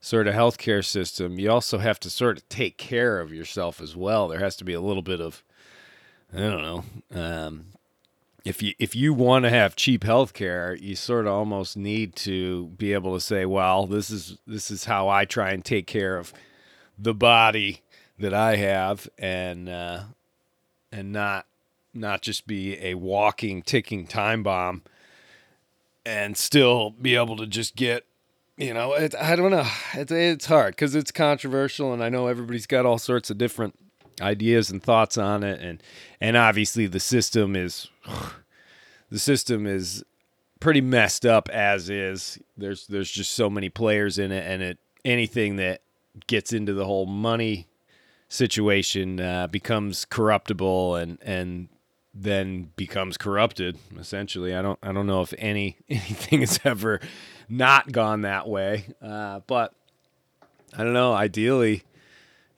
sort 0.00 0.26
of 0.26 0.34
healthcare 0.34 0.84
system, 0.84 1.38
you 1.38 1.50
also 1.50 1.76
have 1.78 2.00
to 2.00 2.08
sort 2.08 2.38
of 2.38 2.48
take 2.48 2.78
care 2.78 3.20
of 3.20 3.34
yourself 3.34 3.82
as 3.82 3.94
well. 3.94 4.28
There 4.28 4.40
has 4.40 4.56
to 4.56 4.64
be 4.64 4.72
a 4.72 4.80
little 4.80 5.02
bit 5.02 5.20
of 5.20 5.44
I 6.34 6.38
don't 6.38 6.62
know. 6.62 6.84
Um, 7.14 7.66
if 8.46 8.62
you 8.62 8.72
if 8.78 8.96
you 8.96 9.12
want 9.12 9.44
to 9.44 9.50
have 9.50 9.76
cheap 9.76 10.04
healthcare, 10.04 10.80
you 10.80 10.96
sort 10.96 11.26
of 11.26 11.34
almost 11.34 11.76
need 11.76 12.16
to 12.16 12.68
be 12.78 12.94
able 12.94 13.12
to 13.12 13.20
say, 13.20 13.44
well, 13.44 13.86
this 13.86 14.08
is 14.08 14.38
this 14.46 14.70
is 14.70 14.86
how 14.86 15.10
I 15.10 15.26
try 15.26 15.50
and 15.50 15.62
take 15.62 15.86
care 15.86 16.16
of 16.16 16.32
the 16.98 17.12
body 17.12 17.82
that 18.18 18.34
I 18.34 18.56
have, 18.56 19.08
and 19.18 19.68
uh, 19.68 20.00
and 20.92 21.12
not 21.12 21.46
not 21.94 22.22
just 22.22 22.46
be 22.46 22.78
a 22.84 22.94
walking 22.94 23.62
ticking 23.62 24.06
time 24.06 24.42
bomb 24.42 24.82
and 26.04 26.36
still 26.36 26.90
be 26.90 27.16
able 27.16 27.36
to 27.36 27.46
just 27.46 27.74
get 27.74 28.04
you 28.58 28.74
know 28.74 28.92
it, 28.92 29.14
i 29.14 29.34
don't 29.34 29.50
know. 29.50 29.66
It's, 29.94 30.12
it's 30.12 30.44
hard 30.44 30.76
because 30.76 30.94
it's 30.94 31.10
controversial 31.10 31.94
and 31.94 32.04
i 32.04 32.10
know 32.10 32.26
everybody's 32.26 32.66
got 32.66 32.84
all 32.84 32.98
sorts 32.98 33.30
of 33.30 33.38
different 33.38 33.74
ideas 34.20 34.70
and 34.70 34.82
thoughts 34.82 35.16
on 35.16 35.42
it 35.42 35.58
and 35.62 35.82
and 36.20 36.36
obviously 36.36 36.86
the 36.86 37.00
system 37.00 37.56
is 37.56 37.88
the 39.10 39.18
system 39.18 39.66
is 39.66 40.04
pretty 40.60 40.80
messed 40.80 41.26
up 41.26 41.48
as 41.50 41.90
is. 41.90 42.38
There's 42.56 42.86
there's 42.86 43.10
just 43.10 43.32
so 43.32 43.50
many 43.50 43.68
players 43.68 44.18
in 44.18 44.32
it 44.32 44.44
and 44.50 44.62
it 44.62 44.78
anything 45.04 45.56
that 45.56 45.82
gets 46.26 46.52
into 46.52 46.72
the 46.72 46.84
whole 46.84 47.06
money 47.06 47.66
situation 48.28 49.20
uh, 49.20 49.46
becomes 49.46 50.04
corruptible 50.04 50.96
and 50.96 51.18
and 51.22 51.68
then 52.14 52.70
becomes 52.76 53.16
corrupted 53.16 53.78
essentially. 53.98 54.54
I 54.54 54.62
don't 54.62 54.78
i 54.82 54.92
don't 54.92 55.06
know 55.06 55.22
if 55.22 55.34
any 55.38 55.76
anything 55.88 56.40
has 56.40 56.58
ever 56.64 57.00
not 57.48 57.92
gone 57.92 58.22
that 58.22 58.48
way. 58.48 58.86
Uh, 59.00 59.40
but 59.46 59.72
i 60.76 60.82
don't 60.82 60.92
know 60.94 61.14
ideally 61.14 61.84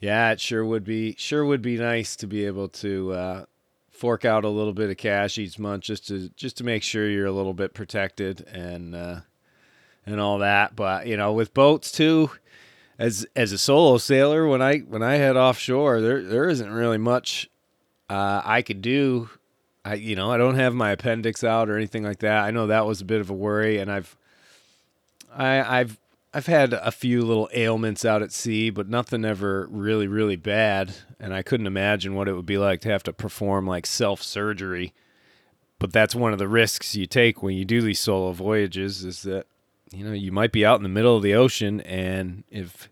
yeah 0.00 0.30
it 0.30 0.40
sure 0.40 0.64
would 0.64 0.84
be 0.84 1.14
sure 1.18 1.44
would 1.44 1.60
be 1.62 1.76
nice 1.76 2.16
to 2.16 2.26
be 2.26 2.46
able 2.46 2.68
to 2.68 3.12
uh, 3.12 3.44
fork 3.90 4.24
out 4.24 4.44
a 4.44 4.48
little 4.48 4.72
bit 4.72 4.90
of 4.90 4.96
cash 4.96 5.38
each 5.38 5.58
month 5.58 5.82
just 5.82 6.06
to 6.06 6.28
just 6.30 6.56
to 6.56 6.64
make 6.64 6.82
sure 6.82 7.08
you're 7.08 7.26
a 7.26 7.32
little 7.32 7.52
bit 7.52 7.74
protected 7.74 8.46
and 8.46 8.94
uh, 8.94 9.20
and 10.06 10.20
all 10.20 10.38
that. 10.38 10.76
But 10.76 11.06
you 11.06 11.16
know 11.16 11.32
with 11.32 11.52
boats 11.52 11.90
too 11.90 12.30
as 12.98 13.26
as 13.36 13.52
a 13.52 13.58
solo 13.58 13.98
sailor 13.98 14.46
when 14.46 14.60
i 14.60 14.78
when 14.78 15.02
i 15.02 15.14
head 15.14 15.36
offshore 15.36 16.00
there 16.00 16.22
there 16.22 16.48
isn't 16.48 16.70
really 16.70 16.98
much 16.98 17.48
uh, 18.10 18.40
I 18.44 18.62
could 18.62 18.80
do 18.80 19.28
I 19.84 19.94
you 19.94 20.16
know 20.16 20.30
I 20.30 20.36
don't 20.36 20.56
have 20.56 20.74
my 20.74 20.90
appendix 20.90 21.44
out 21.44 21.68
or 21.68 21.76
anything 21.76 22.02
like 22.02 22.18
that. 22.20 22.44
I 22.44 22.50
know 22.50 22.66
that 22.66 22.86
was 22.86 23.00
a 23.00 23.06
bit 23.06 23.20
of 23.20 23.30
a 23.30 23.34
worry, 23.34 23.78
and 23.78 23.90
I've 23.90 24.16
I 25.34 25.80
I've 25.80 25.98
I've 26.34 26.46
had 26.46 26.72
a 26.74 26.90
few 26.90 27.22
little 27.22 27.48
ailments 27.54 28.04
out 28.04 28.22
at 28.22 28.32
sea, 28.32 28.70
but 28.70 28.88
nothing 28.88 29.24
ever 29.24 29.66
really, 29.70 30.06
really 30.06 30.36
bad. 30.36 30.94
And 31.18 31.32
I 31.32 31.42
couldn't 31.42 31.66
imagine 31.66 32.14
what 32.14 32.28
it 32.28 32.34
would 32.34 32.46
be 32.46 32.58
like 32.58 32.82
to 32.82 32.90
have 32.90 33.02
to 33.04 33.12
perform 33.12 33.66
like 33.66 33.86
self 33.86 34.22
surgery. 34.22 34.92
But 35.78 35.92
that's 35.92 36.14
one 36.14 36.32
of 36.32 36.38
the 36.38 36.48
risks 36.48 36.96
you 36.96 37.06
take 37.06 37.42
when 37.42 37.54
you 37.54 37.64
do 37.64 37.80
these 37.80 38.00
solo 38.00 38.32
voyages 38.32 39.04
is 39.04 39.22
that, 39.22 39.46
you 39.92 40.04
know, 40.04 40.12
you 40.12 40.32
might 40.32 40.52
be 40.52 40.64
out 40.64 40.78
in 40.78 40.82
the 40.82 40.88
middle 40.88 41.16
of 41.16 41.22
the 41.22 41.34
ocean 41.34 41.80
and 41.82 42.44
if 42.50 42.88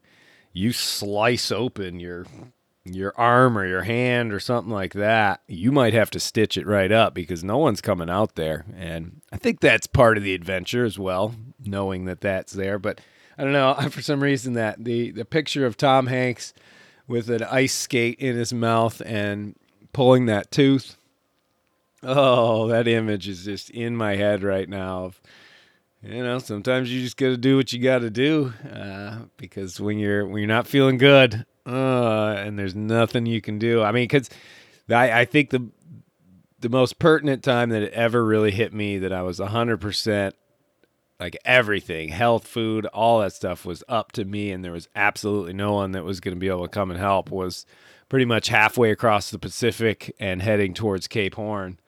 you 0.53 0.73
slice 0.73 1.53
open 1.53 2.01
your 2.01 2.27
your 2.85 3.13
arm 3.19 3.59
or 3.59 3.67
your 3.67 3.83
hand 3.83 4.33
or 4.33 4.41
something 4.41 4.73
like 4.73 4.95
that, 4.95 5.41
you 5.49 5.73
might 5.73 5.93
have 5.93 6.11
to 6.11 6.21
stitch 6.21 6.57
it 6.57 6.67
right 6.67 6.93
up 6.93 7.15
because 7.15 7.43
no 7.43 7.59
one's 7.59 7.81
coming 7.81 8.09
out 8.09 8.37
there. 8.37 8.65
And 8.77 9.21
I 9.33 9.37
think 9.39 9.61
that's 9.61 9.87
part 9.87 10.17
of 10.17 10.23
the 10.23 10.35
adventure 10.35 10.85
as 10.85 10.99
well, 10.99 11.35
knowing 11.65 12.05
that 12.05 12.21
that's 12.21 12.53
there. 12.53 12.79
But 12.79 13.01
I 13.37 13.45
don't 13.45 13.53
know, 13.53 13.75
for 13.91 14.03
some 14.03 14.23
reason 14.23 14.55
that 14.55 14.85
the 14.85 15.11
the 15.11 15.25
picture 15.25 15.67
of 15.67 15.77
Tom 15.77 16.07
Hanks 16.07 16.55
with 17.09 17.29
an 17.31 17.43
ice 17.43 17.75
skate 17.75 18.19
in 18.19 18.37
his 18.37 18.53
mouth 18.53 19.03
and 19.05 19.57
pulling 19.93 20.27
that 20.27 20.51
tooth. 20.51 20.97
Oh, 22.03 22.69
that 22.69 22.87
image 22.87 23.29
is 23.29 23.45
just 23.45 23.71
in 23.71 23.97
my 23.97 24.17
head 24.17 24.43
right 24.43 24.69
now. 24.69 25.07
Of, 25.07 25.21
you 26.03 26.23
know, 26.23 26.39
sometimes 26.39 26.93
you 26.93 27.03
just 27.03 27.17
got 27.17 27.29
to 27.29 27.37
do 27.37 27.57
what 27.57 27.73
you 27.73 27.81
got 27.81 28.01
to 28.01 28.11
do 28.11 28.53
uh, 28.73 29.19
because 29.37 29.81
when 29.81 29.99
you're 29.99 30.27
when 30.27 30.39
you're 30.39 30.49
not 30.49 30.67
feeling 30.67 30.99
good, 30.99 31.47
uh, 31.67 32.35
and 32.39 32.59
there's 32.59 32.75
nothing 32.75 33.27
you 33.27 33.41
can 33.41 33.59
do. 33.59 33.83
I 33.83 33.93
mean, 33.93 34.05
because 34.05 34.31
I, 34.89 35.21
I 35.21 35.25
think 35.25 35.51
the 35.51 35.69
the 36.61 36.69
most 36.69 36.99
pertinent 36.99 37.43
time 37.43 37.71
that 37.71 37.83
it 37.83 37.93
ever 37.93 38.25
really 38.25 38.51
hit 38.51 38.73
me 38.73 38.99
that 38.99 39.13
I 39.13 39.23
was 39.23 39.39
hundred 39.39 39.81
percent 39.81 40.35
like 41.19 41.37
everything, 41.45 42.11
health, 42.11 42.47
food, 42.47 42.87
all 42.87 43.21
that 43.21 43.33
stuff 43.33 43.65
was 43.65 43.83
up 43.89 44.13
to 44.13 44.25
me, 44.25 44.51
and 44.53 44.65
there 44.65 44.73
was 44.73 44.89
absolutely 44.95 45.55
no 45.55 45.73
one 45.73 45.93
that 45.93 46.05
was 46.05 46.21
going 46.21 46.37
to 46.37 46.41
be 46.41 46.49
able 46.49 46.63
to 46.63 46.69
come 46.69 46.91
and 46.91 47.01
help. 47.01 47.31
Was 47.31 47.67
pretty 48.09 48.27
much 48.27 48.49
halfway 48.49 48.91
across 48.91 49.31
the 49.31 49.39
Pacific 49.39 50.15
and 50.21 50.43
heading 50.43 50.75
towards 50.75 51.09
Cape 51.09 51.35
Horn. 51.35 51.81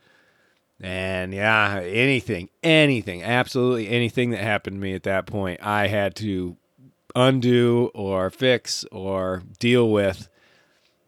And 0.81 1.35
yeah, 1.35 1.81
anything, 1.81 2.51
anything, 2.63 3.23
absolutely 3.25 3.89
anything 3.89 4.31
that 4.31 4.41
happened 4.41 4.77
to 4.77 4.81
me 4.81 4.95
at 4.95 5.03
that 5.03 5.27
point, 5.27 5.61
I 5.63 5.89
had 5.89 6.15
to 6.17 6.57
undo 7.17 7.91
or 7.95 8.31
fix 8.31 8.85
or 8.93 9.43
deal 9.59 9.91
with 9.91 10.29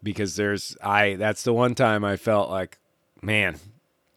because 0.03 0.35
there's 0.35 0.75
I 0.83 1.15
that's 1.15 1.43
the 1.43 1.53
one 1.53 1.75
time 1.75 2.03
I 2.03 2.17
felt 2.17 2.49
like 2.49 2.79
man 3.21 3.57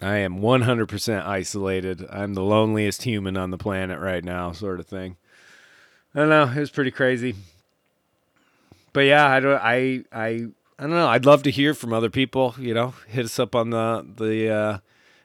I 0.00 0.16
am 0.16 0.40
100% 0.40 1.24
isolated. 1.24 2.04
I'm 2.10 2.34
the 2.34 2.42
loneliest 2.42 3.04
human 3.04 3.36
on 3.36 3.50
the 3.50 3.58
planet 3.58 4.00
right 4.00 4.24
now 4.24 4.52
sort 4.52 4.80
of 4.80 4.86
thing. 4.86 5.16
I 6.14 6.20
don't 6.20 6.28
know, 6.28 6.44
it 6.48 6.60
was 6.60 6.70
pretty 6.70 6.90
crazy. 6.90 7.36
But 8.92 9.00
yeah, 9.00 9.26
I 9.26 9.40
don't 9.40 9.60
I 9.62 10.04
I 10.12 10.46
I 10.78 10.82
don't 10.82 10.90
know. 10.90 11.08
I'd 11.08 11.26
love 11.26 11.44
to 11.44 11.50
hear 11.50 11.74
from 11.74 11.92
other 11.92 12.10
people, 12.10 12.54
you 12.58 12.74
know. 12.74 12.94
Hit 13.06 13.24
us 13.24 13.38
up 13.38 13.54
on 13.54 13.70
the 13.70 14.06
the 14.16 14.50
uh 14.50 14.78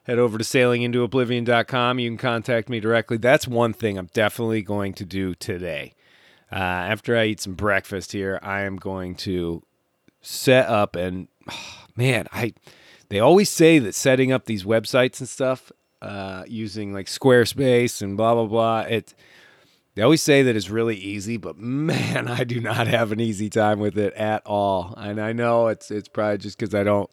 head 0.10 0.20
over 0.20 0.38
to 0.38 0.44
sailingintooblivion.com. 0.44 2.00
You 2.00 2.10
can 2.10 2.18
contact 2.18 2.70
me 2.70 2.80
directly. 2.80 3.18
That's 3.18 3.48
one 3.48 3.74
thing 3.74 3.98
I'm 3.98 4.10
definitely 4.14 4.62
going 4.62 4.94
to 4.96 5.06
do 5.06 5.36
today 5.36 5.94
uh, 6.52 6.56
after 6.56 7.16
I 7.18 7.26
eat 7.26 7.40
some 7.40 7.54
breakfast 7.54 8.12
here, 8.12 8.40
I 8.42 8.62
am 8.62 8.78
going 8.78 9.16
to 9.16 9.64
set 10.22 10.68
up 10.68 10.96
and 10.96 11.28
oh, 11.50 11.86
man, 11.96 12.28
I 12.32 12.54
they 13.10 13.20
always 13.20 13.50
say 13.50 13.80
that 13.80 13.96
setting 13.96 14.32
up 14.32 14.46
these 14.46 14.64
websites 14.64 15.20
and 15.20 15.28
stuff 15.28 15.72
uh, 16.02 16.44
using 16.48 16.94
like 16.94 17.08
Squarespace 17.08 18.02
and 18.02 18.18
blah 18.18 18.34
blah 18.34 18.46
blah. 18.46 18.82
It 18.82 19.14
they 19.96 20.02
always 20.02 20.22
say 20.22 20.44
that 20.44 20.56
it's 20.56 20.70
really 20.70 20.96
easy, 20.96 21.38
but 21.38 21.58
man, 21.58 22.28
I 22.30 22.44
do 22.44 22.60
not 22.60 22.88
have 22.88 23.12
an 23.12 23.20
easy 23.20 23.50
time 23.50 23.80
with 23.80 23.98
it 23.98 24.14
at 24.14 24.46
all. 24.46 24.94
And 24.98 25.20
I 25.20 25.34
know 25.34 25.68
it's 25.68 25.92
it's 25.92 26.08
probably 26.08 26.38
just 26.38 26.58
because 26.58 26.74
I 26.74 26.84
don't 26.84 27.10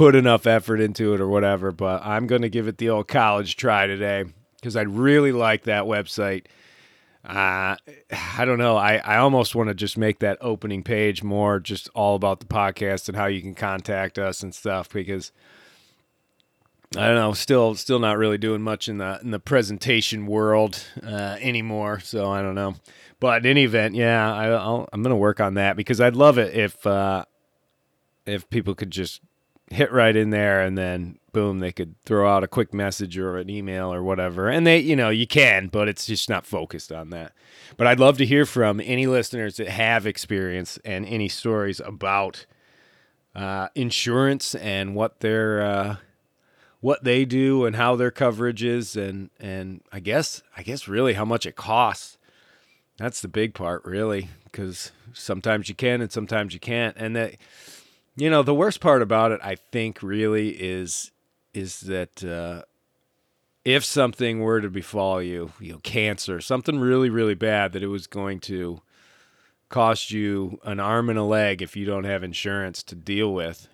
put 0.00 0.16
enough 0.16 0.46
effort 0.46 0.80
into 0.80 1.12
it 1.14 1.20
or 1.20 1.28
whatever. 1.28 1.72
But 1.72 2.04
I'm 2.04 2.26
going 2.26 2.42
to 2.42 2.48
give 2.48 2.68
it 2.68 2.78
the 2.78 2.88
old 2.88 3.08
college 3.08 3.56
try 3.56 3.86
today 3.86 4.24
because 4.56 4.74
I 4.76 4.82
really 4.82 5.32
like 5.32 5.64
that 5.64 5.84
website 5.84 6.46
uh, 7.24 7.76
I 8.38 8.44
don't 8.46 8.58
know. 8.58 8.76
I, 8.76 8.96
I 8.96 9.18
almost 9.18 9.54
want 9.54 9.68
to 9.68 9.74
just 9.74 9.98
make 9.98 10.20
that 10.20 10.38
opening 10.40 10.82
page 10.82 11.22
more 11.22 11.60
just 11.60 11.90
all 11.94 12.16
about 12.16 12.40
the 12.40 12.46
podcast 12.46 13.08
and 13.08 13.16
how 13.16 13.26
you 13.26 13.42
can 13.42 13.54
contact 13.54 14.18
us 14.18 14.42
and 14.42 14.54
stuff 14.54 14.88
because 14.88 15.30
I 16.96 17.06
don't 17.06 17.16
know. 17.16 17.32
Still, 17.34 17.74
still 17.74 17.98
not 17.98 18.16
really 18.16 18.38
doing 18.38 18.62
much 18.62 18.88
in 18.88 18.98
the 18.98 19.20
in 19.22 19.30
the 19.32 19.38
presentation 19.38 20.26
world 20.26 20.82
uh, 21.06 21.36
anymore. 21.40 22.00
So 22.00 22.30
I 22.30 22.40
don't 22.40 22.54
know. 22.54 22.74
But 23.20 23.44
in 23.44 23.50
any 23.50 23.64
event, 23.64 23.94
yeah, 23.94 24.34
I, 24.34 24.46
I'll, 24.48 24.88
I'm 24.92 25.02
gonna 25.02 25.14
work 25.14 25.40
on 25.40 25.54
that 25.54 25.76
because 25.76 26.00
I'd 26.00 26.16
love 26.16 26.38
it 26.38 26.54
if 26.54 26.86
uh, 26.86 27.26
if 28.24 28.48
people 28.48 28.74
could 28.74 28.90
just 28.90 29.20
hit 29.70 29.92
right 29.92 30.14
in 30.16 30.30
there 30.30 30.60
and 30.60 30.76
then 30.76 31.18
boom 31.32 31.60
they 31.60 31.70
could 31.70 31.94
throw 32.04 32.28
out 32.28 32.42
a 32.42 32.48
quick 32.48 32.74
message 32.74 33.16
or 33.16 33.38
an 33.38 33.48
email 33.48 33.92
or 33.92 34.02
whatever. 34.02 34.48
And 34.48 34.66
they 34.66 34.78
you 34.80 34.96
know 34.96 35.10
you 35.10 35.26
can 35.26 35.68
but 35.68 35.88
it's 35.88 36.06
just 36.06 36.28
not 36.28 36.44
focused 36.44 36.92
on 36.92 37.10
that. 37.10 37.32
But 37.76 37.86
i'd 37.86 38.00
love 38.00 38.18
to 38.18 38.26
hear 38.26 38.44
from 38.44 38.80
any 38.80 39.06
listeners 39.06 39.56
that 39.56 39.68
have 39.68 40.06
experience 40.06 40.78
and 40.84 41.06
any 41.06 41.28
stories 41.28 41.80
about 41.80 42.46
uh, 43.34 43.68
insurance 43.76 44.56
and 44.56 44.94
what 44.96 45.20
their 45.20 45.62
uh, 45.62 45.96
what 46.80 47.04
they 47.04 47.24
do 47.24 47.64
and 47.64 47.76
how 47.76 47.94
their 47.94 48.10
coverage 48.10 48.64
is 48.64 48.96
and 48.96 49.30
and 49.38 49.82
i 49.92 50.00
guess 50.00 50.42
i 50.56 50.62
guess 50.62 50.88
really 50.88 51.14
how 51.14 51.24
much 51.24 51.46
it 51.46 51.56
costs. 51.56 52.18
That's 52.98 53.20
the 53.22 53.28
big 53.28 53.54
part 53.54 53.84
really 53.84 54.28
because 54.44 54.92
sometimes 55.14 55.68
you 55.68 55.74
can 55.74 56.00
and 56.00 56.10
sometimes 56.12 56.52
you 56.52 56.60
can't. 56.60 56.96
And 56.98 57.16
that 57.16 57.36
you 58.20 58.28
know, 58.28 58.42
the 58.42 58.54
worst 58.54 58.80
part 58.80 59.00
about 59.00 59.32
it, 59.32 59.40
I 59.42 59.54
think, 59.54 60.02
really 60.02 60.50
is 60.50 61.10
is 61.54 61.80
that 61.80 62.22
uh, 62.22 62.62
if 63.64 63.84
something 63.84 64.40
were 64.40 64.60
to 64.60 64.70
befall 64.70 65.20
you, 65.22 65.52
you 65.58 65.72
know, 65.72 65.78
cancer, 65.78 66.40
something 66.40 66.78
really, 66.78 67.10
really 67.10 67.34
bad, 67.34 67.72
that 67.72 67.82
it 67.82 67.88
was 67.88 68.06
going 68.06 68.38
to 68.40 68.82
cost 69.68 70.10
you 70.10 70.60
an 70.64 70.78
arm 70.78 71.08
and 71.08 71.18
a 71.18 71.24
leg 71.24 71.62
if 71.62 71.76
you 71.76 71.84
don't 71.84 72.04
have 72.04 72.22
insurance 72.22 72.82
to 72.84 72.94
deal 72.94 73.32
with, 73.32 73.68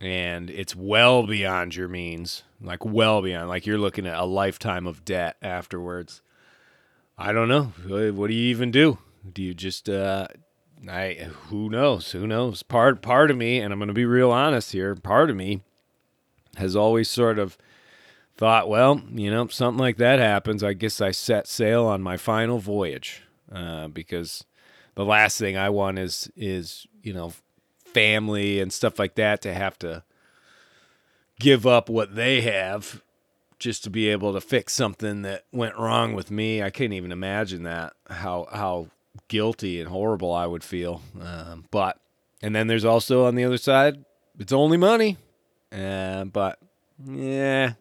and 0.00 0.50
it's 0.50 0.74
well 0.74 1.26
beyond 1.26 1.76
your 1.76 1.88
means, 1.88 2.42
like 2.60 2.84
well 2.84 3.22
beyond, 3.22 3.48
like 3.48 3.66
you're 3.66 3.78
looking 3.78 4.06
at 4.06 4.18
a 4.18 4.24
lifetime 4.24 4.86
of 4.86 5.04
debt 5.04 5.36
afterwards. 5.40 6.22
I 7.16 7.32
don't 7.32 7.48
know. 7.48 7.72
What 8.12 8.28
do 8.28 8.34
you 8.34 8.48
even 8.48 8.70
do? 8.70 8.98
Do 9.32 9.42
you 9.42 9.54
just 9.54 9.88
uh, 9.88 10.26
I 10.88 11.14
who 11.48 11.68
knows? 11.68 12.12
Who 12.12 12.26
knows? 12.26 12.62
Part 12.62 13.02
part 13.02 13.30
of 13.30 13.36
me, 13.36 13.58
and 13.58 13.72
I'm 13.72 13.78
going 13.78 13.88
to 13.88 13.94
be 13.94 14.04
real 14.04 14.30
honest 14.30 14.72
here. 14.72 14.94
Part 14.94 15.30
of 15.30 15.36
me 15.36 15.62
has 16.56 16.74
always 16.74 17.08
sort 17.08 17.38
of 17.38 17.58
thought, 18.36 18.68
well, 18.68 19.02
you 19.12 19.30
know, 19.30 19.46
something 19.48 19.78
like 19.78 19.98
that 19.98 20.18
happens. 20.18 20.64
I 20.64 20.72
guess 20.72 21.00
I 21.00 21.10
set 21.10 21.46
sail 21.46 21.84
on 21.84 22.02
my 22.02 22.16
final 22.16 22.58
voyage 22.58 23.22
uh, 23.52 23.88
because 23.88 24.44
the 24.94 25.04
last 25.04 25.38
thing 25.38 25.56
I 25.56 25.70
want 25.70 25.98
is 25.98 26.30
is 26.36 26.86
you 27.02 27.12
know 27.12 27.32
family 27.84 28.60
and 28.60 28.72
stuff 28.72 28.98
like 28.98 29.16
that 29.16 29.42
to 29.42 29.52
have 29.52 29.78
to 29.80 30.04
give 31.38 31.66
up 31.66 31.88
what 31.88 32.14
they 32.14 32.40
have 32.42 33.02
just 33.58 33.84
to 33.84 33.90
be 33.90 34.08
able 34.08 34.32
to 34.32 34.40
fix 34.40 34.72
something 34.72 35.22
that 35.22 35.44
went 35.52 35.76
wrong 35.76 36.14
with 36.14 36.30
me. 36.30 36.62
I 36.62 36.70
can't 36.70 36.92
even 36.92 37.12
imagine 37.12 37.64
that 37.64 37.92
how 38.08 38.46
how 38.52 38.88
guilty 39.28 39.80
and 39.80 39.88
horrible 39.88 40.32
I 40.32 40.46
would 40.46 40.64
feel. 40.64 41.02
Um, 41.20 41.64
but 41.70 41.98
and 42.42 42.54
then 42.54 42.66
there's 42.66 42.84
also 42.84 43.26
on 43.26 43.34
the 43.34 43.44
other 43.44 43.58
side, 43.58 44.04
it's 44.38 44.52
only 44.52 44.76
money. 44.76 45.16
Uh, 45.72 46.24
but 46.24 46.58
yeah, 47.04 47.74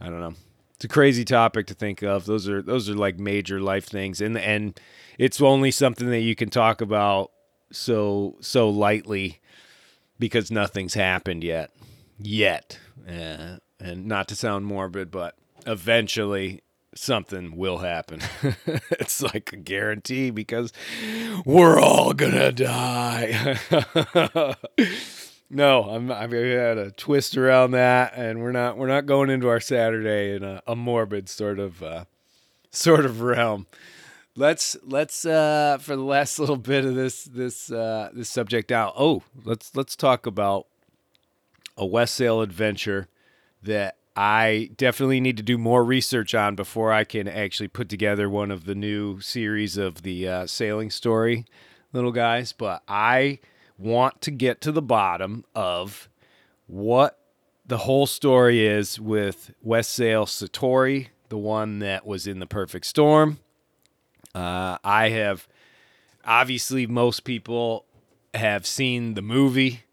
I 0.00 0.06
don't 0.06 0.20
know. 0.20 0.34
It's 0.74 0.84
a 0.84 0.88
crazy 0.88 1.24
topic 1.24 1.66
to 1.66 1.74
think 1.74 2.02
of. 2.02 2.24
Those 2.26 2.48
are 2.48 2.62
those 2.62 2.88
are 2.88 2.94
like 2.94 3.18
major 3.18 3.60
life 3.60 3.86
things, 3.86 4.20
and 4.20 4.38
and 4.38 4.78
it's 5.18 5.40
only 5.40 5.70
something 5.70 6.08
that 6.10 6.20
you 6.20 6.36
can 6.36 6.50
talk 6.50 6.80
about 6.80 7.32
so 7.72 8.36
so 8.40 8.70
lightly 8.70 9.40
because 10.18 10.50
nothing's 10.50 10.94
happened 10.94 11.42
yet, 11.42 11.70
yet. 12.18 12.78
Uh, 13.08 13.56
and 13.80 14.06
not 14.06 14.28
to 14.28 14.36
sound 14.36 14.66
morbid, 14.66 15.10
but 15.10 15.34
eventually 15.66 16.62
something 16.98 17.56
will 17.56 17.78
happen. 17.78 18.20
it's 18.90 19.22
like 19.22 19.52
a 19.52 19.56
guarantee 19.56 20.30
because 20.30 20.72
we're 21.44 21.78
all 21.78 22.12
gonna 22.12 22.52
die. 22.52 23.58
no, 25.50 25.84
I'm 25.84 26.10
I've 26.10 26.32
had 26.32 26.78
a 26.78 26.90
twist 26.90 27.36
around 27.36 27.72
that, 27.72 28.14
and 28.16 28.40
we're 28.40 28.52
not 28.52 28.76
we're 28.76 28.88
not 28.88 29.06
going 29.06 29.30
into 29.30 29.48
our 29.48 29.60
Saturday 29.60 30.34
in 30.34 30.42
a, 30.42 30.62
a 30.66 30.76
morbid 30.76 31.28
sort 31.28 31.58
of 31.58 31.82
uh, 31.82 32.04
sort 32.70 33.04
of 33.04 33.20
realm. 33.20 33.66
Let's 34.36 34.76
let's 34.84 35.24
uh, 35.24 35.78
for 35.80 35.96
the 35.96 36.02
last 36.02 36.38
little 36.38 36.56
bit 36.56 36.84
of 36.84 36.94
this 36.94 37.24
this 37.24 37.72
uh, 37.72 38.10
this 38.12 38.28
subject 38.28 38.70
out. 38.70 38.94
Oh, 38.96 39.22
let's 39.44 39.74
let's 39.74 39.96
talk 39.96 40.26
about 40.26 40.66
a 41.76 41.84
Westsail 41.84 42.42
adventure 42.42 43.08
that 43.62 43.96
I 44.20 44.70
definitely 44.76 45.20
need 45.20 45.36
to 45.36 45.44
do 45.44 45.56
more 45.58 45.84
research 45.84 46.34
on 46.34 46.56
before 46.56 46.92
I 46.92 47.04
can 47.04 47.28
actually 47.28 47.68
put 47.68 47.88
together 47.88 48.28
one 48.28 48.50
of 48.50 48.64
the 48.64 48.74
new 48.74 49.20
series 49.20 49.76
of 49.76 50.02
the 50.02 50.26
uh, 50.26 50.46
sailing 50.48 50.90
story, 50.90 51.44
little 51.92 52.10
guys. 52.10 52.52
But 52.52 52.82
I 52.88 53.38
want 53.78 54.20
to 54.22 54.32
get 54.32 54.60
to 54.62 54.72
the 54.72 54.82
bottom 54.82 55.44
of 55.54 56.08
what 56.66 57.20
the 57.64 57.78
whole 57.78 58.08
story 58.08 58.66
is 58.66 58.98
with 58.98 59.52
Westsail 59.64 60.26
Satori, 60.26 61.10
the 61.28 61.38
one 61.38 61.78
that 61.78 62.04
was 62.04 62.26
in 62.26 62.40
the 62.40 62.46
Perfect 62.46 62.86
Storm. 62.86 63.38
Uh, 64.34 64.78
I 64.82 65.10
have 65.10 65.46
obviously 66.24 66.88
most 66.88 67.22
people 67.22 67.84
have 68.34 68.66
seen 68.66 69.14
the 69.14 69.22
movie, 69.22 69.84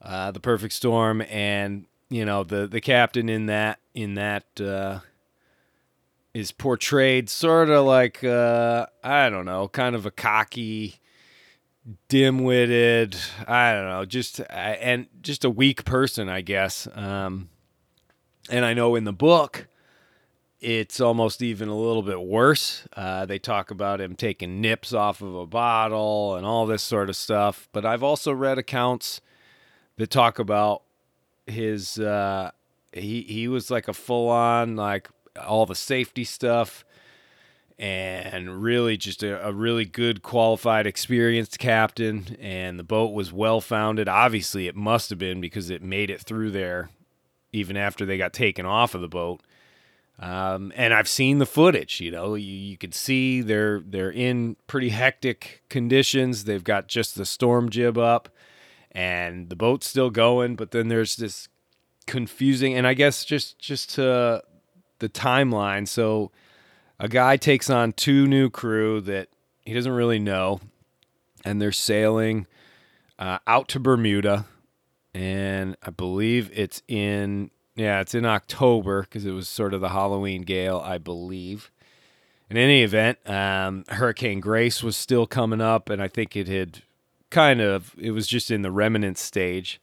uh, 0.00 0.30
The 0.30 0.38
Perfect 0.38 0.74
Storm, 0.74 1.22
and 1.22 1.86
you 2.08 2.24
know 2.24 2.44
the 2.44 2.66
the 2.66 2.80
captain 2.80 3.28
in 3.28 3.46
that 3.46 3.78
in 3.94 4.14
that 4.14 4.44
uh, 4.60 5.00
is 6.32 6.52
portrayed 6.52 7.28
sort 7.30 7.70
of 7.70 7.86
like 7.86 8.22
uh, 8.24 8.86
I 9.02 9.30
don't 9.30 9.46
know, 9.46 9.68
kind 9.68 9.94
of 9.94 10.06
a 10.06 10.10
cocky, 10.10 10.96
dim-witted. 12.08 13.16
I 13.46 13.72
don't 13.72 13.88
know, 13.88 14.04
just 14.04 14.40
uh, 14.40 14.44
and 14.52 15.06
just 15.22 15.44
a 15.44 15.50
weak 15.50 15.84
person, 15.84 16.28
I 16.28 16.40
guess. 16.40 16.88
Um, 16.94 17.48
and 18.50 18.64
I 18.64 18.74
know 18.74 18.94
in 18.94 19.04
the 19.04 19.12
book, 19.12 19.68
it's 20.60 21.00
almost 21.00 21.42
even 21.42 21.68
a 21.68 21.76
little 21.76 22.02
bit 22.02 22.20
worse. 22.20 22.86
Uh, 22.96 23.26
they 23.26 23.38
talk 23.38 23.70
about 23.70 24.00
him 24.00 24.16
taking 24.16 24.60
nips 24.60 24.92
off 24.92 25.20
of 25.20 25.34
a 25.34 25.46
bottle 25.46 26.36
and 26.36 26.46
all 26.46 26.66
this 26.66 26.82
sort 26.82 27.08
of 27.08 27.16
stuff. 27.16 27.68
But 27.72 27.84
I've 27.84 28.02
also 28.02 28.32
read 28.32 28.58
accounts 28.58 29.20
that 29.96 30.10
talk 30.10 30.38
about 30.38 30.82
his. 31.46 31.98
Uh, 31.98 32.50
he 32.92 33.22
he 33.22 33.48
was 33.48 33.70
like 33.70 33.88
a 33.88 33.92
full 33.92 34.28
on 34.28 34.76
like 34.76 35.08
all 35.44 35.66
the 35.66 35.74
safety 35.74 36.24
stuff 36.24 36.84
and 37.76 38.62
really 38.62 38.96
just 38.96 39.24
a, 39.24 39.48
a, 39.48 39.52
really 39.52 39.84
good 39.84 40.22
qualified 40.22 40.86
experienced 40.86 41.58
captain 41.58 42.36
and 42.40 42.78
the 42.78 42.84
boat 42.84 43.12
was 43.12 43.32
well 43.32 43.60
founded 43.60 44.08
obviously 44.08 44.68
it 44.68 44.76
must 44.76 45.10
have 45.10 45.18
been 45.18 45.40
because 45.40 45.70
it 45.70 45.82
made 45.82 46.08
it 46.08 46.20
through 46.20 46.52
there 46.52 46.88
even 47.52 47.76
after 47.76 48.06
they 48.06 48.16
got 48.16 48.32
taken 48.32 48.64
off 48.64 48.94
of 48.94 49.00
the 49.00 49.08
boat 49.08 49.40
um, 50.18 50.72
and 50.76 50.94
I've 50.94 51.08
seen 51.08 51.38
the 51.38 51.46
footage. 51.46 52.00
You 52.00 52.12
know, 52.12 52.34
you, 52.34 52.52
you 52.52 52.76
can 52.76 52.92
see 52.92 53.40
they're 53.40 53.80
they're 53.80 54.12
in 54.12 54.56
pretty 54.66 54.90
hectic 54.90 55.62
conditions. 55.68 56.44
They've 56.44 56.62
got 56.62 56.86
just 56.86 57.16
the 57.16 57.26
storm 57.26 57.68
jib 57.68 57.98
up, 57.98 58.28
and 58.94 59.48
the 59.48 59.56
boat's 59.56 59.86
still 59.86 60.10
going. 60.10 60.56
But 60.56 60.70
then 60.70 60.88
there's 60.88 61.16
this 61.16 61.48
confusing, 62.06 62.74
and 62.74 62.86
I 62.86 62.94
guess 62.94 63.24
just 63.24 63.58
just 63.58 63.90
to 63.94 64.42
the 64.98 65.08
timeline. 65.08 65.88
So 65.88 66.30
a 66.98 67.08
guy 67.08 67.36
takes 67.36 67.68
on 67.68 67.92
two 67.92 68.26
new 68.26 68.50
crew 68.50 69.00
that 69.02 69.28
he 69.64 69.74
doesn't 69.74 69.92
really 69.92 70.18
know, 70.18 70.60
and 71.44 71.60
they're 71.60 71.72
sailing 71.72 72.46
uh, 73.18 73.38
out 73.46 73.68
to 73.68 73.80
Bermuda, 73.80 74.46
and 75.12 75.76
I 75.82 75.90
believe 75.90 76.50
it's 76.54 76.82
in 76.88 77.50
yeah, 77.76 78.00
it's 78.00 78.14
in 78.14 78.24
October 78.24 79.02
because 79.02 79.26
it 79.26 79.32
was 79.32 79.48
sort 79.48 79.74
of 79.74 79.80
the 79.80 79.88
Halloween 79.88 80.42
gale, 80.42 80.80
I 80.84 80.98
believe. 80.98 81.70
In 82.50 82.56
any 82.56 82.82
event, 82.82 83.18
um, 83.28 83.84
Hurricane 83.88 84.38
Grace 84.38 84.82
was 84.82 84.96
still 84.96 85.26
coming 85.26 85.60
up, 85.60 85.88
and 85.88 86.00
I 86.00 86.08
think 86.08 86.36
it 86.36 86.46
had 86.46 86.82
kind 87.34 87.60
of 87.60 87.94
it 87.98 88.12
was 88.12 88.28
just 88.28 88.52
in 88.52 88.62
the 88.62 88.70
remnant 88.70 89.18
stage. 89.18 89.80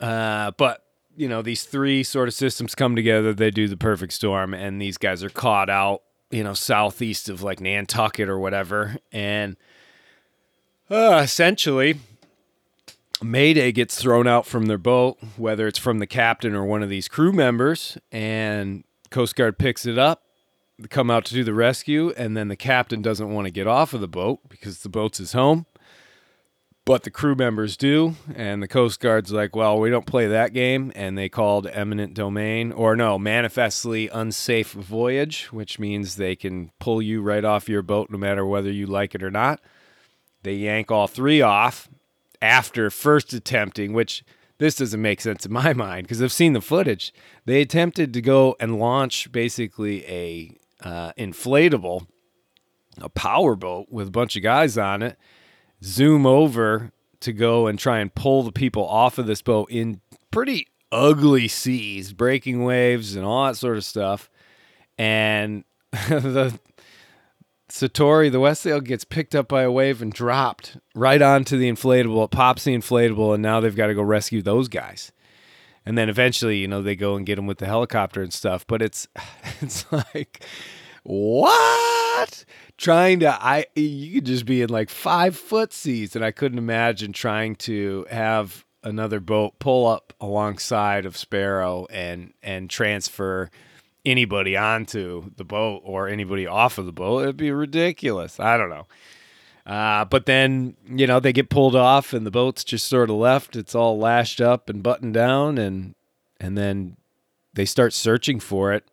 Uh, 0.00 0.50
but 0.56 0.82
you 1.14 1.28
know, 1.28 1.42
these 1.42 1.64
three 1.64 2.02
sort 2.02 2.26
of 2.26 2.34
systems 2.34 2.74
come 2.74 2.96
together, 2.96 3.34
they 3.34 3.50
do 3.50 3.68
the 3.68 3.76
perfect 3.76 4.14
storm, 4.14 4.54
and 4.54 4.80
these 4.80 4.96
guys 4.96 5.22
are 5.22 5.28
caught 5.28 5.68
out, 5.68 6.02
you 6.30 6.42
know, 6.42 6.54
southeast 6.54 7.28
of 7.28 7.42
like 7.42 7.60
Nantucket 7.60 8.30
or 8.30 8.38
whatever, 8.38 8.96
and 9.12 9.56
uh, 10.90 11.20
essentially 11.22 11.98
Mayday 13.22 13.70
gets 13.70 14.00
thrown 14.00 14.26
out 14.26 14.46
from 14.46 14.66
their 14.66 14.78
boat, 14.78 15.18
whether 15.36 15.66
it's 15.66 15.78
from 15.78 15.98
the 15.98 16.06
captain 16.06 16.54
or 16.54 16.64
one 16.64 16.82
of 16.82 16.88
these 16.88 17.08
crew 17.08 17.32
members, 17.32 17.98
and 18.10 18.84
Coast 19.10 19.36
Guard 19.36 19.58
picks 19.58 19.84
it 19.84 19.98
up, 19.98 20.22
come 20.88 21.10
out 21.10 21.26
to 21.26 21.34
do 21.34 21.44
the 21.44 21.52
rescue, 21.52 22.14
and 22.16 22.34
then 22.34 22.48
the 22.48 22.56
captain 22.56 23.02
doesn't 23.02 23.30
want 23.30 23.46
to 23.46 23.50
get 23.50 23.66
off 23.66 23.92
of 23.92 24.00
the 24.00 24.08
boat 24.08 24.40
because 24.48 24.78
the 24.78 24.88
boat's 24.88 25.18
his 25.18 25.34
home. 25.34 25.66
But 26.86 27.04
the 27.04 27.10
crew 27.10 27.34
members 27.34 27.76
do, 27.76 28.16
and 28.34 28.62
the 28.62 28.68
Coast 28.68 29.00
Guard's 29.00 29.32
like, 29.32 29.54
well, 29.54 29.78
we 29.78 29.90
don't 29.90 30.06
play 30.06 30.26
that 30.26 30.52
game, 30.52 30.90
and 30.96 31.16
they 31.16 31.28
called 31.28 31.66
eminent 31.68 32.14
domain, 32.14 32.72
or 32.72 32.96
no, 32.96 33.18
manifestly 33.18 34.08
unsafe 34.08 34.72
voyage, 34.72 35.52
which 35.52 35.78
means 35.78 36.16
they 36.16 36.34
can 36.34 36.72
pull 36.80 37.00
you 37.00 37.22
right 37.22 37.44
off 37.44 37.68
your 37.68 37.82
boat 37.82 38.10
no 38.10 38.18
matter 38.18 38.44
whether 38.44 38.72
you 38.72 38.86
like 38.86 39.14
it 39.14 39.22
or 39.22 39.30
not. 39.30 39.60
They 40.42 40.54
yank 40.54 40.90
all 40.90 41.06
three 41.06 41.42
off, 41.42 41.88
after 42.42 42.90
first 42.90 43.32
attempting, 43.32 43.92
which 43.92 44.24
this 44.58 44.76
doesn't 44.76 45.00
make 45.00 45.20
sense 45.20 45.46
in 45.46 45.52
my 45.52 45.72
mind 45.74 46.04
because 46.04 46.22
I've 46.22 46.32
seen 46.32 46.52
the 46.52 46.60
footage. 46.60 47.12
They 47.44 47.60
attempted 47.60 48.12
to 48.14 48.22
go 48.22 48.56
and 48.60 48.78
launch 48.78 49.30
basically 49.32 50.06
a 50.06 50.56
uh, 50.82 51.12
inflatable, 51.18 52.06
a 52.98 53.08
power 53.08 53.56
boat 53.56 53.88
with 53.90 54.08
a 54.08 54.12
bunch 54.12 54.36
of 54.36 54.42
guys 54.42 54.78
on 54.78 55.02
it, 55.02 55.18
zoom 55.82 56.26
over 56.26 56.92
to 57.20 57.32
go 57.32 57.66
and 57.66 57.78
try 57.78 57.98
and 57.98 58.14
pull 58.14 58.42
the 58.42 58.52
people 58.52 58.86
off 58.86 59.18
of 59.18 59.26
this 59.26 59.42
boat 59.42 59.70
in 59.70 60.00
pretty 60.30 60.66
ugly 60.92 61.48
seas, 61.48 62.12
breaking 62.12 62.64
waves 62.64 63.14
and 63.14 63.24
all 63.24 63.46
that 63.46 63.56
sort 63.56 63.76
of 63.76 63.84
stuff. 63.84 64.30
And 64.98 65.64
the 65.92 66.58
Satori, 67.70 68.30
the 68.30 68.40
Westsail, 68.40 68.82
gets 68.82 69.04
picked 69.04 69.34
up 69.34 69.48
by 69.48 69.62
a 69.62 69.70
wave 69.70 70.02
and 70.02 70.12
dropped 70.12 70.76
right 70.94 71.22
onto 71.22 71.56
the 71.56 71.70
inflatable. 71.70 72.24
It 72.24 72.30
pops 72.30 72.64
the 72.64 72.74
inflatable, 72.74 73.34
and 73.34 73.42
now 73.42 73.60
they've 73.60 73.76
got 73.76 73.86
to 73.86 73.94
go 73.94 74.02
rescue 74.02 74.42
those 74.42 74.68
guys. 74.68 75.12
And 75.86 75.96
then 75.96 76.08
eventually, 76.08 76.58
you 76.58 76.68
know, 76.68 76.82
they 76.82 76.96
go 76.96 77.16
and 77.16 77.24
get 77.24 77.36
them 77.36 77.46
with 77.46 77.58
the 77.58 77.66
helicopter 77.66 78.22
and 78.22 78.32
stuff. 78.32 78.66
But 78.66 78.82
it's 78.82 79.08
it's 79.60 79.90
like 79.90 80.44
what? 81.02 82.44
Trying 82.80 83.20
to 83.20 83.30
I 83.30 83.66
you 83.74 84.14
could 84.14 84.24
just 84.24 84.46
be 84.46 84.62
in 84.62 84.70
like 84.70 84.88
five 84.88 85.36
foot 85.36 85.70
seas, 85.70 86.16
and 86.16 86.24
I 86.24 86.30
couldn't 86.30 86.56
imagine 86.56 87.12
trying 87.12 87.56
to 87.56 88.06
have 88.10 88.64
another 88.82 89.20
boat 89.20 89.58
pull 89.58 89.86
up 89.86 90.14
alongside 90.18 91.04
of 91.04 91.14
Sparrow 91.14 91.86
and 91.90 92.32
and 92.42 92.70
transfer 92.70 93.50
anybody 94.06 94.56
onto 94.56 95.30
the 95.36 95.44
boat 95.44 95.82
or 95.84 96.08
anybody 96.08 96.46
off 96.46 96.78
of 96.78 96.86
the 96.86 96.92
boat. 96.92 97.24
It'd 97.24 97.36
be 97.36 97.50
ridiculous. 97.50 98.40
I 98.40 98.56
don't 98.56 98.70
know. 98.70 98.86
Uh, 99.66 100.06
but 100.06 100.24
then, 100.24 100.74
you 100.88 101.06
know, 101.06 101.20
they 101.20 101.34
get 101.34 101.50
pulled 101.50 101.76
off 101.76 102.14
and 102.14 102.24
the 102.24 102.30
boat's 102.30 102.64
just 102.64 102.88
sort 102.88 103.10
of 103.10 103.16
left. 103.16 103.56
It's 103.56 103.74
all 103.74 103.98
lashed 103.98 104.40
up 104.40 104.70
and 104.70 104.82
buttoned 104.82 105.12
down 105.12 105.58
and 105.58 105.94
and 106.40 106.56
then 106.56 106.96
they 107.52 107.66
start 107.66 107.92
searching 107.92 108.40
for 108.40 108.72
it. 108.72 108.90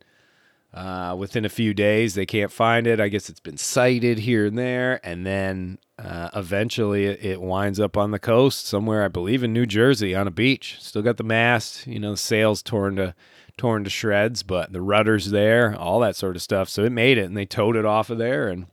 Uh, 0.78 1.16
within 1.16 1.44
a 1.44 1.50
few 1.50 1.74
days, 1.74 2.14
they 2.14 2.26
can't 2.28 2.52
find 2.52 2.86
it. 2.86 3.00
I 3.00 3.08
guess 3.08 3.30
it's 3.30 3.40
been 3.40 3.58
sighted 3.58 4.20
here 4.20 4.46
and 4.46 4.56
there, 4.56 5.00
and 5.04 5.26
then 5.26 5.80
uh, 5.98 6.30
eventually 6.36 7.06
it, 7.08 7.26
it, 7.26 7.42
winds 7.42 7.80
up 7.80 7.98
on 7.98 8.12
the 8.12 8.20
coast 8.20 8.68
somewhere, 8.68 9.04
I 9.04 9.08
believe 9.08 9.44
in 9.44 9.52
New 9.52 9.66
Jersey, 9.66 10.14
on 10.14 10.28
a 10.28 10.32
beach. 10.32 10.78
Still 10.80 11.02
got 11.02 11.18
the 11.18 11.24
mast, 11.24 11.88
you 11.88 11.98
know, 11.98 12.12
the 12.12 12.18
sails 12.18 12.62
torn 12.62 12.98
to 12.98 13.16
torn 13.58 13.86
to 13.86 13.90
shreds, 13.90 14.44
but 14.44 14.72
the 14.72 14.84
rudder's 14.84 15.32
there, 15.32 15.76
all 15.76 16.00
that 16.02 16.16
sort 16.16 16.36
of 16.36 16.44
stuff. 16.44 16.70
So 16.70 16.84
it 16.84 16.92
made 16.92 17.18
it, 17.18 17.26
and 17.26 17.36
they 17.36 17.48
towed 17.48 17.76
it 17.76 17.86
off 17.86 18.12
of 18.12 18.20
there, 18.20 18.48
and 18.48 18.68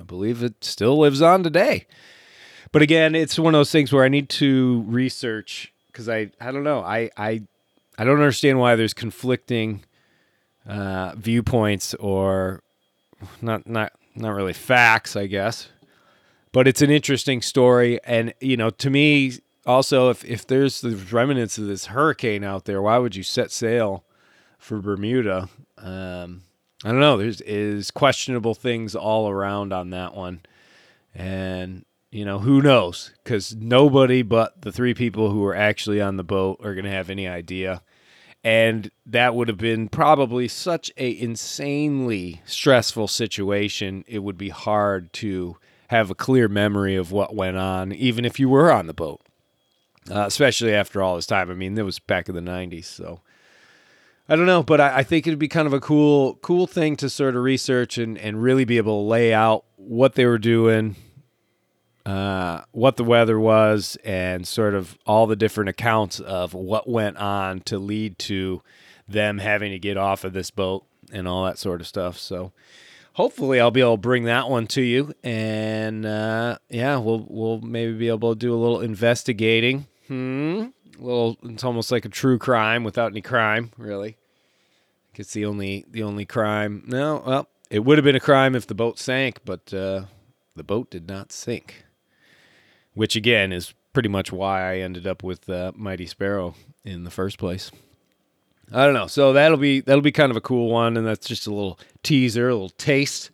I 0.00 0.02
believe 0.02 0.42
it 0.42 0.64
still 0.64 0.98
lives 0.98 1.22
on 1.22 1.44
today. 1.44 1.86
But 2.72 2.82
again, 2.82 3.14
it's 3.14 3.38
one 3.38 3.54
of 3.54 3.60
those 3.60 3.70
things 3.70 3.92
where 3.92 4.02
I 4.02 4.08
need 4.08 4.28
to 4.30 4.84
research 4.88 5.72
because 5.86 6.08
I 6.08 6.32
I 6.40 6.50
don't 6.50 6.64
know 6.64 6.80
I 6.80 7.10
I 7.16 7.42
I 7.96 8.02
don't 8.02 8.16
understand 8.16 8.58
why 8.58 8.74
there's 8.74 8.94
conflicting 8.94 9.84
uh, 10.66 11.14
viewpoints 11.16 11.94
or 11.94 12.62
not 13.40 13.68
not 13.68 13.92
not 14.14 14.30
really 14.30 14.52
facts, 14.52 15.16
I 15.16 15.26
guess. 15.26 15.68
But 16.52 16.68
it's 16.68 16.82
an 16.82 16.90
interesting 16.90 17.40
story, 17.40 17.98
and 18.04 18.34
you 18.40 18.58
know, 18.58 18.68
to 18.70 18.90
me, 18.90 19.38
also, 19.64 20.10
if 20.10 20.24
if 20.24 20.46
there's 20.46 20.80
the 20.80 20.96
remnants 21.10 21.56
of 21.56 21.66
this 21.66 21.86
hurricane 21.86 22.44
out 22.44 22.64
there, 22.66 22.82
why 22.82 22.98
would 22.98 23.16
you 23.16 23.22
set 23.22 23.50
sail 23.50 24.04
for 24.58 24.80
Bermuda? 24.80 25.48
Um, 25.78 26.42
I 26.84 26.88
don't 26.90 27.00
know. 27.00 27.16
There's 27.16 27.40
is 27.42 27.90
questionable 27.90 28.54
things 28.54 28.94
all 28.94 29.30
around 29.30 29.72
on 29.72 29.90
that 29.90 30.14
one, 30.14 30.40
and 31.14 31.84
you 32.10 32.24
know 32.24 32.40
who 32.40 32.60
knows? 32.60 33.12
Because 33.24 33.54
nobody 33.54 34.22
but 34.22 34.60
the 34.62 34.72
three 34.72 34.94
people 34.94 35.30
who 35.30 35.40
were 35.40 35.56
actually 35.56 36.00
on 36.00 36.16
the 36.16 36.24
boat 36.24 36.60
are 36.62 36.74
going 36.74 36.84
to 36.84 36.90
have 36.90 37.08
any 37.08 37.26
idea, 37.26 37.82
and 38.44 38.90
that 39.06 39.34
would 39.34 39.48
have 39.48 39.58
been 39.58 39.88
probably 39.88 40.48
such 40.48 40.90
a 40.96 41.18
insanely 41.18 42.42
stressful 42.44 43.08
situation. 43.08 44.04
It 44.06 44.20
would 44.20 44.38
be 44.38 44.48
hard 44.50 45.12
to 45.14 45.56
have 45.88 46.10
a 46.10 46.14
clear 46.14 46.48
memory 46.48 46.96
of 46.96 47.12
what 47.12 47.34
went 47.34 47.56
on, 47.56 47.92
even 47.92 48.24
if 48.24 48.40
you 48.40 48.48
were 48.48 48.72
on 48.72 48.86
the 48.86 48.94
boat 48.94 49.20
uh, 50.10 50.24
especially 50.26 50.74
after 50.74 51.02
all 51.02 51.16
this 51.16 51.26
time. 51.26 51.50
I 51.50 51.54
mean, 51.54 51.76
it 51.76 51.82
was 51.82 51.98
back 51.98 52.28
in 52.28 52.34
the 52.34 52.40
'90s, 52.40 52.84
so 52.84 53.20
I 54.28 54.36
don't 54.36 54.46
know, 54.46 54.62
but 54.62 54.80
I, 54.80 54.98
I 54.98 55.02
think 55.02 55.26
it'd 55.26 55.38
be 55.38 55.48
kind 55.48 55.66
of 55.66 55.72
a 55.72 55.80
cool 55.80 56.36
cool 56.36 56.66
thing 56.66 56.96
to 56.96 57.08
sort 57.08 57.36
of 57.36 57.42
research 57.42 57.98
and, 57.98 58.18
and 58.18 58.42
really 58.42 58.64
be 58.64 58.78
able 58.78 59.02
to 59.02 59.08
lay 59.08 59.32
out 59.32 59.64
what 59.76 60.14
they 60.14 60.26
were 60.26 60.38
doing, 60.38 60.96
uh, 62.04 62.62
what 62.72 62.96
the 62.96 63.04
weather 63.04 63.38
was, 63.38 63.96
and 64.04 64.46
sort 64.46 64.74
of 64.74 64.98
all 65.06 65.26
the 65.26 65.36
different 65.36 65.70
accounts 65.70 66.20
of 66.20 66.54
what 66.54 66.88
went 66.88 67.16
on 67.16 67.60
to 67.60 67.78
lead 67.78 68.18
to 68.18 68.62
them 69.08 69.38
having 69.38 69.72
to 69.72 69.78
get 69.78 69.96
off 69.96 70.24
of 70.24 70.32
this 70.32 70.50
boat 70.50 70.84
and 71.12 71.28
all 71.28 71.44
that 71.44 71.58
sort 71.58 71.80
of 71.80 71.86
stuff. 71.86 72.18
So 72.18 72.52
hopefully 73.14 73.60
I'll 73.60 73.70
be 73.70 73.80
able 73.80 73.96
to 73.96 74.00
bring 74.00 74.24
that 74.24 74.48
one 74.48 74.66
to 74.68 74.82
you, 74.82 75.14
and 75.22 76.04
uh, 76.06 76.58
yeah, 76.68 76.96
we'll 76.98 77.26
we'll 77.28 77.60
maybe 77.60 77.92
be 77.92 78.08
able 78.08 78.34
to 78.34 78.38
do 78.38 78.54
a 78.54 78.56
little 78.56 78.80
investigating. 78.80 79.86
Hmm. 80.08 80.66
A 80.98 81.02
little. 81.02 81.38
It's 81.44 81.64
almost 81.64 81.90
like 81.90 82.04
a 82.04 82.08
true 82.10 82.38
crime 82.38 82.84
without 82.84 83.12
any 83.12 83.22
crime, 83.22 83.70
really. 83.78 84.16
It's 85.14 85.32
the 85.32 85.44
only 85.44 85.84
the 85.90 86.02
only 86.02 86.24
crime. 86.24 86.84
No, 86.86 87.22
well, 87.24 87.48
it 87.70 87.80
would 87.80 87.98
have 87.98 88.04
been 88.04 88.16
a 88.16 88.20
crime 88.20 88.54
if 88.54 88.66
the 88.66 88.74
boat 88.74 88.98
sank, 88.98 89.38
but 89.44 89.72
uh, 89.72 90.04
the 90.56 90.64
boat 90.64 90.90
did 90.90 91.08
not 91.08 91.32
sink. 91.32 91.84
Which 92.94 93.16
again 93.16 93.52
is 93.52 93.74
pretty 93.92 94.08
much 94.08 94.32
why 94.32 94.72
I 94.72 94.78
ended 94.78 95.06
up 95.06 95.22
with 95.22 95.48
uh, 95.48 95.72
Mighty 95.74 96.06
Sparrow 96.06 96.54
in 96.84 97.04
the 97.04 97.10
first 97.10 97.38
place. 97.38 97.70
I 98.72 98.84
don't 98.84 98.94
know. 98.94 99.06
So 99.06 99.32
that'll 99.32 99.58
be 99.58 99.80
that'll 99.80 100.02
be 100.02 100.12
kind 100.12 100.30
of 100.30 100.36
a 100.36 100.40
cool 100.40 100.70
one, 100.70 100.96
and 100.96 101.06
that's 101.06 101.26
just 101.26 101.46
a 101.46 101.52
little 101.52 101.78
teaser, 102.02 102.48
a 102.48 102.54
little 102.54 102.70
taste 102.70 103.30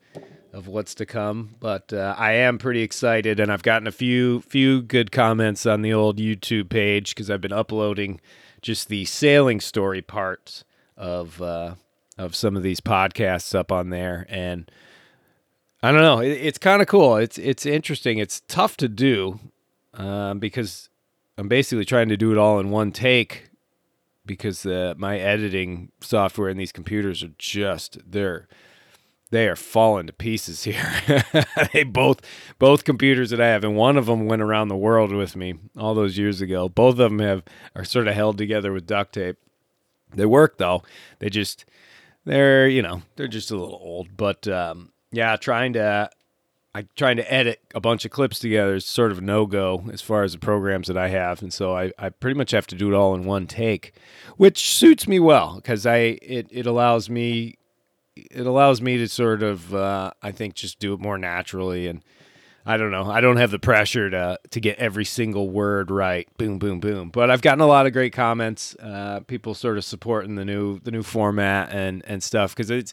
of 0.52 0.66
what's 0.66 0.94
to 0.96 1.06
come. 1.06 1.54
But 1.60 1.92
uh, 1.92 2.14
I 2.18 2.32
am 2.32 2.58
pretty 2.58 2.82
excited, 2.82 3.38
and 3.38 3.52
I've 3.52 3.62
gotten 3.62 3.86
a 3.86 3.92
few 3.92 4.40
few 4.42 4.82
good 4.82 5.12
comments 5.12 5.66
on 5.66 5.82
the 5.82 5.92
old 5.92 6.18
YouTube 6.18 6.68
page 6.68 7.14
because 7.14 7.30
I've 7.30 7.40
been 7.40 7.52
uploading 7.52 8.20
just 8.62 8.88
the 8.88 9.04
sailing 9.04 9.60
story 9.60 10.02
parts 10.02 10.64
of 10.96 11.40
uh, 11.40 11.74
of 12.16 12.34
some 12.34 12.56
of 12.56 12.62
these 12.62 12.80
podcasts 12.80 13.54
up 13.54 13.70
on 13.70 13.90
there, 13.90 14.26
and 14.28 14.70
I 15.82 15.92
don't 15.92 16.02
know. 16.02 16.20
It, 16.20 16.32
it's 16.32 16.58
kind 16.58 16.82
of 16.82 16.88
cool. 16.88 17.16
It's 17.16 17.38
it's 17.38 17.64
interesting. 17.64 18.18
It's 18.18 18.40
tough 18.48 18.76
to 18.78 18.88
do 18.88 19.38
um, 19.94 20.38
because 20.38 20.88
I'm 21.36 21.48
basically 21.48 21.84
trying 21.84 22.08
to 22.08 22.16
do 22.16 22.32
it 22.32 22.38
all 22.38 22.58
in 22.58 22.70
one 22.70 22.90
take 22.92 23.50
because 24.26 24.66
uh, 24.66 24.94
my 24.96 25.18
editing 25.18 25.90
software 26.00 26.48
and 26.48 26.58
these 26.58 26.72
computers 26.72 27.22
are 27.22 27.32
just 27.38 27.98
they're 28.08 28.48
they 29.30 29.46
are 29.46 29.56
falling 29.56 30.06
to 30.06 30.12
pieces 30.12 30.64
here. 30.64 31.24
they 31.72 31.84
both 31.84 32.20
both 32.58 32.84
computers 32.84 33.30
that 33.30 33.40
I 33.40 33.48
have, 33.48 33.64
and 33.64 33.76
one 33.76 33.96
of 33.96 34.06
them 34.06 34.26
went 34.26 34.42
around 34.42 34.68
the 34.68 34.76
world 34.76 35.12
with 35.12 35.36
me 35.36 35.54
all 35.76 35.94
those 35.94 36.18
years 36.18 36.40
ago. 36.40 36.68
Both 36.68 36.92
of 36.92 36.98
them 36.98 37.18
have 37.20 37.44
are 37.74 37.84
sort 37.84 38.08
of 38.08 38.14
held 38.14 38.38
together 38.38 38.72
with 38.72 38.86
duct 38.86 39.14
tape. 39.14 39.36
They 40.14 40.26
work 40.26 40.58
though. 40.58 40.82
They 41.18 41.30
just 41.30 41.64
they're 42.24 42.68
you 42.68 42.82
know 42.82 43.02
they're 43.16 43.28
just 43.28 43.50
a 43.50 43.56
little 43.56 43.78
old, 43.80 44.16
but 44.16 44.48
um, 44.48 44.92
yeah, 45.12 45.36
trying 45.36 45.74
to 45.74 46.10
I 46.74 46.86
trying 46.96 47.16
to 47.16 47.32
edit 47.32 47.60
a 47.74 47.80
bunch 47.80 48.04
of 48.04 48.10
clips 48.10 48.38
together 48.38 48.74
is 48.74 48.84
sort 48.84 49.10
of 49.10 49.22
no 49.22 49.46
go 49.46 49.84
as 49.92 50.02
far 50.02 50.22
as 50.22 50.32
the 50.32 50.38
programs 50.38 50.86
that 50.88 50.98
I 50.98 51.08
have, 51.08 51.42
and 51.42 51.52
so 51.52 51.76
I, 51.76 51.92
I 51.98 52.10
pretty 52.10 52.36
much 52.36 52.50
have 52.52 52.66
to 52.68 52.74
do 52.74 52.92
it 52.92 52.96
all 52.96 53.14
in 53.14 53.24
one 53.24 53.46
take, 53.46 53.94
which 54.36 54.68
suits 54.68 55.08
me 55.08 55.18
well 55.18 55.56
because 55.56 55.86
I 55.86 56.18
it, 56.22 56.46
it 56.50 56.66
allows 56.66 57.08
me 57.08 57.56
it 58.16 58.46
allows 58.46 58.80
me 58.80 58.98
to 58.98 59.08
sort 59.08 59.42
of 59.42 59.74
uh, 59.74 60.12
I 60.22 60.32
think 60.32 60.54
just 60.54 60.78
do 60.78 60.92
it 60.92 61.00
more 61.00 61.18
naturally 61.18 61.86
and 61.86 62.04
I 62.66 62.76
don't 62.76 62.90
know 62.90 63.10
I 63.10 63.20
don't 63.20 63.38
have 63.38 63.50
the 63.50 63.58
pressure 63.58 64.10
to 64.10 64.38
to 64.50 64.60
get 64.60 64.78
every 64.78 65.04
single 65.04 65.48
word 65.48 65.90
right 65.90 66.28
boom 66.36 66.58
boom 66.58 66.80
boom 66.80 67.10
but 67.10 67.30
I've 67.30 67.42
gotten 67.42 67.60
a 67.60 67.66
lot 67.66 67.86
of 67.86 67.92
great 67.92 68.12
comments 68.12 68.76
uh, 68.76 69.20
people 69.26 69.54
sort 69.54 69.78
of 69.78 69.84
supporting 69.84 70.34
the 70.34 70.44
new 70.44 70.80
the 70.80 70.90
new 70.90 71.02
format 71.02 71.72
and 71.72 72.04
and 72.06 72.22
stuff 72.22 72.54
because 72.54 72.70
it's 72.70 72.92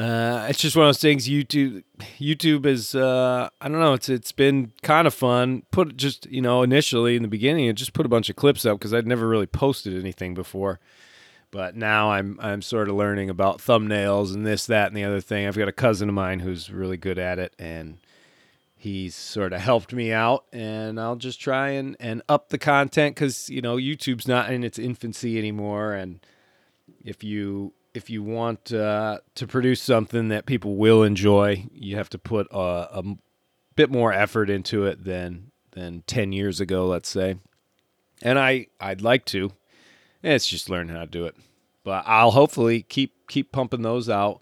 uh, 0.00 0.46
it's 0.48 0.60
just 0.60 0.76
one 0.76 0.86
of 0.86 0.88
those 0.88 1.00
things. 1.00 1.28
YouTube, 1.28 1.84
YouTube 2.18 2.64
is 2.64 2.94
uh, 2.94 3.50
I 3.60 3.68
don't 3.68 3.80
know. 3.80 3.92
It's 3.92 4.08
it's 4.08 4.32
been 4.32 4.72
kind 4.82 5.06
of 5.06 5.12
fun. 5.12 5.64
Put 5.72 5.94
just 5.98 6.24
you 6.30 6.40
know 6.40 6.62
initially 6.62 7.16
in 7.16 7.22
the 7.22 7.28
beginning, 7.28 7.68
and 7.68 7.76
just 7.76 7.92
put 7.92 8.06
a 8.06 8.08
bunch 8.08 8.30
of 8.30 8.36
clips 8.36 8.64
up 8.64 8.78
because 8.78 8.94
I'd 8.94 9.06
never 9.06 9.28
really 9.28 9.46
posted 9.46 9.98
anything 9.98 10.32
before. 10.32 10.80
But 11.50 11.76
now 11.76 12.12
I'm 12.12 12.38
I'm 12.40 12.62
sort 12.62 12.88
of 12.88 12.94
learning 12.94 13.28
about 13.28 13.58
thumbnails 13.58 14.32
and 14.34 14.46
this, 14.46 14.64
that, 14.66 14.86
and 14.86 14.96
the 14.96 15.04
other 15.04 15.20
thing. 15.20 15.46
I've 15.46 15.58
got 15.58 15.68
a 15.68 15.72
cousin 15.72 16.08
of 16.08 16.14
mine 16.14 16.40
who's 16.40 16.70
really 16.70 16.96
good 16.96 17.18
at 17.18 17.38
it, 17.38 17.54
and 17.58 17.98
he's 18.78 19.14
sort 19.14 19.52
of 19.52 19.60
helped 19.60 19.92
me 19.92 20.12
out. 20.12 20.46
And 20.50 20.98
I'll 20.98 21.16
just 21.16 21.40
try 21.40 21.70
and 21.70 21.94
and 22.00 22.22
up 22.26 22.48
the 22.48 22.58
content 22.58 23.16
because 23.16 23.50
you 23.50 23.60
know 23.60 23.76
YouTube's 23.76 24.26
not 24.26 24.50
in 24.50 24.64
its 24.64 24.78
infancy 24.78 25.36
anymore, 25.36 25.92
and 25.92 26.20
if 27.04 27.22
you 27.22 27.74
if 27.94 28.10
you 28.10 28.22
want 28.22 28.72
uh, 28.72 29.18
to 29.34 29.46
produce 29.46 29.82
something 29.82 30.28
that 30.28 30.46
people 30.46 30.76
will 30.76 31.02
enjoy, 31.02 31.66
you 31.72 31.96
have 31.96 32.08
to 32.10 32.18
put 32.18 32.46
a, 32.50 32.58
a 32.58 33.04
bit 33.74 33.90
more 33.90 34.12
effort 34.12 34.50
into 34.50 34.86
it 34.86 35.04
than 35.04 35.50
than 35.72 36.02
ten 36.06 36.32
years 36.32 36.60
ago, 36.60 36.86
let's 36.86 37.08
say. 37.08 37.36
And 38.22 38.38
I 38.38 38.66
I'd 38.80 39.02
like 39.02 39.24
to. 39.26 39.52
It's 40.22 40.46
just 40.46 40.68
learning 40.68 40.94
how 40.94 41.02
to 41.02 41.10
do 41.10 41.24
it. 41.24 41.34
But 41.84 42.04
I'll 42.06 42.32
hopefully 42.32 42.82
keep 42.82 43.28
keep 43.28 43.52
pumping 43.52 43.82
those 43.82 44.08
out. 44.08 44.40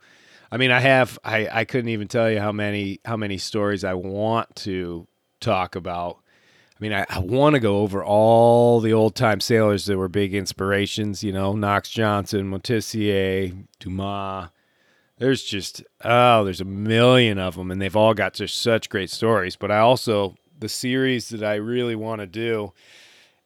I 0.50 0.56
mean, 0.56 0.70
I 0.70 0.80
have 0.80 1.18
I 1.24 1.48
I 1.50 1.64
couldn't 1.64 1.90
even 1.90 2.08
tell 2.08 2.30
you 2.30 2.40
how 2.40 2.52
many 2.52 3.00
how 3.04 3.16
many 3.16 3.38
stories 3.38 3.84
I 3.84 3.94
want 3.94 4.54
to 4.56 5.06
talk 5.40 5.76
about 5.76 6.18
I 6.78 6.84
mean, 6.84 6.92
I, 6.92 7.06
I 7.08 7.18
want 7.18 7.54
to 7.54 7.60
go 7.60 7.78
over 7.78 8.04
all 8.04 8.80
the 8.80 8.92
old 8.92 9.16
time 9.16 9.40
sailors 9.40 9.86
that 9.86 9.98
were 9.98 10.08
big 10.08 10.32
inspirations, 10.32 11.24
you 11.24 11.32
know, 11.32 11.54
Knox 11.54 11.90
Johnson, 11.90 12.50
Moitessier, 12.50 13.66
Dumas. 13.80 14.50
There's 15.18 15.42
just, 15.42 15.82
oh, 16.04 16.44
there's 16.44 16.60
a 16.60 16.64
million 16.64 17.38
of 17.38 17.56
them, 17.56 17.72
and 17.72 17.82
they've 17.82 17.96
all 17.96 18.14
got 18.14 18.34
just 18.34 18.62
such 18.62 18.88
great 18.88 19.10
stories. 19.10 19.56
But 19.56 19.72
I 19.72 19.78
also, 19.78 20.36
the 20.56 20.68
series 20.68 21.30
that 21.30 21.42
I 21.42 21.56
really 21.56 21.96
want 21.96 22.20
to 22.20 22.26
do, 22.26 22.72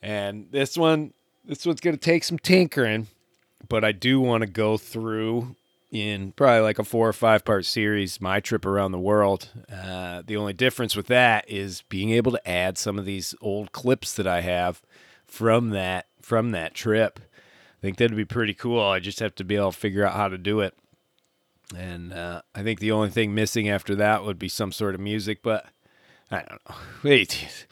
and 0.02 0.48
this 0.50 0.76
one, 0.76 1.14
this 1.46 1.64
one's 1.64 1.80
going 1.80 1.96
to 1.96 2.00
take 2.00 2.24
some 2.24 2.38
tinkering, 2.38 3.06
but 3.66 3.82
I 3.82 3.92
do 3.92 4.20
want 4.20 4.42
to 4.42 4.46
go 4.46 4.76
through 4.76 5.56
in 5.92 6.32
probably 6.32 6.62
like 6.62 6.78
a 6.78 6.84
four 6.84 7.06
or 7.06 7.12
five 7.12 7.44
part 7.44 7.66
series, 7.66 8.20
my 8.20 8.40
trip 8.40 8.64
around 8.64 8.92
the 8.92 8.98
world. 8.98 9.50
Uh, 9.70 10.22
the 10.26 10.36
only 10.36 10.54
difference 10.54 10.96
with 10.96 11.06
that 11.08 11.48
is 11.48 11.82
being 11.90 12.10
able 12.10 12.32
to 12.32 12.48
add 12.48 12.78
some 12.78 12.98
of 12.98 13.04
these 13.04 13.34
old 13.42 13.72
clips 13.72 14.14
that 14.14 14.26
I 14.26 14.40
have 14.40 14.80
from 15.26 15.70
that 15.70 16.06
from 16.22 16.52
that 16.52 16.74
trip. 16.74 17.20
I 17.20 17.80
think 17.82 17.98
that'd 17.98 18.16
be 18.16 18.24
pretty 18.24 18.54
cool. 18.54 18.80
I 18.80 19.00
just 19.00 19.20
have 19.20 19.34
to 19.34 19.44
be 19.44 19.56
able 19.56 19.72
to 19.72 19.78
figure 19.78 20.06
out 20.06 20.14
how 20.14 20.28
to 20.28 20.38
do 20.38 20.60
it. 20.60 20.74
And 21.76 22.12
uh, 22.12 22.42
I 22.54 22.62
think 22.62 22.80
the 22.80 22.92
only 22.92 23.10
thing 23.10 23.34
missing 23.34 23.68
after 23.68 23.94
that 23.96 24.24
would 24.24 24.38
be 24.38 24.48
some 24.48 24.72
sort 24.72 24.94
of 24.94 25.00
music, 25.00 25.42
but 25.42 25.66
I 26.30 26.36
don't 26.36 26.60
know. 26.68 26.76
Wait, 27.02 27.66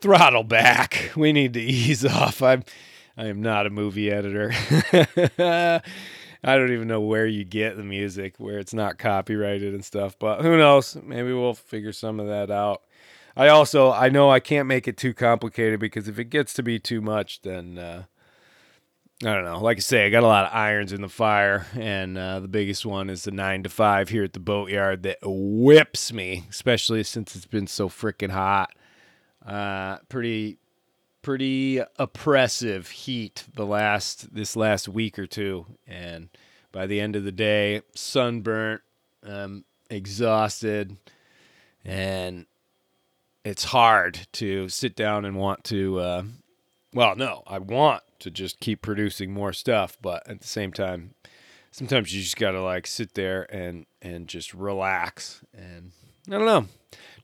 throttle 0.00 0.44
back. 0.44 1.12
We 1.14 1.32
need 1.32 1.52
to 1.54 1.60
ease 1.62 2.04
off. 2.04 2.42
I'm 2.42 2.64
I 3.16 3.26
am 3.26 3.40
not 3.40 3.66
a 3.68 3.70
movie 3.70 4.10
editor. 4.10 4.52
I 6.44 6.56
don't 6.56 6.72
even 6.72 6.88
know 6.88 7.00
where 7.00 7.26
you 7.26 7.44
get 7.44 7.76
the 7.76 7.84
music 7.84 8.34
where 8.38 8.58
it's 8.58 8.74
not 8.74 8.98
copyrighted 8.98 9.74
and 9.74 9.84
stuff, 9.84 10.18
but 10.18 10.42
who 10.42 10.56
knows? 10.56 10.96
Maybe 11.02 11.32
we'll 11.32 11.54
figure 11.54 11.92
some 11.92 12.18
of 12.18 12.26
that 12.26 12.50
out. 12.50 12.82
I 13.36 13.48
also 13.48 13.92
I 13.92 14.08
know 14.08 14.30
I 14.30 14.40
can't 14.40 14.68
make 14.68 14.86
it 14.88 14.96
too 14.96 15.14
complicated 15.14 15.80
because 15.80 16.08
if 16.08 16.18
it 16.18 16.26
gets 16.26 16.52
to 16.54 16.62
be 16.62 16.78
too 16.78 17.00
much, 17.00 17.42
then 17.42 17.78
uh, 17.78 18.04
I 19.22 19.34
don't 19.34 19.44
know. 19.44 19.60
Like 19.60 19.76
I 19.76 19.80
say, 19.80 20.06
I 20.06 20.10
got 20.10 20.24
a 20.24 20.26
lot 20.26 20.46
of 20.46 20.54
irons 20.54 20.92
in 20.92 21.00
the 21.00 21.08
fire, 21.08 21.66
and 21.74 22.18
uh, 22.18 22.40
the 22.40 22.48
biggest 22.48 22.84
one 22.84 23.08
is 23.08 23.22
the 23.22 23.30
nine 23.30 23.62
to 23.62 23.68
five 23.68 24.08
here 24.08 24.24
at 24.24 24.32
the 24.32 24.40
boatyard 24.40 25.04
that 25.04 25.18
whips 25.22 26.12
me, 26.12 26.44
especially 26.50 27.04
since 27.04 27.36
it's 27.36 27.46
been 27.46 27.68
so 27.68 27.88
freaking 27.88 28.30
hot. 28.30 28.74
Uh, 29.46 29.98
pretty 30.08 30.58
pretty 31.22 31.80
oppressive 31.98 32.90
heat 32.90 33.44
the 33.54 33.66
last 33.66 34.34
this 34.34 34.56
last 34.56 34.88
week 34.88 35.18
or 35.18 35.26
two, 35.26 35.66
and 35.86 36.28
by 36.72 36.86
the 36.86 37.00
end 37.00 37.16
of 37.16 37.24
the 37.24 37.32
day, 37.32 37.82
sunburnt, 37.94 38.82
um, 39.24 39.64
exhausted, 39.88 40.96
and 41.84 42.46
it's 43.44 43.64
hard 43.64 44.26
to 44.32 44.68
sit 44.68 44.96
down 44.96 45.24
and 45.24 45.36
want 45.36 45.64
to. 45.64 45.98
Uh, 45.98 46.22
well, 46.92 47.16
no, 47.16 47.42
I 47.46 47.58
want 47.58 48.02
to 48.20 48.30
just 48.30 48.60
keep 48.60 48.82
producing 48.82 49.32
more 49.32 49.52
stuff, 49.52 49.96
but 50.02 50.28
at 50.28 50.40
the 50.40 50.46
same 50.46 50.72
time, 50.72 51.14
sometimes 51.70 52.14
you 52.14 52.22
just 52.22 52.36
gotta 52.36 52.60
like 52.62 52.86
sit 52.86 53.14
there 53.14 53.52
and 53.54 53.86
and 54.00 54.28
just 54.28 54.54
relax 54.54 55.42
and 55.54 55.92
I 56.28 56.32
don't 56.32 56.46
know, 56.46 56.66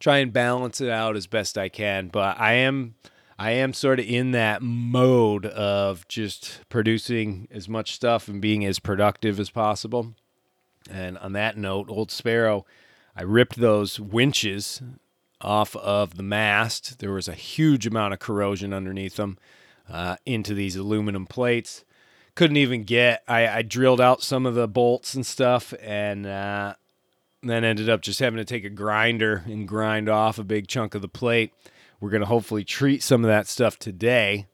try 0.01 0.19
and 0.19 0.33
balance 0.33 0.81
it 0.81 0.91
out 0.91 1.17
as 1.17 1.27
best 1.27 1.57
I 1.57 1.69
can. 1.69 2.09
But 2.09 2.41
I 2.41 2.55
am 2.55 2.95
I 3.39 3.53
am 3.53 3.73
sort 3.73 4.01
of 4.01 4.07
in 4.07 4.33
that 4.33 4.63
mode 4.63 5.47
of 5.47 6.09
just 6.09 6.61
producing 6.69 7.47
as 7.53 7.69
much 7.69 7.95
stuff 7.95 8.27
and 8.27 8.41
being 8.41 8.65
as 8.65 8.81
productive 8.81 9.39
as 9.39 9.49
possible. 9.49 10.15
And 10.91 11.17
on 11.19 11.35
that 11.35 11.57
note, 11.57 11.89
Old 11.89 12.11
Sparrow, 12.11 12.67
I 13.15 13.23
ripped 13.23 13.57
those 13.57 14.01
winches 14.01 14.83
off 15.41 15.77
of 15.77 16.17
the 16.17 16.23
mast. 16.25 16.99
There 16.99 17.13
was 17.13 17.29
a 17.29 17.35
huge 17.35 17.87
amount 17.87 18.13
of 18.13 18.19
corrosion 18.19 18.73
underneath 18.73 19.17
them 19.17 19.39
uh, 19.89 20.17
into 20.27 20.53
these 20.53 20.75
aluminum 20.75 21.27
plates. 21.27 21.85
couldn't 22.35 22.57
even 22.57 22.83
get. 22.83 23.23
I, 23.29 23.47
I 23.49 23.63
drilled 23.63 24.01
out 24.01 24.23
some 24.23 24.47
of 24.47 24.55
the 24.55 24.67
bolts 24.67 25.15
and 25.15 25.25
stuff, 25.25 25.73
and 25.81 26.27
uh, 26.27 26.75
then 27.43 27.63
ended 27.65 27.89
up 27.89 28.01
just 28.01 28.19
having 28.19 28.39
to 28.39 28.45
take 28.45 28.65
a 28.65 28.71
grinder 28.71 29.45
and 29.47 29.69
grind 29.69 30.09
off 30.09 30.39
a 30.39 30.45
big 30.45 30.67
chunk 30.67 30.97
of 30.97 31.03
the 31.03 31.09
plate. 31.09 31.53
We're 32.01 32.11
gonna 32.11 32.27
hopefully 32.27 32.65
treat 32.65 33.03
some 33.03 33.25
of 33.25 33.29
that 33.29 33.47
stuff 33.47 33.79
today, 33.79 34.47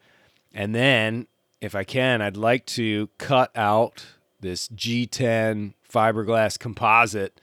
and 0.52 0.74
then 0.74 1.26
if 1.60 1.74
I 1.74 1.84
can, 1.84 2.20
I'd 2.20 2.36
like 2.36 2.66
to 2.66 3.08
cut 3.18 3.50
out 3.56 4.04
this 4.40 4.68
G10 4.68 5.72
fiberglass 5.90 6.58
composite 6.58 7.40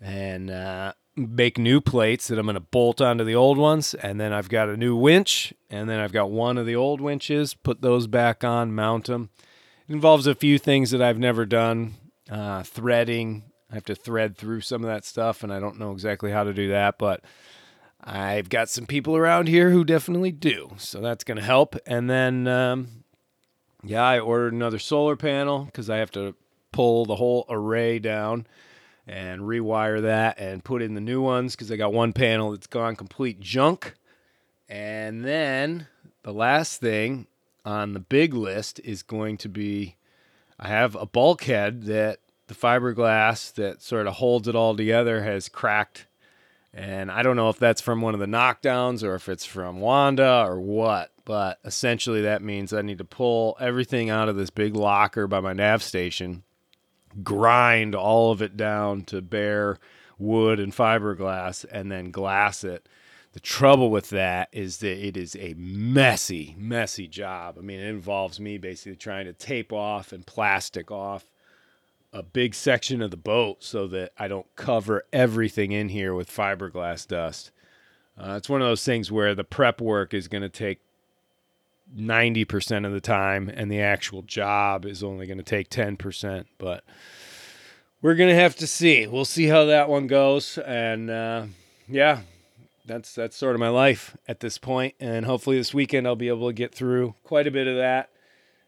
and 0.00 0.50
uh, 0.50 0.92
make 1.16 1.56
new 1.56 1.80
plates 1.80 2.28
that 2.28 2.38
I'm 2.38 2.46
going 2.46 2.54
to 2.54 2.60
bolt 2.60 3.00
onto 3.00 3.24
the 3.24 3.34
old 3.34 3.56
ones. 3.56 3.94
And 3.94 4.20
then 4.20 4.32
I've 4.32 4.48
got 4.48 4.68
a 4.68 4.76
new 4.76 4.96
winch, 4.96 5.54
and 5.70 5.88
then 5.88 6.00
I've 6.00 6.12
got 6.12 6.30
one 6.30 6.58
of 6.58 6.66
the 6.66 6.76
old 6.76 7.00
winches, 7.00 7.54
put 7.54 7.80
those 7.80 8.06
back 8.06 8.44
on, 8.44 8.74
mount 8.74 9.06
them. 9.06 9.30
It 9.88 9.92
involves 9.92 10.26
a 10.26 10.34
few 10.34 10.58
things 10.58 10.90
that 10.90 11.00
I've 11.00 11.18
never 11.18 11.46
done 11.46 11.94
uh, 12.28 12.64
threading. 12.64 13.44
I 13.70 13.74
have 13.74 13.84
to 13.84 13.94
thread 13.94 14.36
through 14.36 14.60
some 14.62 14.82
of 14.82 14.88
that 14.88 15.04
stuff, 15.04 15.42
and 15.42 15.52
I 15.52 15.60
don't 15.60 15.78
know 15.78 15.92
exactly 15.92 16.32
how 16.32 16.44
to 16.44 16.52
do 16.52 16.68
that, 16.70 16.98
but 16.98 17.22
I've 18.06 18.48
got 18.48 18.68
some 18.68 18.86
people 18.86 19.16
around 19.16 19.48
here 19.48 19.70
who 19.70 19.84
definitely 19.84 20.30
do. 20.30 20.70
So 20.78 21.00
that's 21.00 21.24
going 21.24 21.38
to 21.38 21.44
help. 21.44 21.74
And 21.86 22.08
then, 22.08 22.46
um, 22.46 23.04
yeah, 23.82 24.04
I 24.04 24.20
ordered 24.20 24.52
another 24.52 24.78
solar 24.78 25.16
panel 25.16 25.64
because 25.64 25.90
I 25.90 25.96
have 25.96 26.12
to 26.12 26.36
pull 26.70 27.04
the 27.04 27.16
whole 27.16 27.46
array 27.48 27.98
down 27.98 28.46
and 29.08 29.42
rewire 29.42 30.02
that 30.02 30.38
and 30.38 30.64
put 30.64 30.82
in 30.82 30.94
the 30.94 31.00
new 31.00 31.20
ones 31.20 31.56
because 31.56 31.72
I 31.72 31.76
got 31.76 31.92
one 31.92 32.12
panel 32.12 32.52
that's 32.52 32.68
gone 32.68 32.94
complete 32.94 33.40
junk. 33.40 33.94
And 34.68 35.24
then 35.24 35.88
the 36.22 36.32
last 36.32 36.80
thing 36.80 37.26
on 37.64 37.92
the 37.92 38.00
big 38.00 38.34
list 38.34 38.80
is 38.84 39.02
going 39.02 39.36
to 39.38 39.48
be 39.48 39.96
I 40.58 40.68
have 40.68 40.94
a 40.94 41.06
bulkhead 41.06 41.82
that 41.84 42.20
the 42.46 42.54
fiberglass 42.54 43.52
that 43.54 43.82
sort 43.82 44.06
of 44.06 44.14
holds 44.14 44.48
it 44.48 44.54
all 44.54 44.76
together 44.76 45.22
has 45.22 45.48
cracked. 45.48 46.06
And 46.76 47.10
I 47.10 47.22
don't 47.22 47.36
know 47.36 47.48
if 47.48 47.58
that's 47.58 47.80
from 47.80 48.02
one 48.02 48.12
of 48.12 48.20
the 48.20 48.26
knockdowns 48.26 49.02
or 49.02 49.14
if 49.14 49.30
it's 49.30 49.46
from 49.46 49.80
Wanda 49.80 50.44
or 50.46 50.60
what, 50.60 51.10
but 51.24 51.58
essentially 51.64 52.20
that 52.22 52.42
means 52.42 52.74
I 52.74 52.82
need 52.82 52.98
to 52.98 53.04
pull 53.04 53.56
everything 53.58 54.10
out 54.10 54.28
of 54.28 54.36
this 54.36 54.50
big 54.50 54.76
locker 54.76 55.26
by 55.26 55.40
my 55.40 55.54
nav 55.54 55.82
station 55.82 56.42
grind 57.22 57.94
all 57.94 58.30
of 58.30 58.42
it 58.42 58.58
down 58.58 59.02
to 59.04 59.22
bare 59.22 59.78
wood 60.18 60.60
and 60.60 60.72
fiberglass 60.72 61.64
and 61.70 61.90
then 61.90 62.10
glass 62.10 62.62
it. 62.62 62.86
The 63.32 63.40
trouble 63.40 63.90
with 63.90 64.10
that 64.10 64.48
is 64.52 64.78
that 64.78 65.06
it 65.06 65.16
is 65.16 65.36
a 65.36 65.54
messy, 65.56 66.54
messy 66.58 67.06
job. 67.06 67.56
I 67.58 67.62
mean, 67.62 67.80
it 67.80 67.88
involves 67.88 68.40
me 68.40 68.56
basically 68.56 68.96
trying 68.96 69.26
to 69.26 69.32
tape 69.32 69.72
off 69.72 70.12
and 70.12 70.26
plastic 70.26 70.90
off 70.90 71.26
a 72.12 72.22
big 72.22 72.54
section 72.54 73.02
of 73.02 73.10
the 73.10 73.16
boat 73.16 73.62
so 73.62 73.86
that 73.88 74.12
I 74.18 74.28
don't 74.28 74.46
cover 74.56 75.04
everything 75.12 75.72
in 75.72 75.88
here 75.88 76.14
with 76.14 76.30
fiberglass 76.30 77.06
dust. 77.06 77.50
Uh, 78.18 78.34
it's 78.36 78.48
one 78.48 78.62
of 78.62 78.68
those 78.68 78.84
things 78.84 79.12
where 79.12 79.34
the 79.34 79.44
prep 79.44 79.80
work 79.80 80.14
is 80.14 80.28
going 80.28 80.42
to 80.42 80.48
take 80.48 80.80
90% 81.94 82.86
of 82.86 82.92
the 82.92 83.00
time 83.00 83.48
and 83.48 83.70
the 83.70 83.80
actual 83.80 84.22
job 84.22 84.84
is 84.84 85.02
only 85.02 85.26
going 85.26 85.38
to 85.38 85.44
take 85.44 85.68
10%. 85.68 86.46
But 86.58 86.84
we're 88.00 88.14
going 88.14 88.30
to 88.30 88.40
have 88.40 88.56
to 88.56 88.66
see. 88.66 89.06
We'll 89.06 89.24
see 89.24 89.46
how 89.46 89.66
that 89.66 89.88
one 89.88 90.06
goes. 90.06 90.58
And 90.58 91.10
uh, 91.10 91.46
yeah, 91.88 92.20
that's 92.86 93.14
that's 93.14 93.36
sort 93.36 93.54
of 93.54 93.60
my 93.60 93.68
life 93.68 94.16
at 94.26 94.40
this 94.40 94.58
point. 94.58 94.94
And 95.00 95.26
hopefully 95.26 95.58
this 95.58 95.74
weekend 95.74 96.06
I'll 96.06 96.16
be 96.16 96.28
able 96.28 96.48
to 96.48 96.54
get 96.54 96.74
through 96.74 97.14
quite 97.24 97.46
a 97.46 97.50
bit 97.50 97.66
of 97.66 97.76
that 97.76 98.10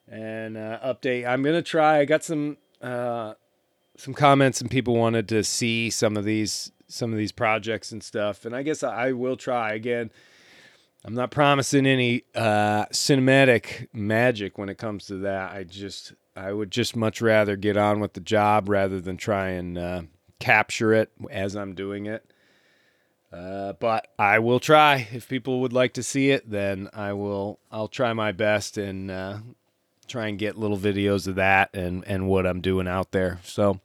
and 0.06 0.56
uh, 0.56 0.78
update. 0.84 1.26
I'm 1.26 1.42
going 1.42 1.54
to 1.54 1.62
try. 1.62 1.98
I 1.98 2.04
got 2.04 2.24
some 2.24 2.56
uh, 2.80 3.34
some 3.96 4.14
comments 4.14 4.60
and 4.60 4.70
people 4.70 4.96
wanted 4.96 5.28
to 5.28 5.42
see 5.44 5.90
some 5.90 6.16
of 6.16 6.24
these 6.24 6.72
some 6.90 7.12
of 7.12 7.18
these 7.18 7.32
projects 7.32 7.92
and 7.92 8.02
stuff. 8.02 8.46
And 8.46 8.56
I 8.56 8.62
guess 8.62 8.82
I 8.82 9.12
will 9.12 9.36
try 9.36 9.74
again 9.74 10.10
I'm 11.04 11.14
not 11.14 11.30
promising 11.30 11.86
any 11.86 12.24
uh, 12.34 12.86
cinematic 12.86 13.88
magic 13.92 14.58
when 14.58 14.68
it 14.68 14.78
comes 14.78 15.06
to 15.06 15.16
that. 15.18 15.52
I 15.52 15.64
just 15.64 16.12
I 16.34 16.52
would 16.52 16.70
just 16.70 16.96
much 16.96 17.20
rather 17.20 17.56
get 17.56 17.76
on 17.76 18.00
with 18.00 18.14
the 18.14 18.20
job 18.20 18.68
rather 18.68 19.00
than 19.00 19.16
try 19.16 19.50
and 19.50 19.78
uh, 19.78 20.02
capture 20.40 20.92
it 20.92 21.10
as 21.30 21.56
I'm 21.56 21.74
doing 21.74 22.06
it. 22.06 22.30
Uh, 23.32 23.74
but 23.74 24.08
I 24.18 24.38
will 24.38 24.58
try. 24.60 25.08
If 25.12 25.28
people 25.28 25.60
would 25.60 25.72
like 25.72 25.94
to 25.94 26.02
see 26.02 26.30
it, 26.30 26.50
then 26.50 26.88
I 26.92 27.12
will. 27.12 27.60
I'll 27.70 27.88
try 27.88 28.12
my 28.12 28.32
best 28.32 28.76
and 28.76 29.10
uh, 29.10 29.38
try 30.08 30.26
and 30.26 30.38
get 30.38 30.58
little 30.58 30.78
videos 30.78 31.26
of 31.26 31.34
that 31.36 31.70
and 31.74 32.04
and 32.06 32.28
what 32.28 32.46
I'm 32.46 32.60
doing 32.60 32.88
out 32.88 33.12
there. 33.12 33.40
So 33.42 33.80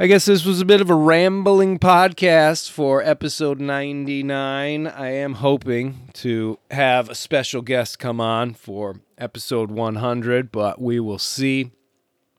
I 0.00 0.06
guess 0.06 0.26
this 0.26 0.44
was 0.44 0.60
a 0.60 0.64
bit 0.64 0.80
of 0.80 0.90
a 0.90 0.94
rambling 0.94 1.80
podcast 1.80 2.70
for 2.70 3.02
episode 3.02 3.58
99. 3.58 4.86
I 4.86 5.10
am 5.10 5.34
hoping 5.34 6.10
to 6.14 6.58
have 6.70 7.08
a 7.08 7.16
special 7.16 7.62
guest 7.62 7.98
come 7.98 8.20
on 8.20 8.54
for 8.54 9.00
episode 9.18 9.72
100, 9.72 10.52
but 10.52 10.80
we 10.80 11.00
will 11.00 11.18
see. 11.18 11.72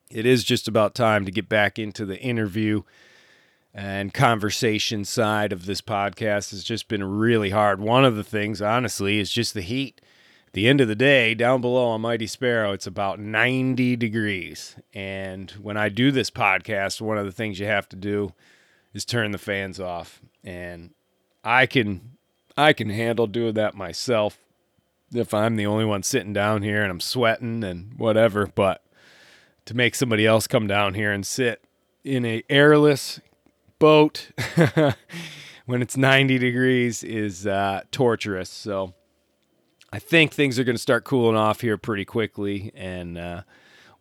It 0.10 0.26
is 0.26 0.45
just 0.45 0.70
about 0.70 0.95
time 0.95 1.26
to 1.26 1.32
get 1.32 1.50
back 1.50 1.78
into 1.78 2.06
the 2.06 2.18
interview 2.20 2.84
and 3.74 4.14
conversation 4.14 5.04
side 5.04 5.52
of 5.52 5.66
this 5.66 5.82
podcast. 5.82 6.54
It's 6.54 6.64
just 6.64 6.88
been 6.88 7.04
really 7.04 7.50
hard. 7.50 7.82
One 7.82 8.06
of 8.06 8.16
the 8.16 8.24
things, 8.24 8.62
honestly, 8.62 9.20
is 9.20 9.30
just 9.30 9.54
the 9.54 9.62
heat 9.62 10.00
the 10.54 10.68
end 10.68 10.82
of 10.82 10.88
the 10.88 10.95
day, 10.95 11.36
down 11.36 11.62
below 11.62 11.89
on 11.89 12.02
Mighty 12.02 12.28
Sparrow, 12.28 12.72
it's 12.72 12.88
about 12.88 13.20
90 13.20 13.95
degrees. 13.95 14.76
And 14.93 15.52
when 15.52 15.78
I 15.78 15.89
do 15.89 16.12
this 16.12 16.32
podcast, 16.32 17.02
one 17.02 17.18
of 17.18 17.26
the 17.26 17.32
things 17.32 17.60
you 17.60 17.68
have 17.68 17.88
to 17.89 17.95
do 17.95 18.34
is 18.93 19.06
turn 19.06 19.32
the 19.32 19.38
fans 19.38 19.80
off. 19.80 20.22
And 20.43 20.93
I 21.43 21.66
can 21.66 22.18
I 22.58 22.74
can 22.74 22.89
handle 22.89 23.28
doing 23.28 23.54
that 23.54 23.76
myself 23.76 24.38
if 25.14 25.34
I'm 25.34 25.56
the 25.56 25.66
only 25.66 25.86
one 25.86 26.04
sitting 26.04 26.34
down 26.34 26.62
here 26.62 26.82
and 26.82 26.91
I'm 26.91 27.00
sweating 27.00 27.64
and 27.64 27.93
whatever, 27.97 28.47
but 28.47 28.84
to 29.66 29.76
make 29.76 29.95
somebody 29.95 30.26
else 30.26 30.47
come 30.47 30.68
down 30.68 30.93
here 30.93 31.12
and 31.12 31.26
sit 31.26 31.64
in 32.04 32.26
a 32.26 32.43
airless 32.50 33.20
boat 33.78 34.32
when 35.66 35.82
it's 35.82 35.95
90 35.95 36.38
degrees 36.38 37.04
is 37.04 37.47
uh, 37.47 37.82
torturous. 37.91 38.50
So 38.50 38.93
I 39.92 40.00
think 40.00 40.32
things 40.32 40.60
are 40.60 40.64
going 40.64 40.76
to 40.76 40.82
start 40.82 41.04
cooling 41.04 41.36
off 41.36 41.62
here 41.62 41.78
pretty 41.78 42.06
quickly, 42.06 42.72
and 42.76 43.18
uh, 43.18 43.42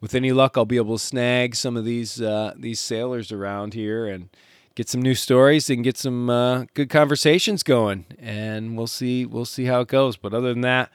with 0.00 0.14
any 0.14 0.32
luck, 0.32 0.56
I'll 0.56 0.66
be 0.66 0.76
able 0.76 0.98
to 0.98 1.04
snag 1.04 1.56
some 1.56 1.76
of 1.76 1.84
these 1.84 2.20
uh, 2.20 2.52
these 2.56 2.78
sailors 2.78 3.32
around 3.32 3.74
here 3.74 4.06
and 4.06 4.28
get 4.74 4.88
some 4.88 5.00
new 5.00 5.14
stories 5.14 5.70
and 5.70 5.82
get 5.82 5.96
some 5.96 6.28
uh, 6.28 6.66
good 6.74 6.90
conversations 6.90 7.62
going. 7.62 8.04
And 8.18 8.76
we'll 8.76 8.86
see 8.86 9.24
we'll 9.24 9.46
see 9.46 9.64
how 9.64 9.80
it 9.80 9.88
goes. 9.88 10.16
But 10.16 10.34
other 10.34 10.52
than 10.52 10.60
that, 10.60 10.90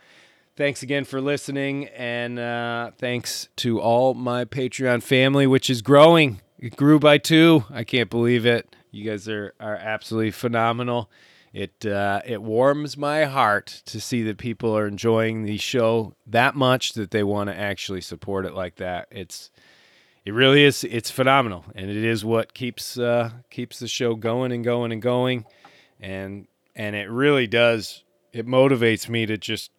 thanks 0.56 0.84
again 0.84 1.06
for 1.06 1.20
listening, 1.20 1.88
and 1.88 2.38
uh, 2.38 2.92
thanks 2.98 3.50
to 3.58 3.82
all 3.82 4.14
my 4.14 4.46
Patreon 4.46 5.02
family, 5.02 5.48
which 5.48 5.70
is 5.72 5.82
growing. 5.82 6.42
It 6.60 6.76
grew 6.76 7.00
by 7.00 7.18
two. 7.18 7.66
I 7.72 7.84
can't 7.84 8.12
believe 8.12 8.46
it. 8.46 8.76
You 8.92 9.10
guys 9.10 9.28
are 9.28 9.54
are 9.60 9.76
absolutely 9.76 10.32
phenomenal 10.32 11.10
it 11.54 11.86
uh, 11.86 12.22
it 12.26 12.42
warms 12.42 12.98
my 12.98 13.26
heart 13.26 13.84
to 13.86 14.02
see 14.02 14.24
that 14.24 14.40
people 14.40 14.76
are 14.76 14.88
enjoying 14.88 15.44
the 15.44 15.58
show 15.58 16.16
that 16.26 16.56
much 16.56 16.94
that 16.94 17.12
they 17.12 17.24
want 17.24 17.50
to 17.52 17.56
actually 17.56 18.02
support 18.02 18.48
it 18.48 18.56
like 18.56 18.76
that. 18.78 19.08
It's 19.12 19.52
it 20.26 20.34
really 20.34 20.64
is 20.64 20.84
it's 20.84 21.12
phenomenal, 21.12 21.64
and 21.76 21.92
it 21.92 22.04
is 22.04 22.26
what 22.26 22.56
keeps 22.56 22.98
uh, 22.98 23.30
keeps 23.52 23.78
the 23.78 23.88
show 23.88 24.16
going 24.16 24.52
and 24.52 24.64
going 24.64 24.92
and 24.92 25.02
going, 25.02 25.46
and 26.00 26.48
and 26.76 26.96
it 26.96 27.10
really 27.10 27.46
does. 27.46 28.04
It 28.32 28.48
motivates 28.48 29.08
me 29.08 29.28
to 29.28 29.38
just 29.38 29.70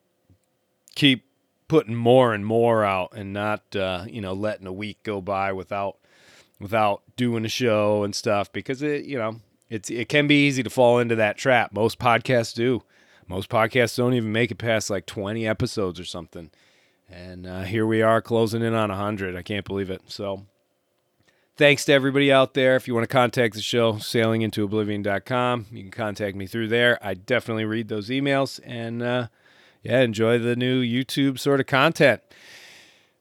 keep 0.95 1.25
putting 1.67 1.97
more 1.97 2.35
and 2.35 2.47
more 2.47 2.85
out, 2.85 3.15
and 3.17 3.33
not 3.33 3.75
uh, 3.75 4.05
you 4.07 4.21
know 4.21 4.33
letting 4.33 4.69
a 4.69 4.73
week 4.73 5.03
go 5.03 5.21
by 5.21 5.53
without 5.53 5.97
without 6.61 7.03
doing 7.17 7.45
a 7.45 7.49
show 7.49 8.05
and 8.05 8.15
stuff 8.15 8.53
because 8.53 8.81
it 8.81 9.07
you 9.07 9.19
know 9.19 9.41
it's 9.69 9.91
it 9.91 10.09
can 10.09 10.27
be 10.27 10.47
easy 10.47 10.63
to 10.63 10.71
fall 10.71 10.99
into 10.99 11.17
that 11.17 11.37
trap. 11.37 11.73
Most 11.73 11.99
podcasts 11.99 12.55
do. 12.55 12.83
Most 13.27 13.49
podcasts 13.49 13.97
don't 13.97 14.15
even 14.15 14.33
make 14.33 14.51
it 14.51 14.57
past 14.57 14.91
like 14.91 15.07
20 15.07 15.47
episodes 15.47 15.99
or 15.99 16.05
something. 16.05 16.51
And 17.09 17.47
uh, 17.47 17.63
here 17.63 17.87
we 17.87 18.03
are 18.03 18.21
closing 18.21 18.63
in 18.63 18.75
on 18.75 18.91
100. 18.91 19.37
I 19.37 19.43
can't 19.43 19.65
believe 19.65 19.91
it. 19.91 20.03
So 20.07 20.45
thanks 21.57 21.85
to 21.87 21.93
everybody 21.93 22.31
out 22.31 22.55
there. 22.55 22.77
If 22.77 22.87
you 22.87 22.95
want 22.95 23.05
to 23.09 23.13
contact 23.13 23.55
the 23.55 23.63
show, 23.63 23.95
sailingintooblivion.com. 23.95 25.67
You 25.71 25.83
can 25.83 25.91
contact 25.91 26.37
me 26.37 26.47
through 26.47 26.69
there. 26.69 26.99
I 27.03 27.15
definitely 27.15 27.65
read 27.65 27.89
those 27.89 28.11
emails 28.11 28.61
and 28.65 29.03
uh, 29.03 29.29
yeah, 29.83 30.01
enjoy 30.01 30.39
the 30.39 30.57
new 30.57 30.83
YouTube 30.83 31.39
sort 31.39 31.61
of 31.61 31.67
content. 31.67 32.21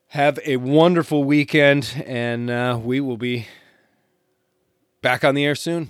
Have 0.08 0.39
a 0.46 0.58
wonderful 0.58 1.24
weekend, 1.24 2.04
and 2.06 2.50
uh, 2.50 2.80
we 2.82 3.02
will 3.02 3.18
be 3.18 3.48
back 5.02 5.24
on 5.24 5.34
the 5.34 5.44
air 5.44 5.56
soon. 5.56 5.89